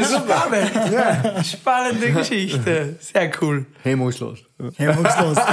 das. 0.00 0.12
Ja, 0.12 0.18
spannend. 0.22 1.46
Spannende 1.46 2.12
Geschichte. 2.12 2.96
Sehr 3.00 3.30
cool. 3.40 3.66
Hemmungslos. 3.82 4.38
Hemmungslos. 4.76 5.36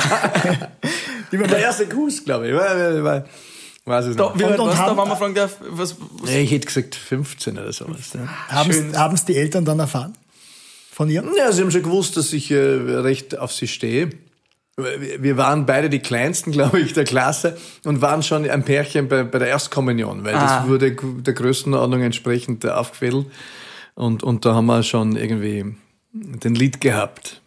Der 1.31 1.57
erste 1.59 1.87
Kuss, 1.87 2.23
glaube 2.23 2.47
ich. 2.47 2.53
Weiß 3.85 4.05
Da, 4.15 4.29
nicht. 4.31 4.39
wie 4.39 4.43
Und- 4.43 4.51
alt 4.51 4.59
und 4.59 4.67
warst 4.67 4.79
du, 4.79 4.83
haben- 4.83 4.97
wenn 4.97 5.07
man 5.07 5.17
fragen 5.17 5.35
darf, 5.35 5.57
was, 5.69 5.95
was 6.21 6.29
ich 6.31 6.51
hätte 6.51 6.65
gesagt 6.65 6.95
15 6.95 7.57
oder 7.57 7.71
sowas. 7.71 8.13
Ja. 8.13 8.27
Haben 8.49 9.13
es 9.13 9.25
die 9.25 9.35
Eltern 9.37 9.63
dann 9.65 9.79
erfahren? 9.79 10.13
Von 10.91 11.09
ihr? 11.09 11.23
Ja, 11.37 11.51
sie 11.51 11.61
haben 11.61 11.71
schon 11.71 11.83
gewusst, 11.83 12.17
dass 12.17 12.33
ich 12.33 12.49
äh, 12.51 12.55
recht 12.57 13.37
auf 13.37 13.51
sie 13.53 13.67
stehe. 13.67 14.09
Wir 14.77 15.37
waren 15.37 15.65
beide 15.65 15.89
die 15.89 15.99
Kleinsten, 15.99 16.51
glaube 16.53 16.79
ich, 16.79 16.93
der 16.93 17.03
Klasse 17.03 17.57
und 17.83 18.01
waren 18.01 18.23
schon 18.23 18.49
ein 18.49 18.63
Pärchen 18.65 19.07
bei, 19.07 19.23
bei 19.23 19.39
der 19.39 19.49
Erstkommunion, 19.49 20.23
weil 20.25 20.35
Ah. 20.35 20.59
das 20.61 20.67
wurde 20.67 20.91
der 20.93 21.33
Größenordnung 21.33 22.01
entsprechend 22.01 22.63
äh, 22.65 22.69
aufgefädelt. 22.69 23.27
Und, 23.93 24.23
und 24.23 24.45
da 24.45 24.55
haben 24.55 24.65
wir 24.65 24.83
schon 24.83 25.15
irgendwie 25.15 25.75
den 26.13 26.55
Lied 26.55 26.81
gehabt. 26.81 27.41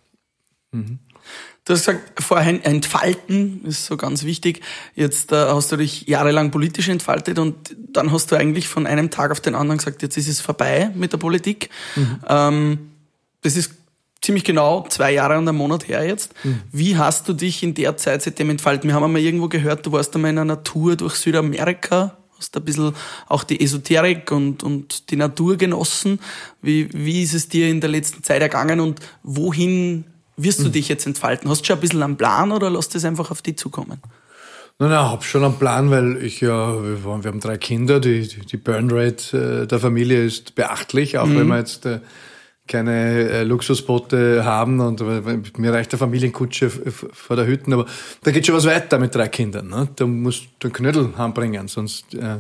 Du 1.69 1.75
hast 1.75 1.85
gesagt, 1.85 2.23
vorhin 2.23 2.65
entfalten 2.65 3.63
ist 3.67 3.85
so 3.85 3.99
ganz 3.99 4.25
wichtig. 4.25 4.63
Jetzt 4.95 5.33
äh, 5.33 5.37
hast 5.37 5.71
du 5.71 5.77
dich 5.77 6.07
jahrelang 6.07 6.51
politisch 6.51 6.89
entfaltet 6.89 7.39
und 7.39 7.77
dann 7.93 8.11
hast 8.11 8.33
du 8.33 8.37
eigentlich 8.37 8.69
von 8.69 8.87
einem 8.87 9.11
Tag 9.11 9.31
auf 9.31 9.41
den 9.43 9.55
anderen 9.55 9.77
gesagt, 9.77 10.01
jetzt 10.01 10.17
ist 10.17 10.29
es 10.29 10.41
vorbei 10.41 10.91
mit 10.95 11.13
der 11.13 11.19
Politik. 11.19 11.69
Ähm, 12.27 12.93
das 13.43 13.55
ist 13.57 13.73
ziemlich 14.23 14.45
genau 14.45 14.87
zwei 14.89 15.13
Jahre 15.13 15.37
und 15.37 15.47
ein 15.47 15.55
Monat 15.55 15.89
her 15.89 16.07
jetzt. 16.07 16.33
Wie 16.73 16.97
hast 16.97 17.29
du 17.29 17.35
dich 17.35 17.63
in 17.63 17.75
der 17.75 17.99
Zeit 17.99 18.23
seitdem 18.23 18.49
entfalten? 18.49 18.89
Wir 18.89 18.95
haben 18.95 19.05
einmal 19.05 19.21
irgendwo 19.21 19.49
gehört, 19.49 19.85
du 19.85 19.93
warst 19.93 20.15
einmal 20.15 20.31
in 20.31 20.39
einer 20.39 20.65
Tour 20.65 20.97
durch 20.97 21.17
Südamerika, 21.17 22.17
hast 22.39 22.57
ein 22.57 22.65
bisschen 22.65 22.95
auch 23.29 23.45
die 23.45 23.61
Esoterik 23.61 24.33
und, 24.33 24.63
und 24.63 25.11
die 25.11 25.17
Natur 25.17 25.59
genossen. 25.59 26.19
Wie, 26.63 26.89
wie 26.95 27.23
ist 27.23 27.35
es 27.35 27.51
dir 27.51 27.69
in 27.69 27.83
der 27.83 27.91
letzten 27.91 28.23
Zeit 28.23 28.41
ergangen 28.41 28.81
und 28.81 29.01
wohin 29.23 30.07
wirst 30.39 30.65
du 30.65 30.69
dich 30.69 30.89
jetzt 30.89 31.07
entfalten? 31.07 31.51
Hast 31.51 31.63
du 31.63 31.67
schon 31.67 31.77
ein 31.77 31.81
bisschen 31.81 32.03
einen 32.03 32.17
Plan 32.17 32.53
oder 32.53 32.71
lässt 32.71 32.95
es 32.95 33.05
einfach 33.05 33.31
auf 33.31 33.43
dich 33.43 33.59
zukommen? 33.59 34.01
Nein, 34.81 34.91
nein, 34.91 35.11
hab 35.11 35.25
schon 35.25 35.45
einen 35.45 35.59
Plan, 35.59 35.91
weil 35.91 36.25
ich 36.25 36.41
ja, 36.41 36.81
wir, 36.83 37.05
wir 37.05 37.31
haben 37.31 37.41
drei 37.41 37.59
Kinder, 37.59 37.99
die, 37.99 38.29
die, 38.29 38.57
Burnrate 38.57 39.63
äh, 39.63 39.67
der 39.67 39.81
Familie 39.81 40.25
ist 40.25 40.55
beachtlich, 40.55 41.19
auch 41.19 41.29
wenn 41.29 41.49
wir 41.49 41.59
jetzt 41.59 41.85
äh, 41.85 41.99
keine 42.69 43.29
äh, 43.29 43.43
Luxusboote 43.43 44.45
haben 44.45 44.79
und 44.79 45.03
mir 45.59 45.73
reicht 45.73 45.91
der 45.91 45.99
Familienkutsche 45.99 46.71
vor 46.71 47.35
der 47.35 47.47
Hütten, 47.47 47.73
aber 47.73 47.87
da 48.23 48.31
geht 48.31 48.47
schon 48.47 48.55
was 48.55 48.67
weiter 48.67 49.01
mit 49.01 49.13
drei 49.15 49.27
Kindern. 49.27 49.69
Ne? 49.69 49.89
Da 49.97 50.07
musst 50.07 50.45
du 50.61 50.69
den 50.69 50.73
Knödel 50.73 51.13
heimbringen, 51.19 51.67
sonst 51.67 52.15
äh, 52.15 52.37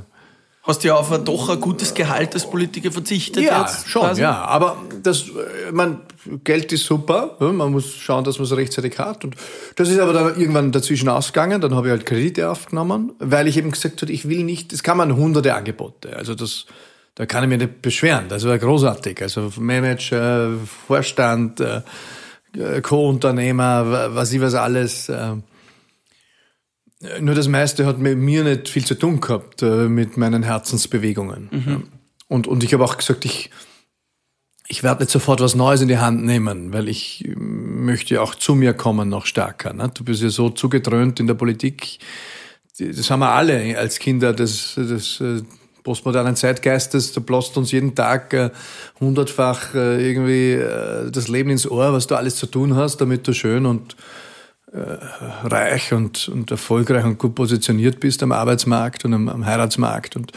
Hast 0.68 0.84
ja 0.84 0.94
auf 0.96 1.10
ein 1.10 1.24
doch 1.24 1.48
ein 1.48 1.58
gutes 1.60 1.94
Gehalt 1.94 2.34
als 2.34 2.48
Politiker 2.48 2.92
verzichtet 2.92 3.42
ja, 3.42 3.62
jetzt? 3.62 3.88
schon, 3.88 4.02
quasi? 4.02 4.20
ja. 4.20 4.44
Aber 4.44 4.76
das, 5.02 5.22
äh, 5.22 5.72
man, 5.72 6.00
Geld 6.44 6.70
ist 6.74 6.84
super. 6.84 7.36
Man 7.40 7.72
muss 7.72 7.94
schauen, 7.94 8.22
dass 8.22 8.38
man 8.38 8.44
es 8.44 8.54
rechtzeitig 8.54 8.98
hat. 8.98 9.24
Und 9.24 9.34
das 9.76 9.88
ist 9.88 9.98
aber 9.98 10.12
dann 10.12 10.38
irgendwann 10.38 10.70
dazwischen 10.70 11.08
ausgegangen. 11.08 11.62
Dann 11.62 11.74
habe 11.74 11.86
ich 11.88 11.90
halt 11.92 12.04
Kredite 12.04 12.50
aufgenommen, 12.50 13.12
weil 13.18 13.48
ich 13.48 13.56
eben 13.56 13.70
gesagt 13.70 14.02
habe, 14.02 14.12
ich 14.12 14.28
will 14.28 14.44
nicht, 14.44 14.74
es 14.74 14.82
kann 14.82 14.98
man 14.98 15.16
hunderte 15.16 15.54
Angebote. 15.54 16.14
Also 16.14 16.34
das, 16.34 16.66
da 17.14 17.24
kann 17.24 17.44
ich 17.44 17.48
mich 17.48 17.58
nicht 17.60 17.80
beschweren. 17.80 18.26
Das 18.28 18.44
war 18.46 18.58
großartig. 18.58 19.22
Also 19.22 19.50
Manager, 19.58 20.50
Vorstand, 20.86 21.60
äh, 21.60 21.80
Co-Unternehmer, 22.82 23.90
wa- 23.90 24.08
was 24.12 24.32
ich 24.32 24.40
was 24.42 24.54
alles. 24.54 25.10
Äh, 27.02 27.20
nur 27.20 27.34
das 27.34 27.48
meiste 27.48 27.86
hat 27.86 27.98
mit 27.98 28.18
mir 28.18 28.44
nicht 28.44 28.68
viel 28.68 28.84
zu 28.84 28.94
tun 28.94 29.20
gehabt, 29.20 29.62
äh, 29.62 29.88
mit 29.88 30.16
meinen 30.16 30.42
Herzensbewegungen. 30.42 31.48
Ja. 31.66 31.80
Und, 32.28 32.46
und 32.46 32.62
ich 32.62 32.74
habe 32.74 32.84
auch 32.84 32.96
gesagt, 32.96 33.24
ich, 33.24 33.50
ich 34.68 34.82
werde 34.82 35.02
nicht 35.02 35.10
sofort 35.10 35.40
was 35.40 35.54
Neues 35.54 35.80
in 35.80 35.88
die 35.88 35.98
Hand 35.98 36.24
nehmen, 36.24 36.72
weil 36.72 36.88
ich 36.88 37.24
äh, 37.24 37.34
möchte 37.36 38.20
auch 38.20 38.34
zu 38.34 38.54
mir 38.54 38.74
kommen 38.74 39.08
noch 39.08 39.26
stärker. 39.26 39.72
Ne? 39.72 39.90
Du 39.94 40.04
bist 40.04 40.22
ja 40.22 40.30
so 40.30 40.50
zugedröhnt 40.50 41.20
in 41.20 41.26
der 41.26 41.34
Politik. 41.34 41.98
Das 42.78 43.10
haben 43.10 43.20
wir 43.20 43.30
alle 43.30 43.76
als 43.76 43.98
Kinder 43.98 44.32
des, 44.32 44.74
des 44.76 45.20
äh, 45.20 45.42
postmodernen 45.82 46.36
Zeitgeistes. 46.36 47.12
Da 47.12 47.20
bloßt 47.20 47.56
uns 47.56 47.72
jeden 47.72 47.94
Tag 47.94 48.34
äh, 48.34 48.50
hundertfach 49.00 49.74
äh, 49.74 50.06
irgendwie 50.06 50.52
äh, 50.52 51.10
das 51.10 51.28
Leben 51.28 51.50
ins 51.50 51.68
Ohr, 51.68 51.92
was 51.92 52.06
du 52.06 52.14
alles 52.14 52.36
zu 52.36 52.46
tun 52.46 52.76
hast, 52.76 52.98
damit 52.98 53.26
du 53.26 53.32
schön 53.32 53.64
und 53.64 53.96
reich 54.70 55.92
und, 55.92 56.28
und 56.28 56.50
erfolgreich 56.50 57.04
und 57.04 57.18
gut 57.18 57.34
positioniert 57.34 58.00
bist 58.00 58.22
am 58.22 58.32
Arbeitsmarkt 58.32 59.04
und 59.04 59.14
am, 59.14 59.28
am 59.28 59.46
Heiratsmarkt 59.46 60.16
und 60.16 60.32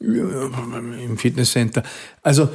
äh, 0.00 1.04
im 1.04 1.18
Fitnesscenter. 1.18 1.82
Also 2.22 2.48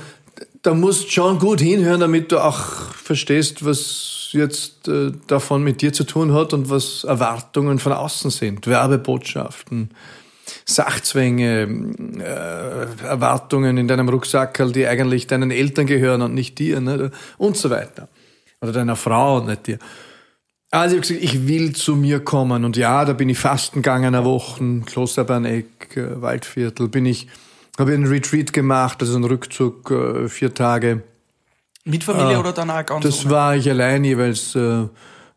da 0.61 0.73
musst 0.73 1.11
schon 1.11 1.39
gut 1.39 1.61
hinhören, 1.61 2.01
damit 2.01 2.31
du 2.31 2.39
auch 2.39 2.59
verstehst, 2.93 3.63
was 3.63 4.29
jetzt 4.31 4.87
äh, 4.87 5.11
davon 5.27 5.63
mit 5.63 5.81
dir 5.81 5.93
zu 5.93 6.03
tun 6.03 6.33
hat 6.33 6.53
und 6.53 6.69
was 6.69 7.03
Erwartungen 7.03 7.79
von 7.79 7.93
außen 7.93 8.31
sind. 8.31 8.67
Werbebotschaften, 8.67 9.91
Sachzwänge, 10.65 11.67
äh, 12.19 13.05
Erwartungen 13.05 13.77
in 13.77 13.87
deinem 13.87 14.09
Rucksackerl, 14.09 14.71
die 14.71 14.87
eigentlich 14.87 15.27
deinen 15.27 15.51
Eltern 15.51 15.85
gehören 15.85 16.21
und 16.21 16.33
nicht 16.33 16.59
dir, 16.59 16.81
ne? 16.81 17.11
und 17.37 17.55
so 17.55 17.69
weiter. 17.69 18.09
Oder 18.61 18.73
deiner 18.73 18.95
Frau 18.95 19.37
und 19.37 19.47
nicht 19.47 19.67
dir. 19.67 19.79
Also 20.71 20.95
ich 20.95 21.01
habe 21.01 21.19
gesagt, 21.19 21.23
ich 21.23 21.47
will 21.47 21.73
zu 21.73 21.95
mir 21.95 22.19
kommen. 22.19 22.63
Und 22.63 22.77
ja, 22.77 23.03
da 23.05 23.13
bin 23.13 23.29
ich 23.29 23.39
fasten 23.39 23.81
gegangen 23.81 24.13
eine 24.13 24.25
Woche, 24.25 24.81
Klosterberneck, 24.85 25.97
äh, 25.97 26.21
Waldviertel, 26.21 26.87
bin 26.89 27.05
ich, 27.05 27.27
habe 27.79 27.93
einen 27.93 28.05
Retreat 28.05 28.53
gemacht, 28.53 29.01
also 29.01 29.15
einen 29.15 29.23
Rückzug, 29.23 29.89
äh, 29.89 30.27
vier 30.27 30.53
Tage. 30.53 31.03
Mit 31.85 32.03
Familie 32.03 32.35
äh, 32.35 32.37
oder 32.37 32.53
dann 32.53 32.69
auch 32.69 32.85
ganz 32.85 33.03
Das 33.03 33.25
ohne? 33.25 33.33
war 33.33 33.55
ich 33.55 33.69
allein 33.69 34.03
jeweils 34.03 34.53
äh, 34.55 34.85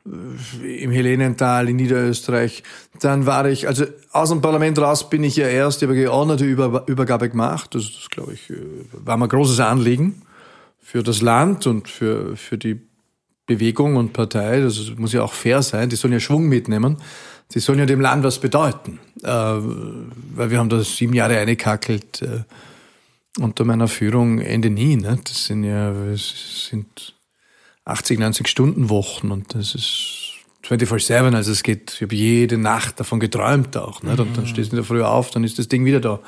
im 0.04 0.90
Helenental 0.90 1.68
in 1.68 1.76
Niederösterreich. 1.76 2.62
Dann 3.00 3.24
war 3.24 3.46
ich, 3.46 3.68
also 3.68 3.86
aus 4.10 4.28
dem 4.28 4.42
Parlament 4.42 4.78
raus 4.78 5.08
bin 5.08 5.22
ich 5.24 5.36
ja 5.36 5.46
erst, 5.46 5.80
ich 5.80 5.88
habe 5.88 5.94
eine 5.94 6.04
geordnete 6.04 6.44
Über 6.44 6.84
Übergabe 6.88 7.30
gemacht. 7.30 7.74
Das, 7.74 7.84
das 7.84 8.10
glaube 8.10 8.34
ich, 8.34 8.50
äh, 8.50 8.56
war 8.92 9.16
mir 9.16 9.24
ein 9.26 9.30
großes 9.30 9.60
Anliegen 9.60 10.22
für 10.82 11.02
das 11.02 11.22
Land 11.22 11.66
und 11.66 11.88
für, 11.88 12.36
für 12.36 12.58
die 12.58 12.80
Bewegung 13.56 13.96
und 13.96 14.12
Partei. 14.12 14.60
Das 14.60 14.92
muss 14.96 15.12
ja 15.12 15.22
auch 15.22 15.32
fair 15.32 15.62
sein. 15.62 15.88
Die 15.88 15.96
sollen 15.96 16.12
ja 16.12 16.20
Schwung 16.20 16.48
mitnehmen. 16.48 16.96
Die 17.54 17.60
sollen 17.60 17.78
ja 17.78 17.86
dem 17.86 18.00
Land 18.00 18.24
was 18.24 18.38
bedeuten. 18.38 18.98
Äh, 19.22 19.28
weil 19.28 20.50
wir 20.50 20.58
haben 20.58 20.68
da 20.68 20.82
sieben 20.82 21.14
Jahre 21.14 21.38
eingekackelt 21.38 22.22
äh, 22.22 22.40
unter 23.38 23.64
meiner 23.64 23.88
Führung 23.88 24.38
Ende 24.40 24.70
nie. 24.70 24.96
Ne? 24.96 25.18
Das 25.24 25.46
sind 25.46 25.64
ja, 25.64 25.92
das 25.92 26.68
sind 26.70 27.14
80, 27.84 28.18
90 28.18 28.48
Stunden 28.48 28.88
Wochen 28.90 29.30
und 29.30 29.54
das 29.54 29.74
ist 29.74 30.32
24-7, 30.64 31.34
also 31.34 31.50
es 31.50 31.62
geht, 31.62 31.94
ich 31.94 32.02
habe 32.02 32.14
jede 32.14 32.56
Nacht 32.56 33.00
davon 33.00 33.18
geträumt 33.18 33.76
auch. 33.76 34.02
Nicht? 34.02 34.20
Und 34.20 34.36
dann 34.36 34.46
stehst 34.46 34.70
du 34.70 34.76
in 34.76 34.82
der 34.82 34.84
Früh 34.84 35.02
auf, 35.02 35.30
dann 35.30 35.44
ist 35.44 35.58
das 35.58 35.68
Ding 35.68 35.84
wieder 35.84 36.00
da. 36.00 36.20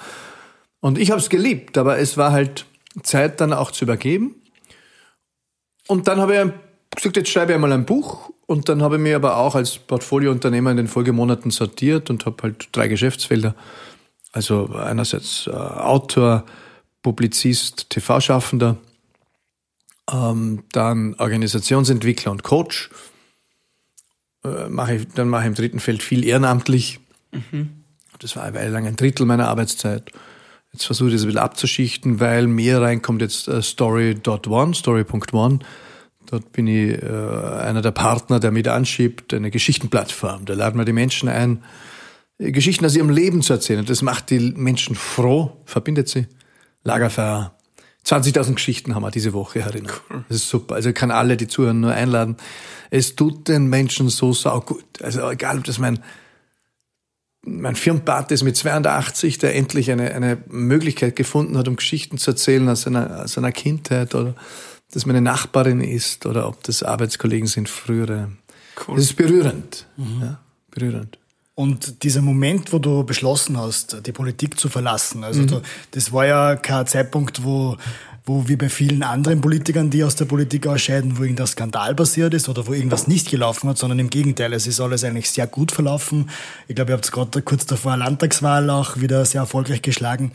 Und 0.81 0.99
ich 0.99 1.11
habe 1.11 1.21
es 1.21 1.31
geliebt, 1.31 1.79
aber 1.79 1.99
es 1.99 2.17
war 2.17 2.33
halt 2.33 2.67
Zeit 3.03 3.41
dann 3.41 3.53
auch 3.53 3.71
zu 3.71 3.85
übergeben. 3.85 4.35
Und 5.87 6.09
dann 6.09 6.21
habe 6.21 6.35
ich 6.35 6.53
gesagt, 6.97 7.17
jetzt 7.17 7.31
schreibe 7.31 7.53
ich 7.53 7.55
einmal 7.55 7.73
ein 7.73 7.87
Buch. 7.87 8.31
Und 8.47 8.69
dann 8.69 8.83
habe 8.83 8.97
ich 8.97 9.03
mir 9.03 9.17
aber 9.17 9.39
auch 9.39 9.55
als 9.55 9.79
Portfoliounternehmer 9.79 10.71
in 10.71 10.77
den 10.77 10.89
Folgemonaten 10.89 11.51
sortiert 11.51 12.11
und 12.11 12.27
habe 12.27 12.43
halt 12.43 12.69
drei 12.73 12.89
Geschäftsfelder. 12.89 13.55
Also 14.33 14.75
einerseits 14.75 15.47
äh, 15.47 15.51
Autor, 15.51 16.45
Publizist, 17.03 17.89
TV-Schaffender 17.91 18.77
ähm, 20.13 20.65
dann 20.73 21.15
Organisationsentwickler 21.15 22.33
und 22.33 22.43
Coach. 22.43 22.91
Äh, 24.45 24.69
mache 24.69 24.97
ich, 24.97 25.09
dann 25.15 25.29
mache 25.29 25.43
ich 25.43 25.49
im 25.49 25.55
dritten 25.55 25.81
Feld 25.81 26.03
viel 26.03 26.25
ehrenamtlich. 26.25 27.01
Mhm. 27.33 27.71
Das 28.19 28.37
war 28.37 28.45
eine 28.45 28.55
Weile 28.57 28.71
lang 28.71 28.87
ein 28.87 28.97
Drittel 28.97 29.27
meiner 29.27 29.49
Arbeitszeit. 29.49 30.11
Jetzt 30.73 30.87
versuche 30.87 31.09
ich 31.09 31.15
das 31.15 31.23
ein 31.23 31.29
bisschen 31.29 31.41
abzuschichten, 31.41 32.21
weil 32.21 32.47
mehr 32.47 32.81
reinkommt 32.81 33.23
jetzt 33.23 33.49
äh, 33.49 33.63
Story.one, 33.63 34.75
Story.one. 34.75 35.61
Dort 36.27 36.53
bin 36.53 36.67
ich 36.67 37.03
äh, 37.03 37.07
einer 37.07 37.83
der 37.83 37.91
Partner, 37.91 38.41
der 38.41 38.51
mit 38.51 38.69
anschiebt, 38.69 39.35
eine 39.35 39.51
Geschichtenplattform. 39.51 40.45
Da 40.45 40.55
laden 40.55 40.79
wir 40.79 40.85
die 40.85 40.93
Menschen 40.93 41.29
ein, 41.29 41.63
Geschichten 42.39 42.85
aus 42.85 42.97
ihrem 42.97 43.11
Leben 43.11 43.43
zu 43.43 43.53
erzählen. 43.53 43.85
Das 43.85 44.03
macht 44.03 44.31
die 44.31 44.53
Menschen 44.57 44.97
froh, 44.97 45.57
verbindet 45.65 46.09
sie. 46.09 46.27
Lagerfeuer, 46.83 47.55
20.000 48.05 48.55
Geschichten 48.55 48.95
haben 48.95 49.03
wir 49.03 49.11
diese 49.11 49.33
Woche 49.33 49.61
erinnert. 49.61 50.03
Cool. 50.11 50.25
Das 50.29 50.39
ist 50.39 50.49
super. 50.49 50.75
Also 50.75 50.91
ich 50.91 50.95
kann 50.95 51.11
alle, 51.11 51.37
die 51.37 51.49
zuhören, 51.49 51.81
nur 51.81 51.93
einladen. 51.93 52.37
Es 52.91 53.17
tut 53.17 53.49
den 53.49 53.69
Menschen 53.69 54.09
so 54.09 54.33
saugut. 54.33 55.01
Also 55.01 55.29
egal, 55.31 55.59
ob 55.59 55.65
das 55.65 55.79
mein, 55.79 56.01
mein 57.43 57.77
Firmenpate 57.77 58.35
ist 58.35 58.43
mit 58.43 58.57
82, 58.57 59.39
der 59.39 59.55
endlich 59.55 59.91
eine, 59.91 60.15
eine 60.15 60.39
Möglichkeit 60.49 61.17
gefunden 61.17 61.57
hat, 61.57 61.69
um 61.69 61.77
Geschichten 61.77 62.19
zu 62.19 62.33
erzählen 62.33 62.69
aus 62.69 62.83
seiner, 62.83 63.25
aus 63.25 63.33
seiner 63.33 63.53
Kindheit 63.53 64.15
oder 64.15 64.35
dass 64.95 65.07
meine 65.07 65.21
Nachbarin 65.21 65.81
ist 65.81 66.25
oder 66.27 66.49
ob 66.49 66.63
das 66.63 66.83
Arbeitskollegen 66.83 67.49
sind, 67.49 67.69
frühere. 67.69 68.31
Cool. 68.87 68.97
Das 68.97 69.07
ist 69.07 69.17
berührend. 69.17 69.87
Mhm. 69.97 70.21
Ja, 70.23 70.39
berührend. 70.71 71.19
Und 71.57 72.03
dieser 72.03 72.23
Moment, 72.23 72.73
wo 72.73 72.79
du 72.79 73.05
beschlossen 73.05 73.57
hast, 73.57 74.07
die 74.07 74.13
Politik 74.13 74.59
zu 74.59 74.69
verlassen, 74.69 75.23
also 75.23 75.43
mhm. 75.43 75.47
du, 75.47 75.63
das 75.93 76.13
war 76.13 76.27
ja 76.27 76.57
kein 76.57 76.87
Zeitpunkt, 76.87 77.45
wo, 77.45 77.77
wo 78.25 78.49
wie 78.49 78.57
bei 78.57 78.69
vielen 78.69 79.05
anderen 79.05 79.41
Politikern, 79.41 79.91
die 79.91 80.03
aus 80.03 80.17
der 80.17 80.25
Politik 80.25 80.67
ausscheiden, 80.67 81.17
wo 81.17 81.23
irgendein 81.23 81.47
Skandal 81.47 81.95
passiert 81.95 82.35
ist 82.35 82.49
oder 82.49 82.67
wo 82.67 82.73
irgendwas 82.73 83.07
nicht 83.07 83.31
gelaufen 83.31 83.69
hat, 83.69 83.79
sondern 83.79 84.01
im 84.01 84.11
Gegenteil, 84.11 84.53
es 84.53 84.67
ist 84.67 84.81
alles 84.81 85.05
eigentlich 85.05 85.31
sehr 85.31 85.47
gut 85.47 85.71
verlaufen. 85.71 86.29
Ich 86.67 86.75
glaube, 86.75 86.91
ihr 86.93 86.97
habt 86.97 87.11
gerade 87.13 87.43
kurz 87.43 87.67
davor 87.67 87.97
Landtagswahl 87.97 88.69
auch 88.71 89.01
wieder 89.01 89.25
sehr 89.25 89.43
erfolgreich 89.43 89.83
geschlagen. 89.83 90.33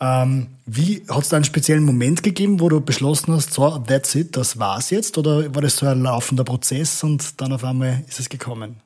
Ähm, 0.00 0.46
wie 0.64 1.02
hat 1.08 1.24
es 1.24 1.28
da 1.30 1.36
einen 1.36 1.44
speziellen 1.44 1.84
Moment 1.84 2.22
gegeben, 2.22 2.60
wo 2.60 2.68
du 2.68 2.80
beschlossen 2.80 3.34
hast, 3.34 3.52
so, 3.52 3.78
that's 3.78 4.14
it, 4.14 4.36
das 4.36 4.58
war's 4.58 4.90
jetzt? 4.90 5.18
Oder 5.18 5.52
war 5.54 5.62
das 5.62 5.76
so 5.76 5.86
ein 5.86 6.02
laufender 6.02 6.44
Prozess 6.44 7.02
und 7.02 7.40
dann 7.40 7.52
auf 7.52 7.64
einmal 7.64 8.04
ist 8.06 8.20
es 8.20 8.28
gekommen? 8.28 8.76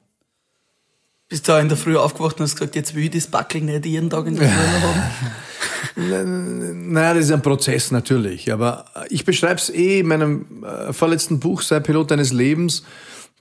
Bist 1.29 1.49
du 1.49 1.53
auch 1.53 1.61
in 1.61 1.69
der 1.69 1.79
Früh 1.79 1.97
aufgewacht 1.97 2.39
und 2.39 2.45
hast 2.45 2.57
gesagt, 2.57 2.77
jetzt 2.77 2.95
will 2.95 3.05
ich 3.05 3.11
das 3.11 3.27
Backel 3.27 3.63
nicht 3.63 3.87
jeden 3.87 4.11
Tag 4.11 4.27
in 4.27 4.37
der 4.37 4.49
Früh 4.49 4.55
haben? 6.07 6.93
naja, 6.93 7.15
das 7.15 7.25
ist 7.25 7.33
ein 7.33 7.43
Prozess 7.43 7.91
natürlich. 7.91 8.53
Aber 8.53 8.87
ich 9.09 9.25
beschreibe 9.25 9.57
es 9.57 9.69
eh 9.71 10.01
in 10.01 10.09
meinem 10.09 10.65
äh, 10.65 10.93
vorletzten 10.93 11.41
Buch, 11.41 11.63
Sei 11.63 11.81
Pilot 11.81 12.11
deines 12.11 12.33
Lebens, 12.33 12.85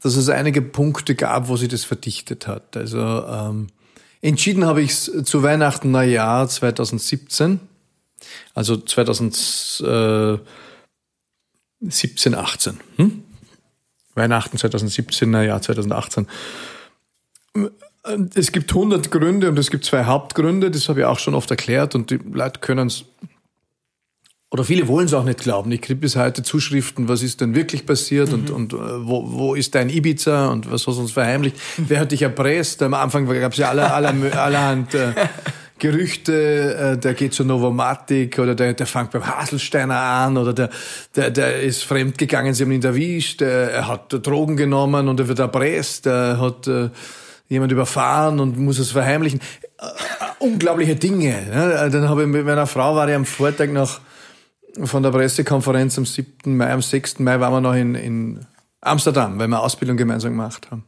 dass 0.01 0.15
es 0.15 0.29
einige 0.29 0.61
Punkte 0.61 1.15
gab, 1.15 1.47
wo 1.47 1.57
sich 1.57 1.69
das 1.69 1.83
verdichtet 1.83 2.47
hat. 2.47 2.75
Also 2.75 2.99
ähm, 2.99 3.67
entschieden 4.21 4.65
habe 4.65 4.81
ich 4.81 4.91
es 4.91 5.11
zu 5.25 5.43
Weihnachten, 5.43 5.91
Neujahr 5.91 6.47
2017. 6.47 7.59
Also 8.53 8.77
2017, 8.77 10.41
18. 12.35 12.79
Hm? 12.97 13.23
Weihnachten 14.13 14.57
2017, 14.57 15.29
Neujahr 15.29 15.61
2018. 15.61 16.27
Es 18.33 18.51
gibt 18.51 18.71
100 18.71 19.11
Gründe 19.11 19.49
und 19.49 19.59
es 19.59 19.69
gibt 19.69 19.85
zwei 19.85 20.05
Hauptgründe, 20.05 20.71
das 20.71 20.89
habe 20.89 21.01
ich 21.01 21.05
auch 21.05 21.19
schon 21.19 21.35
oft 21.35 21.51
erklärt 21.51 21.93
und 21.95 22.09
die 22.09 22.17
Leute 22.17 22.59
können 22.59 22.87
es, 22.87 23.05
oder 24.51 24.65
viele 24.65 24.89
wollen 24.89 25.05
es 25.05 25.13
auch 25.13 25.23
nicht 25.23 25.39
glauben. 25.39 25.71
Ich 25.71 25.81
kriege 25.81 25.99
bis 25.99 26.17
heute 26.17 26.43
Zuschriften, 26.43 27.07
was 27.07 27.23
ist 27.23 27.39
denn 27.39 27.55
wirklich 27.55 27.85
passiert 27.85 28.27
mhm. 28.27 28.33
und, 28.33 28.49
und 28.49 28.73
äh, 28.73 28.77
wo, 28.77 29.23
wo 29.31 29.55
ist 29.55 29.73
dein 29.75 29.89
Ibiza 29.89 30.49
und 30.49 30.69
was 30.69 30.85
hast 30.85 30.97
du 30.97 31.01
uns 31.01 31.13
verheimlicht? 31.13 31.55
Wer 31.77 32.01
hat 32.01 32.11
dich 32.11 32.21
erpresst? 32.21 32.83
Am 32.83 32.93
Anfang 32.93 33.25
gab 33.25 33.53
es 33.53 33.57
ja 33.57 33.69
aller, 33.69 33.93
aller, 33.95 34.13
allerhand 34.37 34.93
äh, 34.93 35.13
Gerüchte, 35.79 36.75
äh, 36.75 36.97
der 36.97 37.13
geht 37.13 37.33
zur 37.33 37.45
Novomatic 37.45 38.39
oder 38.39 38.53
der, 38.53 38.73
der 38.73 38.85
fängt 38.85 39.11
beim 39.11 39.25
Haselsteiner 39.25 39.97
an 39.97 40.37
oder 40.37 40.51
der, 40.51 40.69
der, 41.15 41.31
der 41.31 41.61
ist 41.61 41.83
fremdgegangen, 41.85 42.53
sie 42.53 42.65
haben 42.65 42.71
ihn 42.73 42.83
erwischt, 42.83 43.41
er 43.41 43.87
hat 43.87 44.13
Drogen 44.27 44.57
genommen 44.57 45.07
und 45.07 45.19
er 45.19 45.27
wird 45.27 45.39
erpresst, 45.39 46.05
er 46.05 46.39
hat... 46.39 46.67
Äh, 46.67 46.89
jemand 47.47 47.69
überfahren 47.73 48.39
und 48.39 48.57
muss 48.57 48.79
es 48.79 48.91
verheimlichen. 48.91 49.41
Äh, 49.77 49.85
unglaubliche 50.39 50.95
Dinge. 50.95 51.35
Dann 51.91 52.07
habe 52.07 52.21
ich 52.21 52.27
mit 52.29 52.45
meiner 52.45 52.65
Frau 52.65 52.95
war 52.95 53.09
ich 53.09 53.13
am 53.13 53.25
Vortag 53.25 53.67
noch 53.71 53.99
von 54.83 55.03
der 55.03 55.11
Pressekonferenz 55.11 55.97
am 55.97 56.05
7. 56.05 56.55
Mai, 56.55 56.71
am 56.71 56.81
6. 56.81 57.19
Mai 57.19 57.39
waren 57.39 57.53
wir 57.53 57.61
noch 57.61 57.75
in, 57.75 57.95
in 57.95 58.45
Amsterdam, 58.81 59.37
weil 59.39 59.47
wir 59.47 59.61
Ausbildung 59.61 59.97
gemeinsam 59.97 60.31
gemacht 60.31 60.71
haben. 60.71 60.85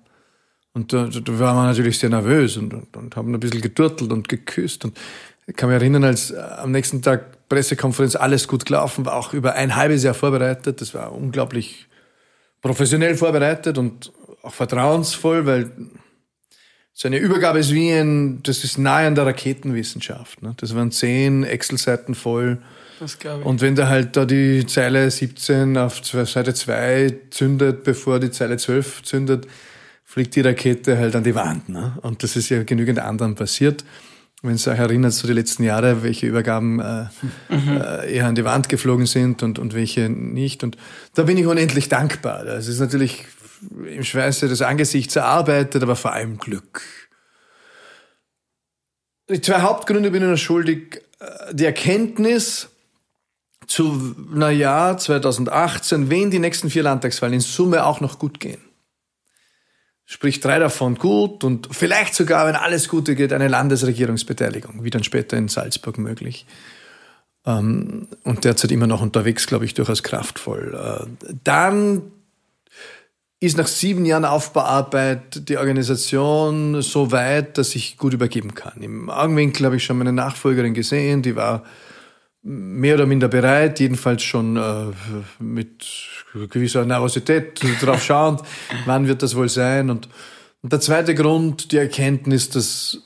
Und 0.74 0.92
da, 0.92 1.06
da 1.06 1.40
waren 1.40 1.56
wir 1.56 1.68
natürlich 1.68 2.00
sehr 2.00 2.10
nervös 2.10 2.58
und, 2.58 2.74
und, 2.74 2.98
und 2.98 3.16
haben 3.16 3.34
ein 3.34 3.40
bisschen 3.40 3.62
geturtelt 3.62 4.12
und 4.12 4.28
geküsst. 4.28 4.86
Und 4.86 4.98
ich 5.46 5.56
kann 5.56 5.70
mich 5.70 5.80
erinnern, 5.80 6.04
als 6.04 6.32
äh, 6.32 6.38
am 6.38 6.72
nächsten 6.72 7.02
Tag 7.02 7.48
Pressekonferenz 7.48 8.16
alles 8.16 8.48
gut 8.48 8.66
gelaufen 8.66 9.06
war, 9.06 9.16
auch 9.16 9.34
über 9.34 9.54
ein 9.54 9.76
halbes 9.76 10.04
Jahr 10.04 10.16
vorbereitet. 10.16 10.82
Das 10.82 10.94
war 10.94 11.12
unglaublich 11.12 11.88
professionell 12.62 13.16
vorbereitet 13.16 13.78
und 13.78 14.12
auch 14.42 14.54
vertrauensvoll, 14.54 15.46
weil 15.46 15.72
so 16.94 17.08
eine 17.08 17.18
Übergabe 17.18 17.60
ist 17.60 17.74
wie 17.74 17.92
ein, 17.92 18.42
das 18.44 18.64
ist 18.64 18.78
nahe 18.78 19.08
an 19.08 19.16
der 19.16 19.26
Raketenwissenschaft. 19.26 20.42
Ne? 20.42 20.54
Das 20.58 20.76
waren 20.76 20.92
zehn 20.92 21.44
Excel-Seiten 21.44 22.16
voll. 22.16 22.60
Das 23.04 23.20
glaube 23.20 23.42
ich. 23.42 23.46
Und 23.46 23.60
wenn 23.60 23.76
da 23.76 23.90
halt 23.90 24.16
da 24.16 24.24
die 24.24 24.66
Zeile 24.66 25.12
17 25.12 25.76
auf 25.76 26.06
Seite 26.06 26.54
2 26.54 27.14
zündet, 27.32 27.84
bevor 27.84 28.22
die 28.22 28.32
Zeile 28.32 28.56
12 28.56 29.04
zündet, 29.04 29.46
fliegt 30.06 30.38
die 30.38 30.42
Rakete 30.42 30.98
halt 30.98 31.14
an 31.14 31.26
die 31.26 31.36
Wand. 31.36 31.68
Ne? 31.68 31.98
Und 32.02 32.24
das 32.24 32.38
ist 32.38 32.48
ja 32.48 32.64
genügend 32.64 33.00
anderen 33.00 33.36
passiert. 33.36 33.84
Wenn 34.42 34.56
es 34.56 34.66
euch 34.70 34.80
erinnert, 34.80 35.12
so 35.12 35.28
die 35.28 35.34
letzten 35.34 35.64
Jahre, 35.64 36.02
welche 36.02 36.28
Übergaben 36.28 36.80
äh, 36.80 37.08
mhm. 37.50 37.82
äh, 37.82 38.14
eher 38.14 38.28
an 38.28 38.36
die 38.36 38.46
Wand 38.46 38.70
geflogen 38.70 39.06
sind 39.06 39.44
und, 39.44 39.60
und 39.60 39.74
welche 39.74 40.10
nicht. 40.10 40.64
Und 40.64 40.78
da 41.14 41.24
bin 41.24 41.38
ich 41.38 41.46
unendlich 41.46 41.90
dankbar. 41.90 42.46
Das 42.46 42.70
ist 42.70 42.80
natürlich 42.80 43.26
im 43.86 44.04
Schweiße 44.04 44.48
des 44.48 44.62
Angesichts 44.62 45.18
erarbeitet, 45.18 45.84
aber 45.84 45.98
vor 45.98 46.14
allem 46.14 46.38
Glück. 46.38 46.82
Die 49.30 49.42
zwei 49.42 49.60
Hauptgründe 49.60 50.10
bin 50.10 50.24
ich 50.24 50.30
noch 50.30 50.38
schuldig. 50.38 51.02
Äh, 51.20 51.54
die 51.54 51.66
Erkenntnis 51.66 52.70
zu, 53.74 54.16
na 54.32 54.52
ja, 54.52 54.96
2018, 54.96 56.12
wen 56.12 56.30
die 56.30 56.38
nächsten 56.38 56.70
vier 56.70 56.84
Landtagswahlen 56.84 57.34
in 57.34 57.40
Summe 57.40 57.86
auch 57.86 58.02
noch 58.02 58.20
gut 58.20 58.40
gehen. 58.40 58.62
Sprich 60.06 60.42
drei 60.42 60.60
davon 60.60 60.96
gut 60.96 61.44
und 61.44 61.70
vielleicht 61.72 62.14
sogar, 62.14 62.46
wenn 62.46 62.56
alles 62.56 62.88
Gute 62.88 63.16
geht, 63.16 63.34
eine 63.34 63.48
Landesregierungsbeteiligung, 63.48 64.84
wie 64.84 64.92
dann 64.92 65.04
später 65.04 65.38
in 65.38 65.48
Salzburg 65.48 65.98
möglich. 65.98 66.46
Ähm, 67.48 68.10
und 68.24 68.44
derzeit 68.44 68.72
immer 68.72 68.86
noch 68.86 69.02
unterwegs, 69.02 69.48
glaube 69.48 69.66
ich, 69.66 69.74
durchaus 69.74 70.04
kraftvoll. 70.04 71.08
Äh, 71.26 71.28
dann 71.44 72.04
ist 73.40 73.58
nach 73.58 73.68
sieben 73.68 74.06
Jahren 74.06 74.26
Aufbauarbeit 74.26 75.50
die 75.50 75.58
Organisation 75.58 76.84
so 76.84 77.12
weit, 77.12 77.58
dass 77.58 77.74
ich 77.74 77.98
gut 77.98 78.14
übergeben 78.14 78.54
kann. 78.54 78.84
Im 78.84 79.10
Augenwinkel 79.10 79.66
habe 79.66 79.78
ich 79.78 79.84
schon 79.84 79.98
meine 79.98 80.14
Nachfolgerin 80.14 80.76
gesehen, 80.76 81.24
die 81.24 81.36
war 81.36 81.64
mehr 82.44 82.96
oder 82.96 83.06
minder 83.06 83.30
bereit, 83.30 83.80
jedenfalls 83.80 84.22
schon 84.22 84.58
äh, 84.58 84.92
mit 85.40 85.86
gewisser 86.50 86.86
Nervosität 86.86 87.60
drauf 87.82 88.04
schauend, 88.04 88.42
wann 88.86 89.08
wird 89.08 89.24
das 89.24 89.36
wohl 89.36 89.50
sein. 89.50 89.90
Und, 89.90 90.10
und 90.62 90.72
der 90.72 90.82
zweite 90.82 91.16
Grund, 91.16 91.72
die 91.72 91.78
Erkenntnis, 91.78 92.50
dass, 92.50 93.02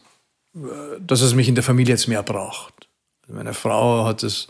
äh, 0.56 1.00
dass 1.00 1.22
es 1.22 1.36
mich 1.36 1.48
in 1.48 1.56
der 1.56 1.64
Familie 1.64 1.94
jetzt 1.94 2.08
mehr 2.08 2.24
braucht. 2.24 2.74
Meine 3.28 3.54
Frau 3.54 4.06
hat 4.06 4.24
es 4.24 4.48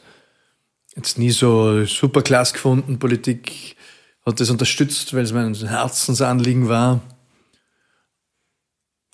jetzt 0.95 1.17
nie 1.17 1.31
so 1.31 1.83
super 1.85 2.21
klasse 2.21 2.53
gefunden, 2.53 2.99
Politik, 2.99 3.75
hat 4.25 4.39
das 4.39 4.49
unterstützt, 4.49 5.13
weil 5.13 5.23
es 5.23 5.33
mein 5.33 5.53
Herzensanliegen 5.53 6.69
war. 6.69 7.01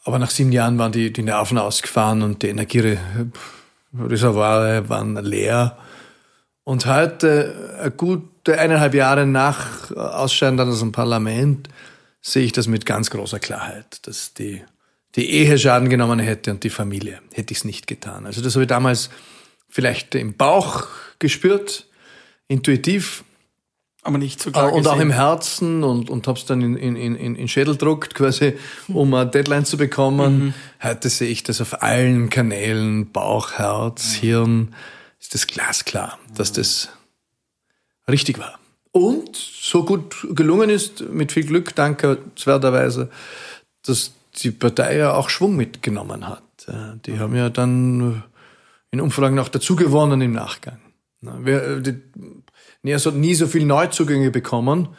Aber 0.04 0.20
nach 0.20 0.32
sieben 0.32 0.52
Jahren 0.52 0.78
waren 0.78 0.92
die, 0.92 1.14
die 1.14 1.24
Nerven 1.24 1.58
ausgefahren 1.58 2.24
und 2.24 2.44
die 2.44 2.50
Energiereservoire 3.94 4.90
waren 4.90 5.16
leer. 5.24 5.78
Und 6.64 6.86
heute, 6.86 7.94
gute 7.98 8.58
eineinhalb 8.58 8.94
Jahre 8.94 9.26
nach 9.26 9.92
Ausscheiden 9.92 10.58
dann 10.58 10.70
aus 10.70 10.80
dem 10.80 10.92
Parlament, 10.92 11.70
sehe 12.22 12.46
ich 12.46 12.54
das 12.54 12.68
mit 12.68 12.86
ganz 12.86 13.10
großer 13.10 13.40
Klarheit, 13.40 14.08
dass 14.08 14.34
die, 14.34 14.64
die 15.16 15.30
Ehe 15.30 15.60
Schaden 15.60 15.90
genommen 15.90 16.20
hätte 16.20 16.52
und 16.52 16.64
die 16.64 16.70
Familie 16.70 17.20
hätte 17.34 17.52
ich 17.52 17.60
es 17.60 17.66
nicht 17.66 17.86
getan. 17.86 18.26
Also 18.26 18.42
das 18.42 18.56
habe 18.56 18.64
ich 18.64 18.70
damals 18.70 19.10
vielleicht 19.70 20.16
im 20.16 20.36
Bauch 20.36 20.88
gespürt, 21.20 21.88
intuitiv. 22.48 23.24
Aber 24.04 24.18
nicht 24.18 24.42
so 24.42 24.52
klar 24.52 24.74
Und 24.74 24.84
gesehen. 24.84 24.98
auch 24.98 25.02
im 25.02 25.12
Herzen 25.12 25.84
und, 25.84 26.10
und 26.10 26.28
habe 26.28 26.38
es 26.38 26.46
dann 26.46 26.62
in, 26.62 26.76
in, 26.76 27.16
in, 27.16 27.36
in 27.36 27.48
Schädel 27.48 27.78
druckt, 27.78 28.16
quasi, 28.16 28.58
um 28.90 29.14
eine 29.14 29.30
Deadline 29.30 29.66
zu 29.66 29.78
bekommen. 29.78 30.46
Mhm. 30.48 30.54
Heute 30.84 31.10
sehe 31.10 31.30
ich 31.30 31.44
das 31.44 31.62
auf 31.62 31.82
allen 31.82 32.30
Kanälen, 32.30 33.12
Bauch, 33.12 33.54
Herz, 33.54 34.12
Hirn, 34.14 34.76
ist 35.22 35.34
das 35.34 35.48
glasklar, 35.48 36.20
dass 36.36 36.52
das 36.52 36.90
richtig 38.10 38.40
war. 38.40 38.60
Und 38.92 39.36
so 39.36 39.86
gut 39.86 40.28
gelungen 40.36 40.70
ist, 40.70 41.10
mit 41.10 41.32
viel 41.32 41.46
Glück, 41.46 41.74
dankenswerterweise, 41.74 43.10
dass 43.86 44.12
die 44.42 44.52
Partei 44.52 44.98
ja 44.98 45.14
auch 45.14 45.30
Schwung 45.30 45.56
mitgenommen 45.56 46.28
hat. 46.28 46.44
Die 47.06 47.20
haben 47.20 47.36
ja 47.36 47.50
dann 47.50 48.24
in 48.92 49.02
Umfragen 49.02 49.36
noch 49.36 49.50
dazugewonnen 49.50 50.22
im 50.22 50.34
Nachgang. 50.34 50.78
Wir, 51.22 51.82
die, 52.84 52.90
NEAS 52.90 53.06
hat 53.06 53.16
nie 53.16 53.36
so 53.36 53.48
viele 53.48 53.66
Neuzugänge 53.66 54.32
bekommen, 54.32 54.90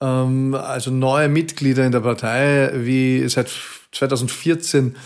ähm, 0.00 0.54
also 0.54 0.90
neue 0.90 1.28
Mitglieder 1.28 1.84
in 1.84 1.92
der 1.92 2.00
Partei, 2.00 2.70
wie 2.74 3.28
seit 3.28 3.50
2014 3.92 4.96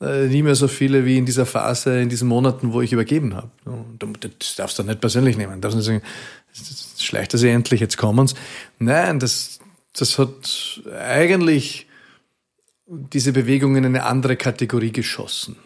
äh, 0.00 0.26
nie 0.26 0.42
mehr 0.42 0.56
so 0.56 0.68
viele 0.68 1.04
wie 1.04 1.16
in 1.16 1.26
dieser 1.26 1.46
Phase, 1.46 2.00
in 2.00 2.08
diesen 2.08 2.28
Monaten, 2.28 2.72
wo 2.72 2.80
ich 2.80 2.92
übergeben 2.92 3.36
habe. 3.36 3.50
Das 4.38 4.56
darfst 4.56 4.78
du 4.78 4.82
nicht 4.82 5.00
persönlich 5.00 5.36
nehmen. 5.36 5.60
Darfst 5.60 5.76
nicht 5.76 5.86
sagen, 5.86 6.02
schleicht 6.98 7.34
das 7.34 7.42
endlich, 7.42 7.80
jetzt 7.80 7.96
kommen's. 7.96 8.34
Nein, 8.78 9.20
das, 9.20 9.60
das 9.96 10.18
hat 10.18 10.82
eigentlich 10.98 11.86
diese 12.86 13.32
Bewegung 13.32 13.76
in 13.76 13.84
eine 13.84 14.04
andere 14.04 14.36
Kategorie 14.36 14.92
geschossen. 14.92 15.56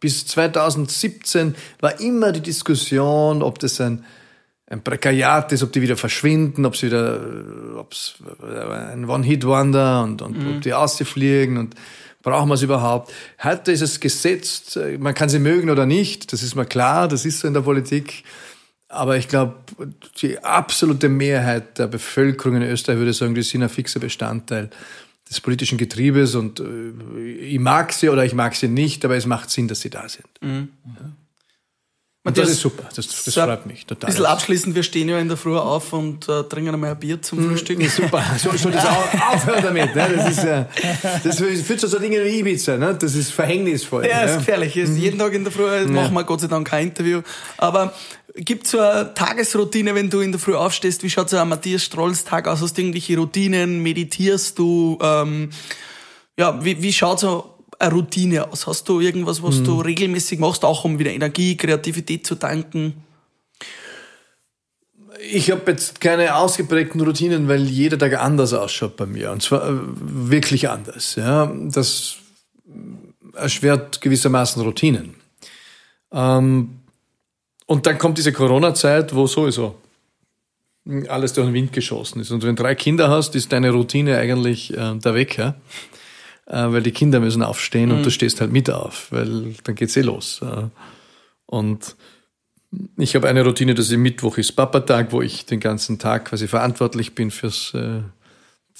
Bis 0.00 0.26
2017 0.26 1.54
war 1.80 2.00
immer 2.00 2.32
die 2.32 2.40
Diskussion, 2.40 3.42
ob 3.42 3.58
das 3.58 3.80
ein, 3.80 4.04
ein 4.74 4.82
Prekariat 4.82 5.52
ist, 5.52 5.62
ob 5.62 5.72
die 5.72 5.82
wieder 5.82 5.96
verschwinden, 5.96 6.66
ob 6.66 6.74
es 6.74 6.82
wieder, 6.82 7.20
ob 7.76 7.92
es 7.92 8.14
ein 8.92 9.08
One-Hit-Wonder 9.08 10.02
und, 10.02 10.20
und 10.20 10.38
mhm. 10.38 10.56
ob 10.56 10.62
die 10.62 10.74
ausfliegen 10.74 11.56
und 11.56 11.74
brauchen 12.22 12.48
wir 12.48 12.54
es 12.54 12.62
überhaupt. 12.62 13.12
Heute 13.42 13.70
ist 13.72 13.82
es 13.82 14.00
gesetzt, 14.00 14.78
man 14.98 15.14
kann 15.14 15.28
sie 15.28 15.38
mögen 15.38 15.70
oder 15.70 15.86
nicht, 15.86 16.32
das 16.32 16.42
ist 16.42 16.56
mir 16.56 16.66
klar, 16.66 17.06
das 17.06 17.24
ist 17.24 17.40
so 17.40 17.48
in 17.48 17.54
der 17.54 17.60
Politik. 17.60 18.24
Aber 18.88 19.16
ich 19.16 19.28
glaube, 19.28 19.54
die 20.20 20.38
absolute 20.38 21.08
Mehrheit 21.08 21.78
der 21.78 21.86
Bevölkerung 21.86 22.56
in 22.56 22.62
Österreich 22.62 22.98
würde 22.98 23.12
sagen, 23.12 23.34
die 23.34 23.42
sind 23.42 23.62
ein 23.62 23.68
fixer 23.68 24.00
Bestandteil 24.00 24.70
des 25.28 25.40
politischen 25.40 25.78
Getriebes 25.78 26.34
und 26.34 26.60
äh, 26.60 27.30
ich 27.38 27.58
mag 27.58 27.92
sie 27.92 28.08
oder 28.08 28.24
ich 28.24 28.34
mag 28.34 28.54
sie 28.54 28.68
nicht, 28.68 29.04
aber 29.04 29.16
es 29.16 29.26
macht 29.26 29.50
Sinn, 29.50 29.68
dass 29.68 29.80
sie 29.80 29.90
da 29.90 30.08
sind. 30.08 30.28
Mhm. 30.40 30.68
Ja. 30.84 31.23
Und 32.26 32.38
das, 32.38 32.46
das, 32.46 32.52
ist 32.54 32.60
super, 32.62 32.84
das, 32.84 33.06
das 33.06 33.24
so 33.26 33.42
freut 33.42 33.66
mich 33.66 33.84
total. 33.84 34.08
Ein 34.08 34.12
bisschen 34.12 34.24
abschließend, 34.24 34.74
wir 34.74 34.82
stehen 34.82 35.10
ja 35.10 35.18
in 35.18 35.28
der 35.28 35.36
Früh 35.36 35.58
auf 35.58 35.92
und 35.92 36.26
äh, 36.26 36.42
trinken 36.44 36.72
einmal 36.72 36.92
ein 36.92 36.98
Bier 36.98 37.20
zum 37.20 37.38
mhm. 37.38 37.50
Frühstück. 37.50 37.78
Ja, 37.78 37.90
super, 37.90 38.24
so 38.38 38.50
soll 38.56 38.72
das 38.72 38.86
auch 38.86 39.34
aufhören 39.34 39.62
damit. 39.62 39.94
Ne? 39.94 40.08
Das, 40.16 40.30
ist, 40.30 40.44
äh, 40.44 40.64
das 41.22 41.38
führt 41.38 41.80
zu 41.80 41.86
so 41.86 41.98
Dingen 41.98 42.24
wie 42.24 42.38
Ibiza, 42.38 42.78
ne? 42.78 42.96
das 42.98 43.14
ist 43.14 43.30
verhängnisvoll. 43.30 44.06
Ja, 44.06 44.22
ist 44.22 44.38
gefährlich. 44.38 44.74
Mhm. 44.74 44.96
Jeden 44.96 45.18
Tag 45.18 45.34
in 45.34 45.44
der 45.44 45.52
Früh 45.52 45.70
ja. 45.70 45.86
machen 45.86 46.14
wir 46.14 46.24
Gott 46.24 46.40
sei 46.40 46.46
Dank 46.46 46.66
kein 46.66 46.88
Interview. 46.88 47.20
Aber 47.58 47.92
gibt 48.34 48.64
es 48.64 48.70
so 48.70 48.80
eine 48.80 49.12
Tagesroutine, 49.12 49.94
wenn 49.94 50.08
du 50.08 50.20
in 50.20 50.32
der 50.32 50.40
Früh 50.40 50.54
aufstehst? 50.54 51.02
Wie 51.02 51.10
schaut 51.10 51.28
so 51.28 51.36
ein 51.36 51.46
Matthias 51.46 51.84
Strolls 51.84 52.24
Tag 52.24 52.48
aus? 52.48 52.62
Hast 52.62 52.78
du 52.78 52.80
irgendwelche 52.80 53.18
Routinen? 53.18 53.82
Meditierst 53.82 54.58
du? 54.58 54.98
Ähm, 55.02 55.50
ja, 56.38 56.64
wie, 56.64 56.80
wie 56.80 56.92
schaut 56.94 57.20
so 57.20 57.53
eine 57.78 57.92
Routine 57.92 58.50
aus? 58.50 58.66
Hast 58.66 58.88
du 58.88 59.00
irgendwas, 59.00 59.42
was 59.42 59.56
mhm. 59.56 59.64
du 59.64 59.80
regelmäßig 59.80 60.38
machst, 60.38 60.64
auch 60.64 60.84
um 60.84 60.98
wieder 60.98 61.12
Energie, 61.12 61.56
Kreativität 61.56 62.26
zu 62.26 62.36
tanken? 62.36 62.94
Ich 65.30 65.50
habe 65.50 65.70
jetzt 65.70 66.00
keine 66.00 66.36
ausgeprägten 66.36 67.00
Routinen, 67.00 67.48
weil 67.48 67.62
jeder 67.62 67.98
Tag 67.98 68.18
anders 68.20 68.52
ausschaut 68.52 68.96
bei 68.96 69.06
mir. 69.06 69.30
Und 69.30 69.42
zwar 69.42 69.68
äh, 69.68 69.72
wirklich 69.72 70.68
anders. 70.68 71.14
Ja, 71.14 71.46
das 71.46 72.16
erschwert 73.34 74.00
gewissermaßen 74.00 74.62
Routinen. 74.62 75.14
Ähm, 76.12 76.80
und 77.66 77.86
dann 77.86 77.98
kommt 77.98 78.18
diese 78.18 78.32
Corona-Zeit, 78.32 79.14
wo 79.14 79.26
sowieso 79.26 79.76
alles 81.08 81.32
durch 81.32 81.46
den 81.46 81.54
Wind 81.54 81.72
geschossen 81.72 82.20
ist. 82.20 82.30
Und 82.30 82.42
wenn 82.42 82.56
du 82.56 82.62
drei 82.62 82.74
Kinder 82.74 83.08
hast, 83.08 83.34
ist 83.34 83.52
deine 83.52 83.70
Routine 83.70 84.18
eigentlich 84.18 84.72
äh, 84.74 84.94
da 85.00 85.14
weg. 85.14 85.38
Ja? 85.38 85.54
Äh, 86.46 86.66
weil 86.72 86.82
die 86.82 86.92
Kinder 86.92 87.20
müssen 87.20 87.42
aufstehen 87.42 87.90
mhm. 87.90 87.96
und 87.96 88.06
du 88.06 88.10
stehst 88.10 88.40
halt 88.40 88.52
mit 88.52 88.70
auf, 88.70 89.10
weil 89.10 89.54
dann 89.64 89.74
geht's 89.74 89.96
eh 89.96 90.02
los. 90.02 90.40
Und 91.46 91.96
ich 92.96 93.14
habe 93.14 93.28
eine 93.28 93.44
Routine, 93.44 93.74
dass 93.74 93.90
im 93.90 94.02
Mittwoch 94.02 94.38
ist 94.38 94.52
Papa-Tag, 94.52 95.12
wo 95.12 95.22
ich 95.22 95.46
den 95.46 95.60
ganzen 95.60 95.98
Tag 95.98 96.26
quasi 96.26 96.48
verantwortlich 96.48 97.14
bin 97.14 97.30
fürs, 97.30 97.72
äh, 97.74 98.00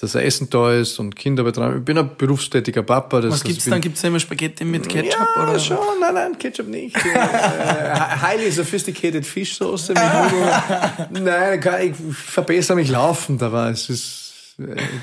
dass 0.01 0.15
er 0.15 0.25
Essen 0.25 0.51
da 0.51 0.73
ist 0.73 0.99
und 0.99 1.15
Kinder 1.15 1.45
betreiben. 1.45 1.79
Ich 1.79 1.85
bin 1.85 1.99
ein 1.99 2.11
berufstätiger 2.17 2.83
Papa. 2.83 3.21
Das, 3.21 3.33
Was 3.33 3.45
gibt's 3.45 3.65
dann? 3.67 3.81
Gibt's 3.81 4.03
da 4.03 4.09
immer 4.09 4.21
Spaghetti 4.21 4.65
mit 4.65 4.89
Ketchup? 4.89 5.29
Ja, 5.37 5.43
oder? 5.43 5.59
schon. 5.59 5.79
Nein, 6.01 6.15
nein, 6.15 6.39
Ketchup 6.39 6.67
nicht. 6.67 6.97
äh, 6.97 7.01
highly 8.23 8.51
sophisticated 8.51 9.25
Fischsoße 9.25 9.95
mit 9.95 10.03
Nudeln. 11.13 11.25
nein, 11.25 11.61
ich 11.83 12.15
verbessere 12.17 12.77
mich 12.77 12.89
laufend, 12.89 13.43
aber 13.43 13.71
es 13.71 13.89
ist 13.89 14.24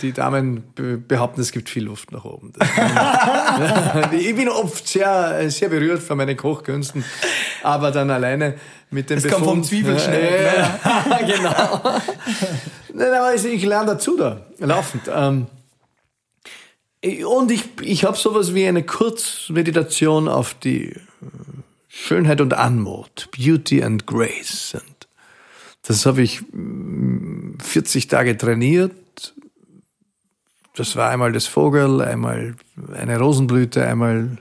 die 0.01 0.13
Damen 0.13 0.63
behaupten, 1.07 1.41
es 1.41 1.51
gibt 1.51 1.69
viel 1.69 1.83
Luft 1.83 2.11
nach 2.11 2.23
oben. 2.23 2.53
ich 4.11 4.35
bin 4.35 4.47
oft 4.47 4.87
sehr, 4.87 5.49
sehr 5.51 5.69
berührt 5.69 6.01
von 6.01 6.17
meinen 6.17 6.37
Kochkünsten, 6.37 7.03
aber 7.61 7.91
dann 7.91 8.09
alleine 8.11 8.55
mit 8.91 9.09
dem 9.09 9.15
das 9.17 9.23
Befund. 9.23 9.43
kommt 9.43 9.55
vom 9.57 9.63
Zwiebelschneiden. 9.63 10.29
Ja, 10.85 11.17
genau. 11.25 11.99
Nein, 12.93 13.13
aber 13.13 13.33
ich 13.35 13.63
lerne 13.63 13.87
dazu 13.87 14.15
da, 14.15 14.45
laufend. 14.59 15.03
Ähm, 15.13 15.47
und 17.25 17.51
ich, 17.51 17.63
ich 17.81 18.05
habe 18.05 18.15
sowas 18.15 18.53
wie 18.53 18.67
eine 18.67 18.83
Kurzmeditation 18.83 20.27
auf 20.27 20.53
die 20.53 20.95
Schönheit 21.87 22.39
und 22.39 22.53
Anmut, 22.53 23.29
Beauty 23.35 23.83
and 23.83 24.05
Grace. 24.05 24.75
Und 24.75 25.07
das 25.83 26.05
habe 26.05 26.21
ich 26.21 26.41
40 27.59 28.07
Tage 28.07 28.37
trainiert 28.37 28.93
das 30.75 30.95
war 30.95 31.09
einmal 31.09 31.31
das 31.31 31.47
Vogel, 31.47 32.01
einmal 32.01 32.55
eine 32.93 33.19
Rosenblüte, 33.19 33.85
einmal 33.85 34.37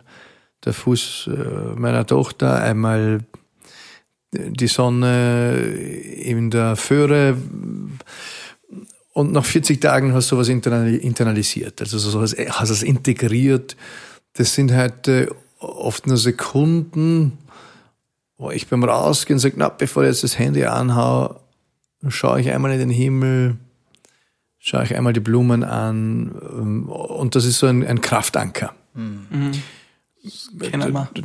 der 0.65 0.73
Fuß 0.73 1.31
äh, 1.33 1.79
meiner 1.79 2.07
Tochter, 2.07 2.63
einmal 2.63 3.21
die 4.33 4.69
Sonne 4.69 5.57
in 5.57 6.51
der 6.51 6.77
Föhre. 6.77 7.37
Und 9.13 9.33
nach 9.33 9.45
40 9.45 9.81
Tagen 9.81 10.13
hast 10.13 10.31
du 10.31 10.37
sowas 10.37 10.49
internalisiert, 10.49 11.81
also 11.81 11.99
sowas, 11.99 12.37
hast 12.51 12.71
es 12.71 12.83
integriert. 12.83 13.77
Das 14.35 14.55
sind 14.55 14.73
halt 14.73 15.09
äh, 15.09 15.27
oft 15.59 16.07
nur 16.07 16.17
Sekunden, 16.17 17.39
wo 18.39 18.51
ich 18.51 18.69
beim 18.69 18.85
Rausgehen 18.85 19.39
sage, 19.39 19.57
na, 19.59 19.69
bevor 19.69 20.05
ich 20.05 20.11
jetzt 20.11 20.23
das 20.25 20.39
Handy 20.39 20.65
anhaue, 20.65 21.41
schaue 22.09 22.41
ich 22.41 22.51
einmal 22.51 22.73
in 22.73 22.79
den 22.79 22.91
Himmel, 22.91 23.59
schaue 24.61 24.85
ich 24.85 24.95
einmal 24.95 25.13
die 25.13 25.21
Blumen 25.21 25.65
an 25.65 26.33
ähm, 26.53 26.89
und 26.89 27.35
das 27.35 27.45
ist 27.45 27.59
so 27.59 27.67
ein, 27.67 27.85
ein 27.85 28.01
Kraftanker. 28.01 28.73
Mhm. 28.95 29.53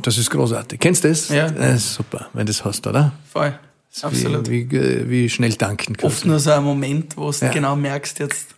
Das 0.02 0.16
ist 0.16 0.30
großartig. 0.30 0.80
Kennst 0.80 1.04
du 1.04 1.08
das? 1.08 1.28
Ja. 1.28 1.50
Das 1.50 1.76
ist 1.76 1.94
super, 1.94 2.28
wenn 2.32 2.46
du 2.46 2.52
das 2.52 2.64
hast, 2.64 2.86
oder? 2.86 3.12
Voll. 3.30 3.56
Absolut. 4.02 4.48
Wie, 4.48 4.70
wie, 4.70 5.08
wie 5.08 5.28
schnell 5.28 5.52
danken 5.52 5.96
kannst. 5.96 6.16
Oft 6.16 6.26
nur 6.26 6.40
so 6.40 6.50
ein 6.50 6.64
Moment, 6.64 7.16
wo 7.16 7.30
du 7.30 7.44
ja. 7.44 7.50
genau 7.50 7.76
merkst, 7.76 8.18
jetzt 8.18 8.54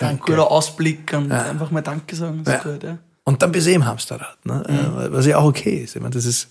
ein 0.00 0.18
guter 0.18 0.50
Ausblick 0.50 1.12
und 1.12 1.30
ja. 1.30 1.44
einfach 1.44 1.70
mal 1.70 1.80
Danke 1.80 2.14
sagen. 2.14 2.44
Ja. 2.46 2.58
Gut, 2.58 2.82
ja. 2.82 2.98
Und 3.24 3.42
dann 3.42 3.52
bist 3.52 3.66
du 3.66 3.72
im 3.72 3.84
Hamsterrad, 3.84 4.44
ne? 4.44 4.64
Mhm. 4.68 5.12
was 5.12 5.26
ja 5.26 5.38
auch 5.38 5.44
okay 5.44 5.82
ist. 5.84 5.94
Ich 5.94 6.02
meine, 6.02 6.14
das 6.14 6.24
ist, 6.24 6.48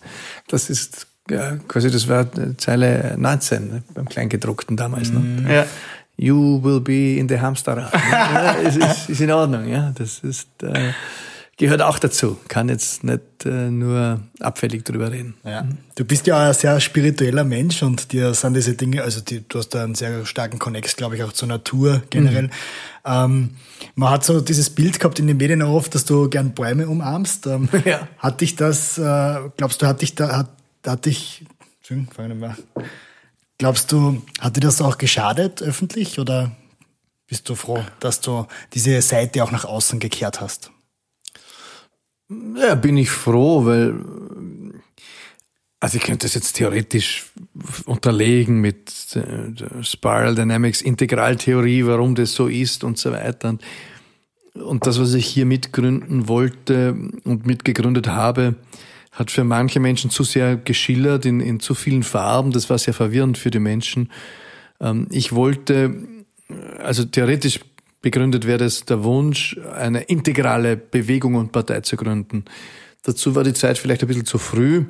das 0.47 0.69
ist 0.69 1.07
ja, 1.29 1.57
quasi, 1.67 1.91
das 1.91 2.07
war 2.07 2.27
Zeile 2.57 3.15
19 3.17 3.67
ne? 3.67 3.83
beim 3.93 4.07
Kleingedruckten 4.07 4.77
damals. 4.77 5.11
Ne? 5.11 5.19
Mhm. 5.19 5.49
Ja. 5.49 5.65
You 6.19 6.61
will 6.61 6.81
be 6.81 7.17
in 7.17 7.29
the 7.29 7.39
Hamsterrad. 7.39 7.93
ja, 8.11 8.51
ist, 8.51 8.75
ist, 8.75 9.09
ist 9.09 9.21
in 9.21 9.31
Ordnung, 9.31 9.65
ja. 9.69 9.93
Das 9.95 10.19
ist, 10.19 10.49
äh, 10.61 10.91
gehört 11.55 11.81
auch 11.81 11.97
dazu. 11.97 12.37
Kann 12.49 12.67
jetzt 12.67 13.05
nicht 13.05 13.21
äh, 13.45 13.69
nur 13.69 14.19
abfällig 14.41 14.83
drüber 14.83 15.13
reden. 15.13 15.35
Ja. 15.45 15.65
Du 15.95 16.03
bist 16.03 16.27
ja 16.27 16.49
ein 16.49 16.53
sehr 16.53 16.77
spiritueller 16.81 17.45
Mensch 17.45 17.81
und 17.83 18.11
dir 18.11 18.33
sind 18.33 18.53
diese 18.53 18.73
Dinge, 18.73 19.01
also 19.01 19.21
die, 19.21 19.47
du 19.47 19.59
hast 19.59 19.69
da 19.69 19.85
einen 19.85 19.95
sehr 19.95 20.25
starken 20.25 20.59
Connex, 20.59 20.97
glaube 20.97 21.15
ich, 21.15 21.23
auch 21.23 21.31
zur 21.31 21.47
Natur 21.47 22.01
generell. 22.09 22.47
Mhm. 22.47 22.51
Ähm, 23.05 23.49
man 23.95 24.09
hat 24.09 24.25
so 24.25 24.41
dieses 24.41 24.69
Bild 24.69 24.99
gehabt 24.99 25.19
in 25.19 25.27
den 25.27 25.37
Medien 25.37 25.61
oft, 25.61 25.95
dass 25.95 26.03
du 26.03 26.29
gern 26.29 26.51
Bäume 26.51 26.89
umarmst. 26.89 27.47
Ähm, 27.47 27.69
ja. 27.85 28.09
Hat 28.17 28.41
dich 28.41 28.57
das, 28.57 28.97
äh, 28.97 29.37
glaubst 29.55 29.81
du, 29.81 29.87
hat 29.87 30.01
dich 30.01 30.15
da, 30.15 30.35
hat, 30.35 30.49
hat 30.85 31.05
dich, 31.05 31.45
glaubst 33.59 33.91
du, 33.91 34.23
hat 34.39 34.55
dir 34.55 34.61
das 34.61 34.81
auch 34.81 34.97
geschadet 34.97 35.61
öffentlich 35.61 36.17
oder 36.17 36.55
bist 37.27 37.47
du 37.47 37.53
froh, 37.53 37.83
dass 37.99 38.21
du 38.21 38.47
diese 38.73 38.99
Seite 39.03 39.43
auch 39.43 39.51
nach 39.51 39.65
außen 39.65 39.99
gekehrt 39.99 40.41
hast? 40.41 40.71
Ja, 42.55 42.73
bin 42.73 42.97
ich 42.97 43.11
froh, 43.11 43.65
weil 43.65 43.93
also 45.79 45.97
ich 45.97 46.03
könnte 46.03 46.25
das 46.25 46.33
jetzt 46.33 46.53
theoretisch 46.53 47.27
unterlegen 47.85 48.59
mit 48.59 49.15
der 49.15 49.83
Spiral 49.83 50.35
Dynamics 50.35 50.81
Integraltheorie, 50.81 51.85
warum 51.85 52.15
das 52.15 52.33
so 52.33 52.47
ist 52.47 52.83
und 52.83 52.97
so 52.97 53.11
weiter. 53.11 53.57
Und 54.55 54.85
das, 54.85 54.99
was 54.99 55.13
ich 55.13 55.25
hier 55.25 55.45
mitgründen 55.45 56.27
wollte 56.27 56.97
und 57.23 57.45
mitgegründet 57.45 58.07
habe, 58.07 58.55
hat 59.11 59.31
für 59.31 59.43
manche 59.43 59.79
Menschen 59.79 60.09
zu 60.09 60.23
sehr 60.23 60.57
geschillert 60.57 61.25
in, 61.25 61.39
in 61.39 61.59
zu 61.59 61.73
vielen 61.73 62.03
Farben. 62.03 62.51
Das 62.51 62.69
war 62.69 62.77
sehr 62.77 62.93
verwirrend 62.93 63.37
für 63.37 63.51
die 63.51 63.59
Menschen. 63.59 64.11
Ähm, 64.79 65.07
ich 65.09 65.33
wollte, 65.33 65.95
also 66.79 67.05
theoretisch 67.05 67.59
begründet 68.01 68.47
wäre 68.47 68.63
es 68.63 68.85
der 68.85 69.03
Wunsch, 69.03 69.57
eine 69.75 70.01
integrale 70.03 70.77
Bewegung 70.77 71.35
und 71.35 71.51
Partei 71.51 71.81
zu 71.81 71.97
gründen. 71.97 72.45
Dazu 73.03 73.35
war 73.35 73.43
die 73.43 73.53
Zeit 73.53 73.77
vielleicht 73.77 74.01
ein 74.01 74.07
bisschen 74.07 74.25
zu 74.25 74.37
früh. 74.37 74.85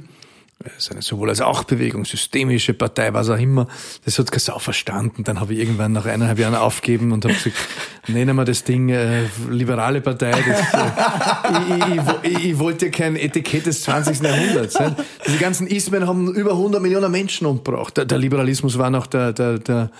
Es 0.65 0.85
ist 0.85 0.91
eine 0.91 1.01
sowohl 1.01 1.29
als 1.29 1.39
auch 1.39 1.63
Bewegung, 1.63 2.03
systemische 2.03 2.73
Partei, 2.73 3.13
was 3.13 3.29
auch 3.29 3.37
immer. 3.37 3.67
Das 4.03 4.19
hat 4.19 4.29
keine 4.29 4.41
Sau 4.41 4.59
verstanden. 4.59 5.23
Dann 5.23 5.39
habe 5.39 5.53
ich 5.53 5.59
irgendwann 5.59 5.93
nach 5.93 6.05
eineinhalb 6.05 6.37
Jahren 6.37 6.55
aufgeben 6.55 7.13
und 7.13 7.23
habe 7.23 7.33
gesagt, 7.33 7.55
nennen 8.07 8.35
wir 8.35 8.43
das 8.43 8.65
Ding 8.65 8.89
äh, 8.89 9.23
liberale 9.49 10.01
Partei. 10.01 10.31
Das, 10.31 10.59
äh, 10.73 12.25
ich, 12.25 12.31
ich, 12.31 12.45
ich, 12.45 12.59
wollte 12.59 12.87
ja 12.87 12.91
kein 12.91 13.15
Etikett 13.15 13.67
des 13.67 13.83
20. 13.83 14.19
Jahrhunderts. 14.19 14.77
Ne? 14.77 14.97
Diese 15.25 15.37
ganzen 15.37 15.65
Ismen 15.65 16.05
haben 16.05 16.33
über 16.33 16.51
100 16.51 16.81
Millionen 16.81 17.09
Menschen 17.09 17.47
umgebracht. 17.47 17.95
Der, 17.95 18.03
der 18.03 18.17
Liberalismus 18.17 18.77
war 18.77 18.89
noch 18.89 19.07
der, 19.07 19.31
der, 19.31 19.59
der 19.59 19.91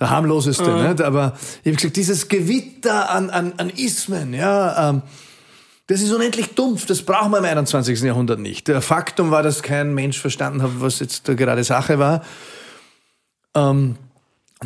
der 0.00 0.10
harmloseste. 0.10 0.70
Mhm. 0.70 0.88
Nicht? 0.88 1.02
Aber 1.02 1.34
ich 1.62 1.66
habe 1.66 1.76
gesagt, 1.76 1.96
dieses 1.96 2.28
Gewitter 2.28 3.10
an, 3.10 3.30
an, 3.30 3.52
an 3.58 3.70
Ismen, 3.70 4.34
ja, 4.34 4.90
ähm, 4.90 5.02
das 5.90 6.02
ist 6.02 6.12
unendlich 6.12 6.54
dumpf, 6.54 6.86
das 6.86 7.02
brauchen 7.02 7.32
wir 7.32 7.38
im 7.38 7.44
21. 7.44 8.00
Jahrhundert 8.02 8.38
nicht. 8.38 8.68
Der 8.68 8.80
Faktum 8.80 9.32
war, 9.32 9.42
dass 9.42 9.60
kein 9.60 9.92
Mensch 9.92 10.20
verstanden 10.20 10.62
hat, 10.62 10.70
was 10.76 11.00
jetzt 11.00 11.28
da 11.28 11.34
gerade 11.34 11.64
Sache 11.64 11.98
war. 11.98 12.22
Ähm, 13.56 13.96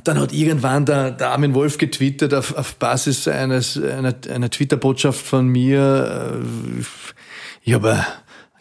dann 0.03 0.21
hat 0.21 0.35
irgendwann 0.35 0.85
der, 0.85 1.13
der 1.13 1.31
Armin 1.31 1.55
Wolf 1.55 1.79
getwittert 1.79 2.35
auf, 2.35 2.55
auf 2.55 2.75
Basis 2.75 3.27
eines, 3.27 3.83
einer, 3.83 4.15
einer 4.29 4.51
Twitter-Botschaft 4.51 5.25
von 5.25 5.49
mir. 5.49 6.43
Äh, 6.43 6.85
ich 7.63 7.73
habe 7.73 8.05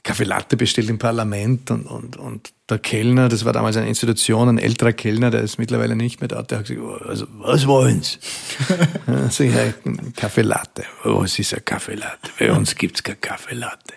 Kaffee 0.04 0.26
Latte 0.26 0.58
bestellt 0.58 0.90
im 0.90 1.00
Parlament 1.00 1.72
und, 1.72 1.86
und, 1.86 2.18
und 2.18 2.54
der 2.70 2.78
Kellner, 2.80 3.30
das 3.30 3.46
war 3.46 3.54
damals 3.54 3.78
eine 3.78 3.88
Institution, 3.88 4.50
ein 4.50 4.58
älterer 4.58 4.92
Kellner, 4.92 5.32
der 5.32 5.42
ist 5.42 5.58
mittlerweile 5.58 5.96
nicht 5.96 6.20
mehr 6.20 6.28
da, 6.28 6.44
der 6.44 6.60
hat 6.60 6.68
gesagt, 6.68 6.86
oh, 6.86 7.08
also, 7.08 7.26
was 7.38 7.66
wollen's? 7.68 8.20
also, 9.08 9.46
ja, 9.46 9.74
Kaffee 10.18 10.42
Latte. 10.42 10.84
Oh, 11.06 11.24
es 11.24 11.40
ist 11.40 11.54
ein 11.54 11.64
Kaffee 11.64 11.96
Latte. 11.96 12.32
Bei 12.38 12.52
uns 12.52 12.76
gibt's 12.76 13.02
kein 13.02 13.20
Kaffee 13.22 13.56
Latte. 13.56 13.94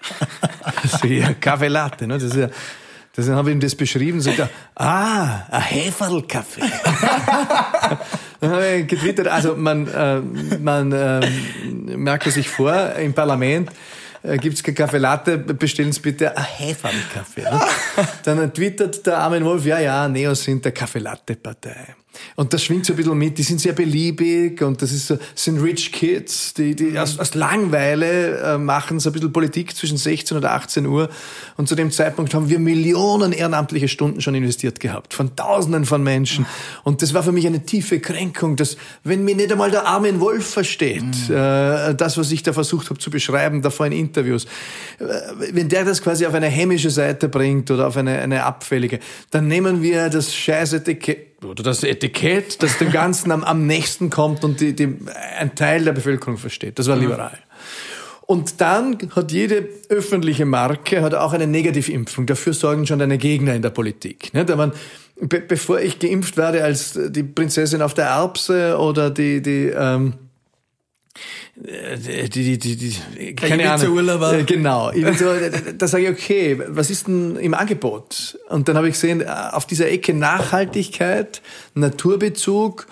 also, 0.63 1.09
ja, 1.09 1.35
Kaffee 1.35 1.69
Latte, 1.69 2.07
ne? 2.07 2.15
Das 2.15 2.23
ist 2.23 2.37
ja, 2.37 2.51
dann 3.17 3.35
habe 3.35 3.51
ich 3.51 3.57
ihm 3.57 3.61
das 3.61 3.75
beschrieben, 3.75 4.21
sagt 4.21 4.39
er, 4.39 4.51
ah, 4.77 5.47
ein 5.51 5.63
Heferlkaffee. 5.63 6.61
dann 8.41 8.51
habe 8.51 8.77
ich 8.77 8.87
getwittert, 8.87 9.27
also 9.27 9.57
man, 9.57 9.89
äh, 9.89 10.21
man 10.59 10.93
äh, 10.93 11.29
merkt 11.97 12.31
sich 12.31 12.49
vor 12.49 12.93
im 12.93 13.15
Parlament, 13.15 13.71
äh, 14.27 14.39
gibt's 14.39 14.63
kein 14.63 14.75
Kaffee 14.75 14.99
Latte, 14.99 15.39
bestellen 15.39 15.93
Sie 15.93 16.01
bitte 16.01 16.37
ein 16.37 16.45
Heferlkaffee. 16.45 17.43
Ne? 17.43 17.61
Dann 18.25 18.53
twittert 18.53 19.07
der 19.07 19.19
Armin 19.19 19.45
Wolf, 19.45 19.65
ja, 19.65 19.79
ja, 19.79 20.09
Neos 20.09 20.45
sind 20.45 20.65
der 20.65 20.73
Kaffee 20.73 20.99
Latte 20.99 21.37
Partei. 21.37 21.95
Und 22.35 22.53
das 22.53 22.65
schwingt 22.65 22.87
so 22.87 22.93
ein 22.93 22.97
bisschen 22.97 23.19
mit, 23.19 23.39
die 23.39 23.43
sind 23.43 23.61
sehr 23.61 23.73
beliebig 23.73 24.63
und 24.63 24.83
das 24.83 24.93
ist 24.93 25.07
so, 25.07 25.19
sind 25.35 25.61
Rich 25.63 25.93
Kids, 25.93 26.55
die, 26.55 26.75
die 26.75 26.99
aus, 26.99 27.19
aus 27.19 27.35
Langweile 27.35 28.39
äh, 28.39 28.59
machen 28.59 29.01
so 29.01 29.11
ein 29.11 29.13
bisschen 29.13 29.33
Politik 29.33 29.77
zwischen 29.77 29.97
16 29.97 30.37
und 30.37 30.45
18 30.45 30.87
Uhr. 30.87 31.09
Und 31.57 31.69
zu 31.69 31.75
dem 31.75 31.91
Zeitpunkt 31.91 32.35
haben 32.35 32.49
wir 32.49 32.59
Millionen 32.59 33.33
ehrenamtliche 33.33 33.89
Stunden 33.89 34.21
schon 34.21 34.35
investiert 34.35 34.81
gehabt, 34.81 35.15
von 35.15 35.35
Tausenden 35.37 35.85
von 35.85 36.03
Menschen. 36.03 36.47
Und 36.85 37.03
das 37.03 37.15
war 37.15 37.23
für 37.23 37.33
mich 37.33 37.47
eine 37.47 37.65
tiefe 37.65 38.01
Kränkung, 38.01 38.57
dass, 38.57 38.77
wenn 39.05 39.25
mir 39.25 39.35
nicht 39.35 39.53
einmal 39.53 39.71
der 39.71 39.87
Armin 39.87 40.21
Wolf 40.21 40.47
versteht, 40.47 41.03
mhm. 41.03 41.35
äh, 41.35 41.95
das, 41.95 42.19
was 42.19 42.31
ich 42.31 42.43
da 42.43 42.53
versucht 42.53 42.91
habe 42.91 42.99
zu 42.99 43.11
beschreiben, 43.11 43.63
davor 43.63 43.87
in 43.87 43.93
Interviews, 43.93 44.45
äh, 44.99 45.05
wenn 45.53 45.69
der 45.69 45.85
das 45.85 46.03
quasi 46.03 46.27
auf 46.27 46.35
eine 46.35 46.49
hämische 46.49 46.91
Seite 46.91 47.29
bringt 47.29 47.71
oder 47.71 47.87
auf 47.87 47.97
eine, 47.97 48.19
eine 48.19 48.45
abfällige, 48.45 49.01
dann 49.31 49.49
nehmen 49.49 49.83
wir 49.83 50.09
das 50.09 50.35
scheiß 50.35 50.75
Etikett 50.75 51.26
oder 51.45 51.63
das 51.63 51.83
Etikett, 51.83 52.63
das 52.63 52.79
dem 52.79 52.91
Ganzen 52.91 53.31
am, 53.31 53.45
am 53.45 53.67
nächsten 53.67 54.11
kommt 54.11 54.45
und 54.45 54.61
die, 54.61 54.75
die, 54.75 54.97
ein 55.39 55.55
Teil 55.55 55.85
der 55.85 55.93
Bevölkerung 55.93 56.39
versteht. 56.39 56.79
Das 56.79 56.89
war 56.89 56.97
liberal. 56.97 57.39
Und 58.27 58.61
dann 58.61 58.99
hat 59.15 59.31
jede 59.31 59.69
öffentliche 59.89 60.47
Marke 60.47 61.01
hat 61.03 61.15
auch 61.15 61.33
eine 61.33 61.47
Negativimpfung. 61.47 62.27
Dafür 62.27 62.55
sorgen 62.55 62.87
schon 62.87 62.99
deine 62.99 63.19
Gegner 63.19 63.55
in 63.55 63.63
der 63.63 63.71
Politik. 63.71 64.35
Nicht? 64.35 64.51
Aber 64.51 64.73
be 65.21 65.41
bevor 65.41 65.81
ich 65.81 66.01
geimpft 66.01 66.37
werde 66.37 66.65
als 66.65 66.99
die 67.09 67.23
Prinzessin 67.23 67.83
auf 67.83 67.95
der 67.95 68.07
Erbse 68.07 68.79
oder 68.79 69.11
die, 69.11 69.41
die 69.43 69.67
ähm, 69.67 70.15
die, 71.59 72.29
die, 72.29 72.59
die, 72.59 72.77
die 72.77 73.35
keine 73.35 73.71
Ahnung. 73.71 73.95
Urlauber. 73.95 74.39
Äh, 74.39 74.45
genau. 74.45 74.93
So, 74.93 75.27
da 75.79 75.87
sage 75.87 76.05
ich, 76.05 76.11
okay, 76.11 76.61
was 76.69 76.91
ist 76.91 77.07
denn 77.07 77.37
im 77.37 77.55
Angebot? 77.55 78.39
Und 78.49 78.69
dann 78.69 78.77
habe 78.77 78.89
ich 78.89 78.95
gesehen, 78.95 79.23
äh, 79.23 79.27
auf 79.27 79.67
dieser 79.67 79.89
Ecke 79.89 80.13
Nachhaltigkeit, 80.13 81.41
Naturbezug, 81.75 82.87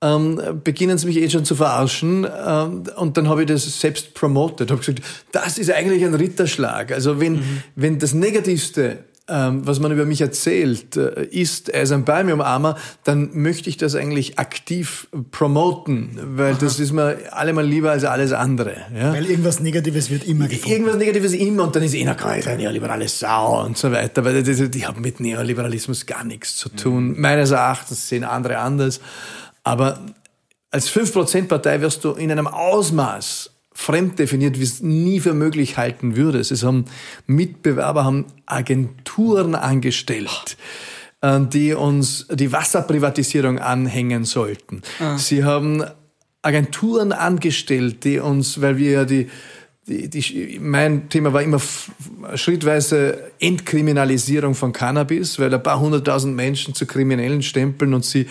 ähm, 0.00 0.40
beginnen 0.62 0.96
sie 0.98 1.06
mich 1.06 1.16
eh 1.16 1.28
schon 1.28 1.44
zu 1.44 1.56
verarschen. 1.56 2.24
Ähm, 2.24 2.84
und 2.96 3.16
dann 3.16 3.28
habe 3.28 3.42
ich 3.42 3.48
das 3.48 3.80
selbst 3.80 4.14
promotet. 4.14 4.70
Habe 4.70 4.80
gesagt, 4.80 5.02
das 5.32 5.58
ist 5.58 5.72
eigentlich 5.72 6.04
ein 6.04 6.14
Ritterschlag. 6.14 6.92
Also 6.92 7.20
wenn, 7.20 7.34
mhm. 7.34 7.62
wenn 7.74 7.98
das 7.98 8.14
Negativste 8.14 9.04
was 9.26 9.80
man 9.80 9.90
über 9.90 10.04
mich 10.04 10.20
erzählt, 10.20 10.96
äh, 10.96 11.24
ist, 11.24 11.70
er 11.70 11.82
ist 11.82 11.92
ein 11.92 12.04
Premium-Armer, 12.04 12.76
dann 13.04 13.30
möchte 13.32 13.70
ich 13.70 13.78
das 13.78 13.94
eigentlich 13.94 14.38
aktiv 14.38 15.08
promoten, 15.30 16.18
weil 16.36 16.52
Aha. 16.52 16.58
das 16.60 16.78
ist 16.78 16.92
mir 16.92 17.16
allemal 17.30 17.66
lieber 17.66 17.90
als 17.90 18.04
alles 18.04 18.32
andere. 18.32 18.76
Ja? 18.94 19.14
Weil 19.14 19.24
irgendwas 19.24 19.60
Negatives 19.60 20.10
wird 20.10 20.24
immer 20.24 20.46
gefunden. 20.46 20.70
Irgendwas 20.70 20.96
Negatives 20.96 21.32
immer 21.32 21.64
und 21.64 21.74
dann 21.74 21.82
ist 21.82 21.94
eh 21.94 22.04
noch 22.04 22.22
eine 22.22 22.56
neoliberale 22.56 23.08
Sau 23.08 23.64
und 23.64 23.78
so 23.78 23.90
weiter, 23.90 24.24
weil 24.26 24.42
die, 24.42 24.70
die 24.70 24.86
haben 24.86 25.00
mit 25.00 25.20
Neoliberalismus 25.20 26.04
gar 26.04 26.24
nichts 26.24 26.56
zu 26.56 26.68
tun. 26.68 27.08
Mhm. 27.08 27.20
Meines 27.20 27.50
Erachtens 27.50 28.06
sehen 28.08 28.24
andere 28.24 28.58
anders. 28.58 29.00
Aber 29.62 30.00
als 30.70 30.90
5%-Partei 30.90 31.80
wirst 31.80 32.04
du 32.04 32.10
in 32.10 32.30
einem 32.30 32.46
Ausmaß 32.46 33.53
fremd 33.74 34.18
definiert, 34.18 34.58
wie 34.58 34.62
es 34.62 34.80
nie 34.80 35.20
für 35.20 35.34
möglich 35.34 35.76
halten 35.76 36.16
würde. 36.16 36.38
Es 36.38 36.62
haben 36.62 36.86
Mitbewerber, 37.26 38.04
haben 38.04 38.26
Agenturen 38.46 39.54
angestellt, 39.54 40.56
äh, 41.20 41.40
die 41.40 41.74
uns 41.74 42.26
die 42.30 42.52
Wasserprivatisierung 42.52 43.58
anhängen 43.58 44.24
sollten. 44.24 44.82
Ah. 45.00 45.18
Sie 45.18 45.44
haben 45.44 45.84
Agenturen 46.40 47.12
angestellt, 47.12 48.04
die 48.04 48.20
uns, 48.20 48.60
weil 48.60 48.78
wir 48.78 48.90
ja 48.90 49.04
die, 49.04 49.28
die, 49.86 50.08
die, 50.08 50.58
mein 50.60 51.10
Thema 51.10 51.34
war 51.34 51.42
immer 51.42 51.60
schrittweise 52.36 53.30
Entkriminalisierung 53.38 54.54
von 54.54 54.72
Cannabis, 54.72 55.38
weil 55.38 55.52
ein 55.52 55.62
paar 55.62 55.78
hunderttausend 55.78 56.34
Menschen 56.34 56.74
zu 56.74 56.86
Kriminellen 56.86 57.42
stempeln 57.42 57.92
und 57.92 58.04
sie 58.04 58.26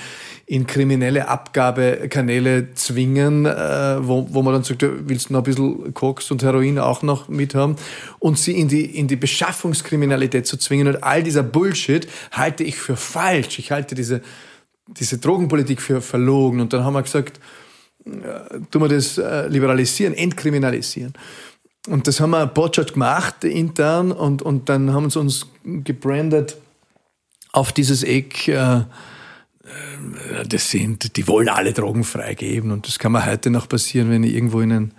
in 0.47 0.65
kriminelle 0.65 1.27
Abgabekanäle 1.27 2.73
zwingen, 2.73 3.45
äh, 3.45 3.97
wo, 3.99 4.27
wo 4.31 4.41
man 4.41 4.53
dann 4.53 4.63
sagt, 4.63 4.83
willst 4.83 5.29
du 5.29 5.33
noch 5.33 5.41
ein 5.41 5.43
bisschen 5.43 5.93
Koks 5.93 6.31
und 6.31 6.41
Heroin 6.41 6.79
auch 6.79 7.03
noch 7.03 7.29
mithaben 7.29 7.75
und 8.17 8.39
sie 8.39 8.53
in 8.53 8.67
die, 8.67 8.85
in 8.85 9.07
die 9.07 9.15
Beschaffungskriminalität 9.15 10.47
zu 10.47 10.57
zwingen 10.57 10.87
und 10.87 11.03
all 11.03 11.21
dieser 11.21 11.43
Bullshit 11.43 12.07
halte 12.31 12.63
ich 12.63 12.77
für 12.77 12.95
falsch. 12.95 13.59
Ich 13.59 13.71
halte 13.71 13.93
diese, 13.93 14.21
diese 14.87 15.19
Drogenpolitik 15.19 15.81
für 15.81 16.01
verlogen 16.01 16.61
und 16.61 16.73
dann 16.73 16.83
haben 16.83 16.93
wir 16.93 17.03
gesagt, 17.03 17.39
tun 18.71 18.81
wir 18.81 18.89
das 18.89 19.17
äh, 19.17 19.47
liberalisieren, 19.47 20.13
entkriminalisieren. 20.13 21.13
Und 21.87 22.07
das 22.07 22.19
haben 22.19 22.31
wir 22.31 22.45
Botschaft 22.45 22.93
gemacht 22.93 23.43
intern 23.43 24.11
und, 24.11 24.41
und 24.41 24.69
dann 24.69 24.93
haben 24.93 25.09
sie 25.09 25.19
uns 25.19 25.47
gebrandet 25.65 26.57
auf 27.51 27.71
dieses 27.71 28.03
Eck, 28.03 28.47
äh, 28.47 28.81
das 30.47 30.69
sind, 30.69 31.15
die 31.15 31.27
wollen 31.27 31.49
alle 31.49 31.71
Drogen 31.71 32.03
freigeben 32.03 32.71
und 32.71 32.87
das 32.87 32.99
kann 32.99 33.13
mir 33.13 33.25
heute 33.25 33.49
noch 33.49 33.69
passieren, 33.69 34.09
wenn 34.09 34.23
ich 34.23 34.33
irgendwo 34.33 34.59
in 34.59 34.71
ein, 34.71 34.91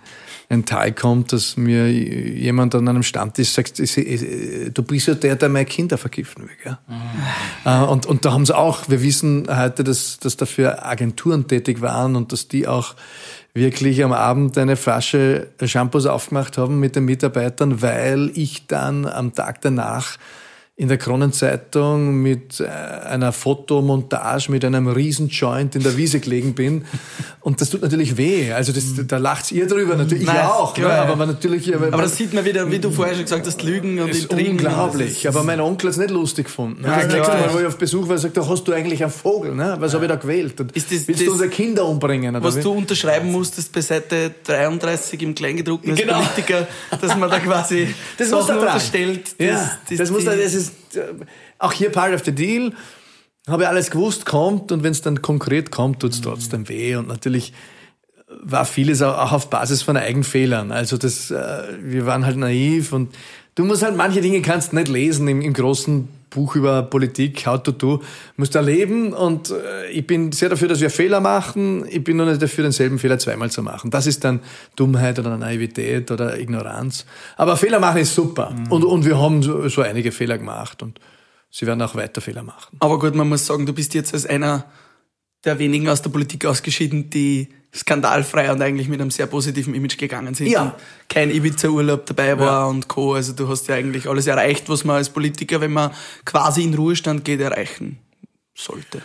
ein 0.49 0.65
Tal 0.65 0.91
kommt, 0.91 1.33
dass 1.33 1.57
mir 1.57 1.91
jemand 1.91 2.75
an 2.75 2.87
einem 2.87 3.03
Stammtisch 3.03 3.49
sagt, 3.49 3.79
du 3.79 4.83
bist 4.83 5.07
ja 5.07 5.15
der, 5.15 5.35
der 5.35 5.49
meine 5.49 5.65
Kinder 5.65 5.97
vergiften 5.97 6.43
will. 6.43 6.55
Gell? 6.63 6.77
Mhm. 6.87 7.83
Und, 7.89 8.05
und 8.05 8.25
da 8.25 8.33
haben 8.33 8.45
sie 8.45 8.55
auch, 8.55 8.87
wir 8.87 9.01
wissen 9.01 9.47
heute, 9.49 9.83
dass, 9.83 10.19
dass 10.19 10.37
dafür 10.37 10.85
Agenturen 10.85 11.47
tätig 11.47 11.81
waren 11.81 12.15
und 12.15 12.31
dass 12.31 12.47
die 12.47 12.67
auch 12.67 12.95
wirklich 13.53 14.03
am 14.03 14.11
Abend 14.11 14.57
eine 14.57 14.75
Flasche 14.75 15.47
Shampoos 15.63 16.05
aufgemacht 16.05 16.57
haben 16.57 16.79
mit 16.79 16.95
den 16.95 17.05
Mitarbeitern, 17.05 17.81
weil 17.81 18.31
ich 18.35 18.67
dann 18.67 19.05
am 19.05 19.33
Tag 19.33 19.61
danach 19.61 20.17
in 20.77 20.89
der 20.89 20.97
Kronenzeitung 20.97 22.21
mit 22.21 22.59
äh, 22.59 22.65
einer 22.65 23.31
Fotomontage 23.31 24.51
mit 24.51 24.65
einem 24.65 24.89
riesen 24.89 25.29
Joint 25.29 25.73
in 25.73 25.83
der 25.83 25.95
Wiese 25.95 26.19
gelegen 26.19 26.53
bin. 26.53 26.83
Und 27.39 27.61
das 27.61 27.69
tut 27.69 27.81
natürlich 27.81 28.17
weh. 28.17 28.51
Also 28.51 28.73
das, 28.73 28.83
da 29.07 29.17
lacht's 29.17 29.53
ihr 29.53 29.67
drüber, 29.67 29.95
natürlich 29.95 30.25
Nein, 30.25 30.35
ich 30.35 30.41
auch. 30.41 30.77
Ne? 30.77 30.89
Aber 30.89 31.15
man 31.15 31.29
natürlich. 31.29 31.73
Aber, 31.73 31.87
aber 31.87 32.01
das 32.01 32.17
sieht 32.17 32.33
man 32.33 32.43
wieder, 32.43 32.69
wie 32.69 32.79
du 32.79 32.91
vorher 32.91 33.15
schon 33.15 33.23
gesagt 33.23 33.47
hast, 33.47 33.63
Lügen 33.63 33.99
und 34.01 34.09
ist 34.09 34.29
unglaublich. 34.33 35.23
Ist, 35.23 35.27
aber 35.27 35.43
mein 35.43 35.61
Onkel 35.61 35.87
hat 35.87 35.93
es 35.93 35.97
nicht 35.97 36.11
lustig 36.11 36.47
gefunden. 36.47 36.83
Ja, 36.83 36.97
das 37.03 37.13
nächste 37.13 37.37
Mal, 37.37 37.53
wo 37.53 37.59
ich 37.59 37.65
auf 37.67 37.77
Besuch 37.77 38.09
war, 38.09 38.17
sagt 38.17 38.35
er, 38.35 38.49
hast 38.49 38.67
du 38.67 38.73
eigentlich 38.73 39.01
einen 39.01 39.13
Vogel? 39.13 39.55
Ne? 39.55 39.77
Was 39.79 39.93
ja. 39.93 39.95
habe 39.95 40.05
ich 40.07 40.11
da 40.11 40.17
gewählt? 40.17 40.59
Und 40.59 40.73
ist 40.73 40.91
das, 40.91 41.07
willst 41.07 41.21
das, 41.21 41.27
du 41.27 41.31
unsere 41.31 41.49
Kinder 41.49 41.85
umbringen? 41.85 42.35
was 42.43 42.57
wie? 42.57 42.61
du 42.61 42.73
unterschreiben 42.73 43.31
musstest 43.31 43.71
bei 43.71 43.79
Seite 43.79 44.35
33 44.43 45.21
im 45.21 45.35
Kleingedruckten 45.35 45.91
als 45.91 46.01
genau. 46.01 46.19
Politiker, 46.19 46.67
dass 46.99 47.15
man 47.15 47.29
da 47.29 47.39
quasi 47.39 47.95
das 48.17 48.29
Sachen 48.29 48.57
unterstellt. 48.57 49.35
Ja, 49.39 49.53
das, 49.53 49.69
das, 49.87 49.97
das 49.99 50.11
muss 50.11 50.25
da, 50.25 50.35
das 50.35 50.53
ist 50.53 50.64
ist 50.67 50.97
äh, 50.97 51.13
auch 51.59 51.73
hier 51.73 51.91
part 51.91 52.13
of 52.13 52.23
the 52.25 52.31
deal. 52.31 52.73
Habe 53.47 53.67
alles 53.67 53.91
gewusst, 53.91 54.25
kommt 54.25 54.71
und 54.71 54.83
wenn 54.83 54.91
es 54.91 55.01
dann 55.01 55.21
konkret 55.21 55.71
kommt, 55.71 55.99
tut 55.99 56.13
es 56.13 56.21
trotzdem 56.21 56.67
weh. 56.67 56.95
Und 56.95 57.07
natürlich 57.07 57.53
war 58.27 58.65
vieles 58.65 59.01
auch 59.01 59.31
auf 59.31 59.49
Basis 59.49 59.81
von 59.81 59.97
Eigenfehlern. 59.97 60.71
Also 60.71 60.97
das, 60.97 61.31
äh, 61.31 61.63
wir 61.79 62.05
waren 62.05 62.25
halt 62.25 62.37
naiv 62.37 62.91
und 62.91 63.13
du 63.55 63.65
musst 63.65 63.83
halt 63.83 63.95
manche 63.95 64.21
Dinge 64.21 64.41
kannst 64.41 64.73
nicht 64.73 64.87
lesen 64.87 65.27
im, 65.27 65.41
im 65.41 65.53
großen 65.53 66.07
Buch 66.35 66.55
über 66.55 66.83
Politik, 66.83 67.47
How 67.47 67.63
to 67.63 67.71
Do, 67.71 68.01
musst 68.35 68.55
erleben 68.55 69.13
und 69.13 69.51
äh, 69.51 69.89
ich 69.89 70.05
bin 70.05 70.33
sehr 70.33 70.49
dafür, 70.49 70.67
dass 70.67 70.81
wir 70.81 70.89
Fehler 70.89 71.21
machen. 71.21 71.85
Ich 71.89 72.03
bin 72.03 72.17
nur 72.17 72.25
nicht 72.25 72.41
dafür, 72.41 72.63
denselben 72.63 72.99
Fehler 72.99 73.17
zweimal 73.17 73.49
zu 73.49 73.63
machen. 73.63 73.89
Das 73.89 74.05
ist 74.05 74.23
dann 74.25 74.41
Dummheit 74.75 75.17
oder 75.17 75.37
Naivität 75.37 76.11
oder 76.11 76.37
Ignoranz. 76.37 77.05
Aber 77.37 77.55
Fehler 77.55 77.79
machen 77.79 78.01
ist 78.01 78.13
super 78.13 78.51
mhm. 78.51 78.71
und, 78.71 78.83
und 78.83 79.05
wir 79.05 79.17
haben 79.17 79.41
so, 79.41 79.67
so 79.69 79.81
einige 79.81 80.11
Fehler 80.11 80.37
gemacht 80.37 80.83
und 80.83 80.99
sie 81.49 81.65
werden 81.65 81.81
auch 81.81 81.95
weiter 81.95 82.19
Fehler 82.19 82.43
machen. 82.43 82.75
Aber 82.81 82.99
gut, 82.99 83.15
man 83.15 83.29
muss 83.29 83.45
sagen, 83.45 83.65
du 83.65 83.73
bist 83.73 83.93
jetzt 83.93 84.13
als 84.13 84.25
einer 84.25 84.65
der 85.45 85.57
wenigen 85.57 85.87
aus 85.87 86.01
der 86.01 86.09
Politik 86.09 86.45
ausgeschieden, 86.45 87.09
die 87.09 87.47
skandalfrei 87.75 88.51
und 88.51 88.61
eigentlich 88.61 88.87
mit 88.87 89.01
einem 89.01 89.11
sehr 89.11 89.27
positiven 89.27 89.75
Image 89.75 89.97
gegangen 89.97 90.33
sind. 90.33 90.47
Ja. 90.47 90.75
kein 91.09 91.29
Ibiza-Urlaub 91.29 92.05
dabei 92.05 92.39
war 92.39 92.61
ja. 92.61 92.65
und 92.65 92.87
Co. 92.87 93.13
Also 93.13 93.33
du 93.33 93.47
hast 93.47 93.67
ja 93.67 93.75
eigentlich 93.75 94.07
alles 94.07 94.27
erreicht, 94.27 94.69
was 94.69 94.85
man 94.85 94.97
als 94.97 95.09
Politiker, 95.09 95.61
wenn 95.61 95.73
man 95.73 95.91
quasi 96.23 96.63
in 96.63 96.73
Ruhestand 96.73 97.25
geht, 97.25 97.41
erreichen 97.41 97.99
sollte. 98.55 99.01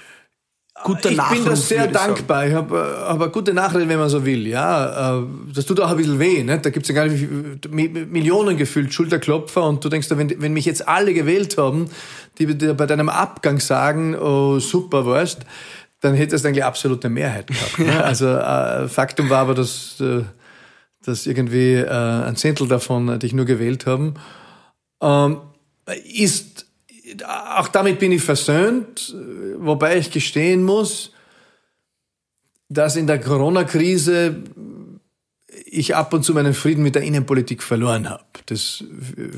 Guter 0.83 1.11
ich 1.11 1.17
Nachruf, 1.17 1.39
bin 1.39 1.45
da 1.45 1.57
sehr 1.57 1.87
dankbar. 1.89 2.47
Ich 2.47 2.55
habe 2.55 3.05
hab 3.07 3.21
eine 3.21 3.31
gute 3.31 3.53
Nachricht, 3.53 3.89
wenn 3.89 3.99
man 3.99 4.09
so 4.09 4.25
will. 4.25 4.47
Ja, 4.47 5.19
äh, 5.19 5.23
das 5.55 5.67
tut 5.67 5.79
auch 5.81 5.91
ein 5.91 5.97
bisschen 5.97 6.19
weh. 6.19 6.43
Ne? 6.43 6.59
Da 6.59 6.71
gibt 6.71 6.89
es 6.89 6.89
ja 6.89 6.95
gar 6.95 7.11
nicht 7.11 7.29
Millionen 7.71 8.57
gefühlt 8.57 8.93
Schulterklopfer 8.93 9.63
und 9.63 9.85
du 9.85 9.89
denkst, 9.89 10.09
wenn, 10.11 10.41
wenn 10.41 10.53
mich 10.55 10.65
jetzt 10.65 10.89
alle 10.89 11.13
gewählt 11.13 11.59
haben, 11.59 11.91
die 12.39 12.47
bei 12.47 12.87
deinem 12.87 13.11
Abgang 13.11 13.61
sagen, 13.61 14.17
oh 14.17 14.59
super, 14.59 15.05
weißt 15.05 15.45
dann 16.01 16.15
hättest 16.15 16.45
du 16.45 16.49
eigentlich 16.49 16.65
absolute 16.65 17.09
Mehrheit 17.09 17.47
gehabt. 17.47 17.79
Ne? 17.79 18.05
Also 18.05 18.29
äh, 18.29 18.89
Faktum 18.89 19.31
war 19.31 19.41
aber, 19.41 19.55
dass, 19.55 20.01
äh, 20.01 20.23
dass 21.05 21.27
irgendwie 21.27 21.75
äh, 21.75 21.89
ein 21.89 22.37
Zehntel 22.37 22.69
davon 22.69 23.19
dich 23.19 23.33
nur 23.33 23.45
gewählt 23.45 23.87
haben. 23.87 24.15
Ähm, 25.03 25.41
ist, 26.05 26.67
auch 27.57 27.69
damit 27.69 27.99
bin 27.99 28.13
ich 28.13 28.23
versöhnt, 28.23 29.15
wobei 29.59 29.99
ich 29.99 30.11
gestehen 30.11 30.63
muss, 30.63 31.13
dass 32.69 32.97
in 32.97 33.07
der 33.07 33.21
Corona-Krise 33.21 34.37
ich 35.67 35.97
ab 35.97 36.13
und 36.13 36.25
zu 36.25 36.35
meinen 36.35 36.55
Frieden 36.55 36.83
mit 36.83 36.95
der 36.95 37.03
Innenpolitik 37.03 37.63
verloren 37.63 38.09
habe. 38.09 38.25
Das 38.47 38.85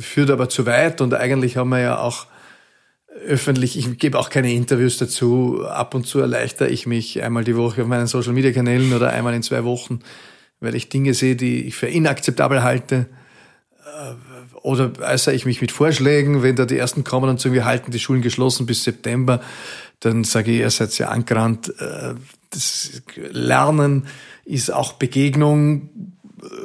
führt 0.00 0.30
aber 0.30 0.48
zu 0.48 0.66
weit 0.66 1.00
und 1.00 1.14
eigentlich 1.14 1.56
haben 1.56 1.70
wir 1.70 1.80
ja 1.80 1.98
auch 1.98 2.26
öffentlich, 3.26 3.78
ich 3.78 3.98
gebe 3.98 4.18
auch 4.18 4.30
keine 4.30 4.52
Interviews 4.52 4.98
dazu. 4.98 5.64
Ab 5.66 5.94
und 5.94 6.06
zu 6.06 6.20
erleichter 6.20 6.68
ich 6.68 6.86
mich 6.86 7.22
einmal 7.22 7.44
die 7.44 7.56
Woche 7.56 7.82
auf 7.82 7.88
meinen 7.88 8.06
Social 8.06 8.32
Media 8.32 8.52
Kanälen 8.52 8.92
oder 8.92 9.10
einmal 9.10 9.34
in 9.34 9.42
zwei 9.42 9.64
Wochen, 9.64 10.00
weil 10.60 10.74
ich 10.74 10.88
Dinge 10.88 11.14
sehe, 11.14 11.36
die 11.36 11.64
ich 11.64 11.74
für 11.74 11.86
inakzeptabel 11.86 12.62
halte. 12.62 13.06
Äh, 13.84 14.56
oder 14.62 14.92
äußere 15.00 15.34
ich 15.34 15.44
mich 15.44 15.60
mit 15.60 15.72
Vorschlägen, 15.72 16.42
wenn 16.42 16.56
da 16.56 16.64
die 16.64 16.78
ersten 16.78 17.04
kommen 17.04 17.28
und 17.28 17.40
sagen, 17.40 17.54
wir 17.54 17.64
halten 17.64 17.90
die 17.90 17.98
Schulen 17.98 18.22
geschlossen 18.22 18.64
bis 18.64 18.84
September, 18.84 19.40
dann 20.00 20.24
sage 20.24 20.52
ich, 20.52 20.58
ihr 20.58 20.70
seid 20.70 20.92
sehr 20.92 21.10
angerannt. 21.10 21.72
Äh, 21.78 22.14
das 22.50 23.02
Lernen 23.30 24.06
ist 24.44 24.72
auch 24.72 24.94
Begegnung. 24.94 25.90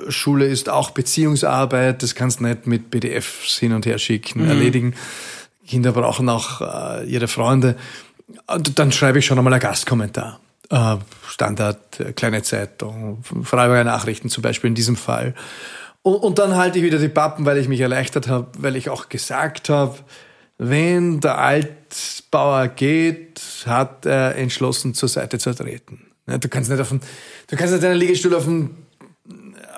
Schule 0.09 0.45
ist 0.45 0.69
auch 0.69 0.91
Beziehungsarbeit. 0.91 2.01
Das 2.01 2.15
kannst 2.15 2.39
du 2.39 2.45
nicht 2.45 2.67
mit 2.67 2.89
PDFs 2.89 3.57
hin 3.59 3.73
und 3.73 3.85
her 3.85 3.99
schicken, 3.99 4.43
mhm. 4.43 4.49
erledigen. 4.49 4.95
Kinder 5.67 5.91
brauchen 5.91 6.29
auch 6.29 6.61
äh, 6.61 7.05
ihre 7.05 7.27
Freunde. 7.27 7.75
Und 8.47 8.79
dann 8.79 8.91
schreibe 8.91 9.19
ich 9.19 9.25
schon 9.25 9.37
einmal 9.37 9.53
einen 9.53 9.61
Gastkommentar. 9.61 10.39
Äh, 10.69 10.97
Standard, 11.27 11.99
äh, 11.99 12.13
kleine 12.13 12.41
Zeitung, 12.43 13.23
Freiburger 13.43 13.83
Nachrichten 13.83 14.29
zum 14.29 14.41
Beispiel 14.41 14.69
in 14.69 14.75
diesem 14.75 14.95
Fall. 14.95 15.35
Und, 16.01 16.15
und 16.15 16.39
dann 16.39 16.55
halte 16.55 16.79
ich 16.79 16.83
wieder 16.83 16.99
die 16.99 17.09
Pappen, 17.09 17.45
weil 17.45 17.57
ich 17.57 17.67
mich 17.67 17.79
erleichtert 17.79 18.27
habe, 18.27 18.47
weil 18.57 18.75
ich 18.75 18.89
auch 18.89 19.09
gesagt 19.09 19.69
habe, 19.69 19.97
wenn 20.57 21.19
der 21.19 21.37
Altbauer 21.37 22.67
geht, 22.69 23.41
hat 23.65 24.05
er 24.05 24.35
entschlossen 24.35 24.93
zur 24.93 25.09
Seite 25.09 25.37
zu 25.37 25.53
treten. 25.53 26.07
Du 26.25 26.49
kannst 26.49 26.69
nicht 26.69 26.81
auf 26.81 26.89
den, 26.89 27.01
du 27.47 27.55
kannst 27.55 27.73
nicht 27.73 27.83
deinen 27.83 27.99
Liegestuhl 27.99 28.35
auf 28.35 28.45
den, 28.45 28.75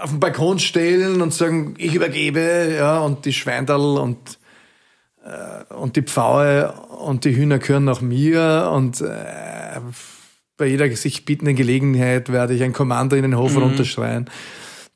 auf 0.02 0.10
den 0.10 0.20
Balkon 0.20 0.58
stellen 0.58 1.22
und 1.22 1.34
sagen, 1.34 1.76
ich 1.78 1.94
übergebe, 1.94 2.76
ja, 2.76 3.00
und 3.00 3.26
die 3.26 3.34
Schweindal 3.34 3.98
und 3.98 4.39
und 5.76 5.96
die 5.96 6.02
Pfaue 6.02 6.72
und 6.72 7.26
die 7.26 7.36
Hühner 7.36 7.60
gehören 7.60 7.86
nach 7.86 8.02
mir 8.02 8.72
und 8.74 9.02
äh, 9.02 9.80
bei 10.58 10.68
jeder 10.68 10.94
sich 10.96 11.26
bietenden 11.26 11.56
Gelegenheit 11.56 12.30
werde 12.30 12.54
ich 12.54 12.64
ein 12.64 12.74
Kommando 12.74 13.16
in 13.16 13.24
den 13.24 13.38
Hof 13.38 13.54
mhm. 13.54 13.64
runterschreien. 13.64 14.30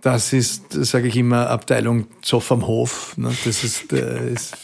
Das 0.02 0.34
ist, 0.34 0.74
sage 0.74 1.08
ich 1.08 1.16
immer, 1.16 1.50
Abteilung 1.50 2.08
Zoff 2.22 2.52
am 2.52 2.68
Hof. 2.68 3.18
Ne? 3.18 3.34
Das 3.46 3.64
ist, 3.64 3.94
äh, 3.94 4.34
ist, 4.34 4.58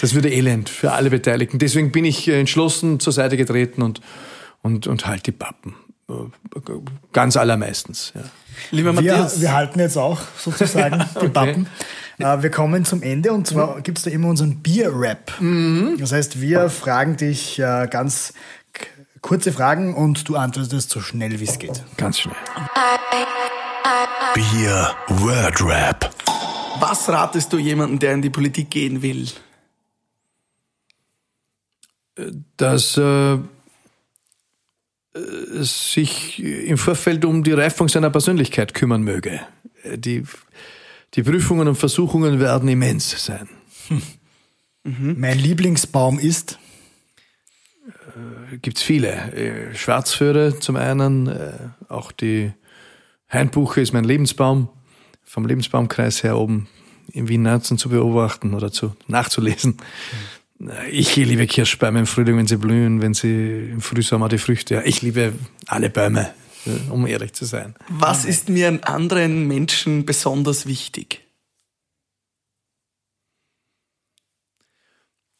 das 0.00 0.14
würde 0.14 0.28
elend 0.28 0.68
für 0.68 0.92
alle 0.92 1.10
Beteiligten. 1.10 1.60
Deswegen 1.60 1.92
bin 1.92 2.04
ich 2.04 2.26
entschlossen 2.26 2.98
zur 2.98 3.12
Seite 3.12 3.36
getreten 3.36 3.82
und, 3.82 4.00
und, 4.62 4.88
und 4.88 5.06
halt 5.06 5.26
die 5.26 5.32
Pappen. 5.32 5.76
Ganz 7.12 7.36
allermeistens. 7.36 8.12
Ja. 8.16 8.22
Lieber 8.72 8.92
Matthias. 8.92 9.36
Wir, 9.36 9.42
wir 9.42 9.52
halten 9.54 9.78
jetzt 9.78 9.96
auch 9.96 10.20
sozusagen 10.36 11.04
die 11.22 11.28
Pappen. 11.28 11.66
Äh, 12.20 12.42
wir 12.42 12.50
kommen 12.50 12.84
zum 12.84 13.02
Ende 13.02 13.32
und 13.32 13.46
zwar 13.46 13.76
mhm. 13.76 13.82
gibt 13.82 13.98
es 13.98 14.04
da 14.04 14.10
immer 14.10 14.28
unseren 14.28 14.62
Bier-Rap. 14.62 15.40
Mhm. 15.40 15.96
Das 15.98 16.12
heißt, 16.12 16.40
wir 16.40 16.70
fragen 16.70 17.16
dich 17.16 17.58
äh, 17.58 17.88
ganz 17.90 18.32
kurze 19.20 19.52
Fragen 19.52 19.94
und 19.94 20.28
du 20.28 20.36
antwortest 20.36 20.90
so 20.90 21.00
schnell 21.00 21.40
wie 21.40 21.44
es 21.44 21.58
geht. 21.58 21.82
Ganz 21.96 22.20
schnell. 22.20 22.36
Bier 24.34 24.94
Word 25.08 25.60
Rap. 25.62 26.14
Was 26.78 27.08
ratest 27.08 27.52
du 27.52 27.58
jemandem, 27.58 27.98
der 27.98 28.14
in 28.14 28.22
die 28.22 28.30
Politik 28.30 28.70
gehen 28.70 29.02
will? 29.02 29.28
Dass 32.56 32.96
äh, 32.96 33.34
äh, 33.34 33.40
sich 35.62 36.42
im 36.42 36.78
Vorfeld 36.78 37.24
um 37.24 37.42
die 37.42 37.52
Reifung 37.52 37.88
seiner 37.88 38.10
Persönlichkeit 38.10 38.74
kümmern 38.74 39.02
möge. 39.02 39.40
Äh, 39.82 39.98
die, 39.98 40.24
die 41.14 41.22
Prüfungen 41.22 41.68
und 41.68 41.76
Versuchungen 41.76 42.40
werden 42.40 42.68
immens 42.68 43.24
sein. 43.24 43.48
Hm. 43.88 44.02
Mhm. 44.84 45.16
Mein 45.18 45.38
Lieblingsbaum 45.38 46.18
ist? 46.18 46.58
Äh, 47.88 48.58
gibt's 48.58 48.82
viele. 48.82 49.10
Äh, 49.32 49.74
Schwarzföhre 49.74 50.58
zum 50.58 50.76
einen, 50.76 51.26
äh, 51.26 51.52
auch 51.88 52.12
die 52.12 52.52
Hainbuche 53.30 53.80
ist 53.80 53.92
mein 53.92 54.04
Lebensbaum. 54.04 54.68
Vom 55.24 55.46
Lebensbaumkreis 55.46 56.22
her 56.22 56.38
oben 56.38 56.68
im 57.12 57.28
Wien 57.28 57.42
Nerzen 57.42 57.78
zu 57.78 57.88
beobachten 57.88 58.54
oder 58.54 58.72
zu 58.72 58.96
nachzulesen. 59.06 59.76
Mhm. 60.58 60.70
Ich 60.90 61.16
liebe 61.16 61.46
Kirschbäume 61.46 62.00
im 62.00 62.06
Frühling, 62.06 62.36
wenn 62.36 62.46
sie 62.46 62.58
blühen, 62.58 63.00
wenn 63.00 63.14
sie 63.14 63.70
im 63.70 63.80
Frühsommer 63.80 64.28
die 64.28 64.36
Früchte. 64.36 64.74
Ja, 64.74 64.82
ich 64.84 65.00
liebe 65.00 65.32
alle 65.66 65.88
Bäume, 65.88 66.34
um 66.90 67.06
ehrlich 67.06 67.32
zu 67.32 67.44
sein. 67.44 67.74
Was 67.88 68.24
ist 68.24 68.48
mir 68.48 68.68
an 68.68 68.80
anderen 68.80 69.46
Menschen 69.46 70.06
besonders 70.06 70.66
wichtig? 70.66 71.26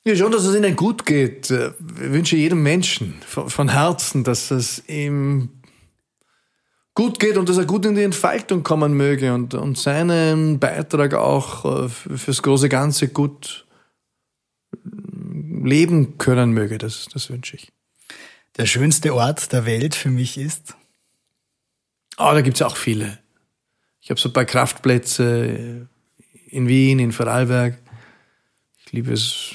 Ja, 0.04 0.16
schon, 0.16 0.32
dass 0.32 0.44
es 0.44 0.56
ihnen 0.56 0.76
gut 0.76 1.04
geht. 1.04 1.50
Ich 1.50 1.72
wünsche 1.78 2.36
jedem 2.36 2.62
Menschen 2.62 3.20
von 3.22 3.68
Herzen, 3.68 4.24
dass 4.24 4.50
es 4.50 4.82
ihm 4.88 5.50
gut 6.94 7.18
geht 7.18 7.36
und 7.36 7.48
dass 7.48 7.58
er 7.58 7.66
gut 7.66 7.84
in 7.84 7.94
die 7.94 8.02
Entfaltung 8.02 8.62
kommen 8.62 8.94
möge 8.94 9.34
und, 9.34 9.54
und 9.54 9.78
seinen 9.78 10.58
Beitrag 10.58 11.14
auch 11.14 11.84
äh, 11.84 11.88
fürs 11.88 12.42
große 12.42 12.68
Ganze 12.68 13.08
gut 13.08 13.66
leben 15.62 16.18
können 16.18 16.52
möge. 16.52 16.78
Das, 16.78 17.06
das 17.12 17.30
wünsche 17.30 17.56
ich. 17.56 17.70
Der 18.56 18.66
schönste 18.66 19.14
Ort 19.14 19.52
der 19.52 19.66
Welt 19.66 19.94
für 19.94 20.10
mich 20.10 20.38
ist? 20.38 20.76
Ah, 22.20 22.32
oh, 22.32 22.34
da 22.34 22.42
gibt's 22.42 22.60
auch 22.60 22.76
viele. 22.76 23.18
Ich 24.02 24.10
habe 24.10 24.20
so 24.20 24.28
ein 24.28 24.34
paar 24.34 24.44
Kraftplätze 24.44 25.88
in 26.48 26.68
Wien, 26.68 26.98
in 26.98 27.12
Vorarlberg. 27.12 27.78
Ich 28.84 28.92
liebe 28.92 29.10
es 29.10 29.52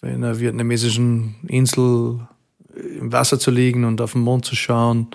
in 0.00 0.24
einer 0.24 0.40
vietnamesischen 0.40 1.34
Insel 1.46 2.26
im 2.74 3.12
Wasser 3.12 3.38
zu 3.38 3.50
liegen 3.50 3.84
und 3.84 4.00
auf 4.00 4.12
den 4.12 4.22
Mond 4.22 4.46
zu 4.46 4.56
schauen. 4.56 5.08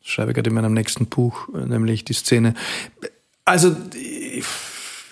Das 0.00 0.10
schreibe 0.10 0.32
ich 0.32 0.34
gerade 0.34 0.50
in 0.50 0.56
meinem 0.56 0.74
nächsten 0.74 1.06
Buch, 1.06 1.46
nämlich 1.52 2.04
die 2.04 2.14
Szene. 2.14 2.54
Also, 3.44 3.76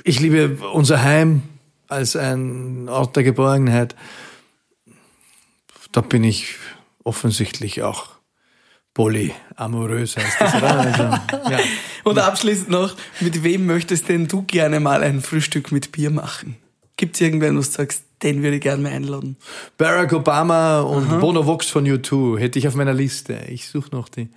ich 0.03 0.18
liebe 0.18 0.57
unser 0.72 1.05
Heim 1.05 1.43
als 1.86 2.16
ein 2.16 2.88
Ort 2.88 3.14
der 3.14 3.22
Geborgenheit. 3.22 3.95
Da 5.93 6.01
bin 6.01 6.24
ich 6.24 6.57
offensichtlich 7.05 7.82
auch 7.82 8.12
polyamorös 8.95 10.16
heißt 10.16 10.40
das, 10.40 10.55
oder? 10.55 10.78
Also, 10.80 11.03
ja. 11.51 11.59
Und 12.05 12.18
abschließend 12.18 12.68
noch, 12.68 12.97
mit 13.20 13.43
wem 13.45 13.66
möchtest 13.66 14.09
denn 14.09 14.26
du 14.26 14.43
gerne 14.43 14.80
mal 14.80 15.03
ein 15.03 15.20
Frühstück 15.20 15.72
mit 15.72 15.93
Bier 15.93 16.11
machen? 16.11 16.57
Gibt 16.97 17.14
es 17.14 17.20
irgendwen, 17.20 17.55
wo 17.55 17.61
du 17.61 17.62
sagst, 17.62 18.05
den 18.22 18.43
würde 18.43 18.57
ich 18.57 18.62
gerne 18.62 18.82
mal 18.82 18.93
einladen? 18.93 19.36
Barack 19.78 20.12
Obama 20.12 20.80
und 20.80 21.07
Aha. 21.07 21.18
Bono 21.18 21.47
Vox 21.47 21.68
von 21.68 21.86
U2 21.86 22.38
hätte 22.38 22.59
ich 22.59 22.68
auf 22.68 22.74
meiner 22.74 22.95
Liste. 22.95 23.38
Ich 23.49 23.68
suche 23.68 23.90
noch 23.93 24.09
die, 24.09 24.28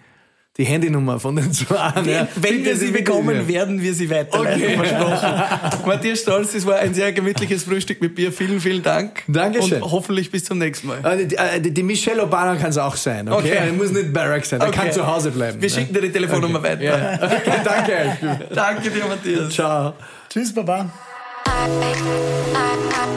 die 0.58 0.64
Handynummer 0.64 1.20
von 1.20 1.36
den 1.36 1.52
zwei. 1.52 1.94
Ja. 2.06 2.28
Wenn 2.36 2.64
wir 2.64 2.78
sie 2.78 2.92
bekommen, 2.92 3.48
werden 3.48 3.82
wir 3.82 3.94
sie 3.94 4.10
weiterleiten, 4.10 4.64
okay. 4.64 4.78
versprochen. 4.78 5.86
Matthias 5.86 6.20
Stolz, 6.22 6.54
es 6.54 6.66
war 6.66 6.78
ein 6.78 6.94
sehr 6.94 7.12
gemütliches 7.12 7.64
Frühstück 7.64 8.02
mit 8.02 8.16
Bier. 8.16 8.32
Vielen, 8.32 8.62
vielen 8.62 8.82
Dank. 8.82 9.24
Dankeschön. 9.28 9.82
Und 9.82 9.92
hoffentlich 9.92 10.32
bis 10.32 10.46
zum 10.46 10.60
nächsten 10.60 10.88
Mal. 10.88 11.04
Äh, 11.04 11.26
die, 11.26 11.36
äh, 11.36 11.60
die 11.60 11.84
Michelle 11.84 12.24
Obama 12.24 12.56
kann 12.56 12.70
es 12.70 12.78
auch 12.78 12.96
sein, 12.96 13.28
okay? 13.28 13.58
okay. 13.58 13.72
muss 13.74 13.92
nicht 13.92 14.14
Barack 14.14 14.46
sein, 14.46 14.62
er 14.62 14.70
okay. 14.70 14.80
kann 14.80 14.92
zu 14.94 15.06
Hause 15.06 15.32
bleiben. 15.32 15.62
Wir 15.62 15.70
ne? 15.70 15.76
schicken 15.76 15.94
dir 15.94 16.02
die 16.02 16.12
Telefonnummer 16.12 16.60
okay. 16.60 16.70
weiter. 16.70 16.84
Ja. 16.84 17.20
Okay, 17.22 17.52
danke. 17.64 18.48
danke 18.54 18.90
dir, 18.90 19.06
Matthias. 19.06 19.54
Ciao. 19.54 19.94
Tschüss, 20.30 20.54
Baba. 20.54 20.90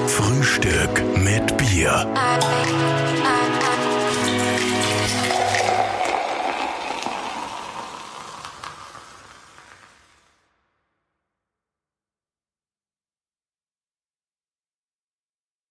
Frühstück 0.07 1.03
mit 1.17 1.57
Bier. 1.57 2.07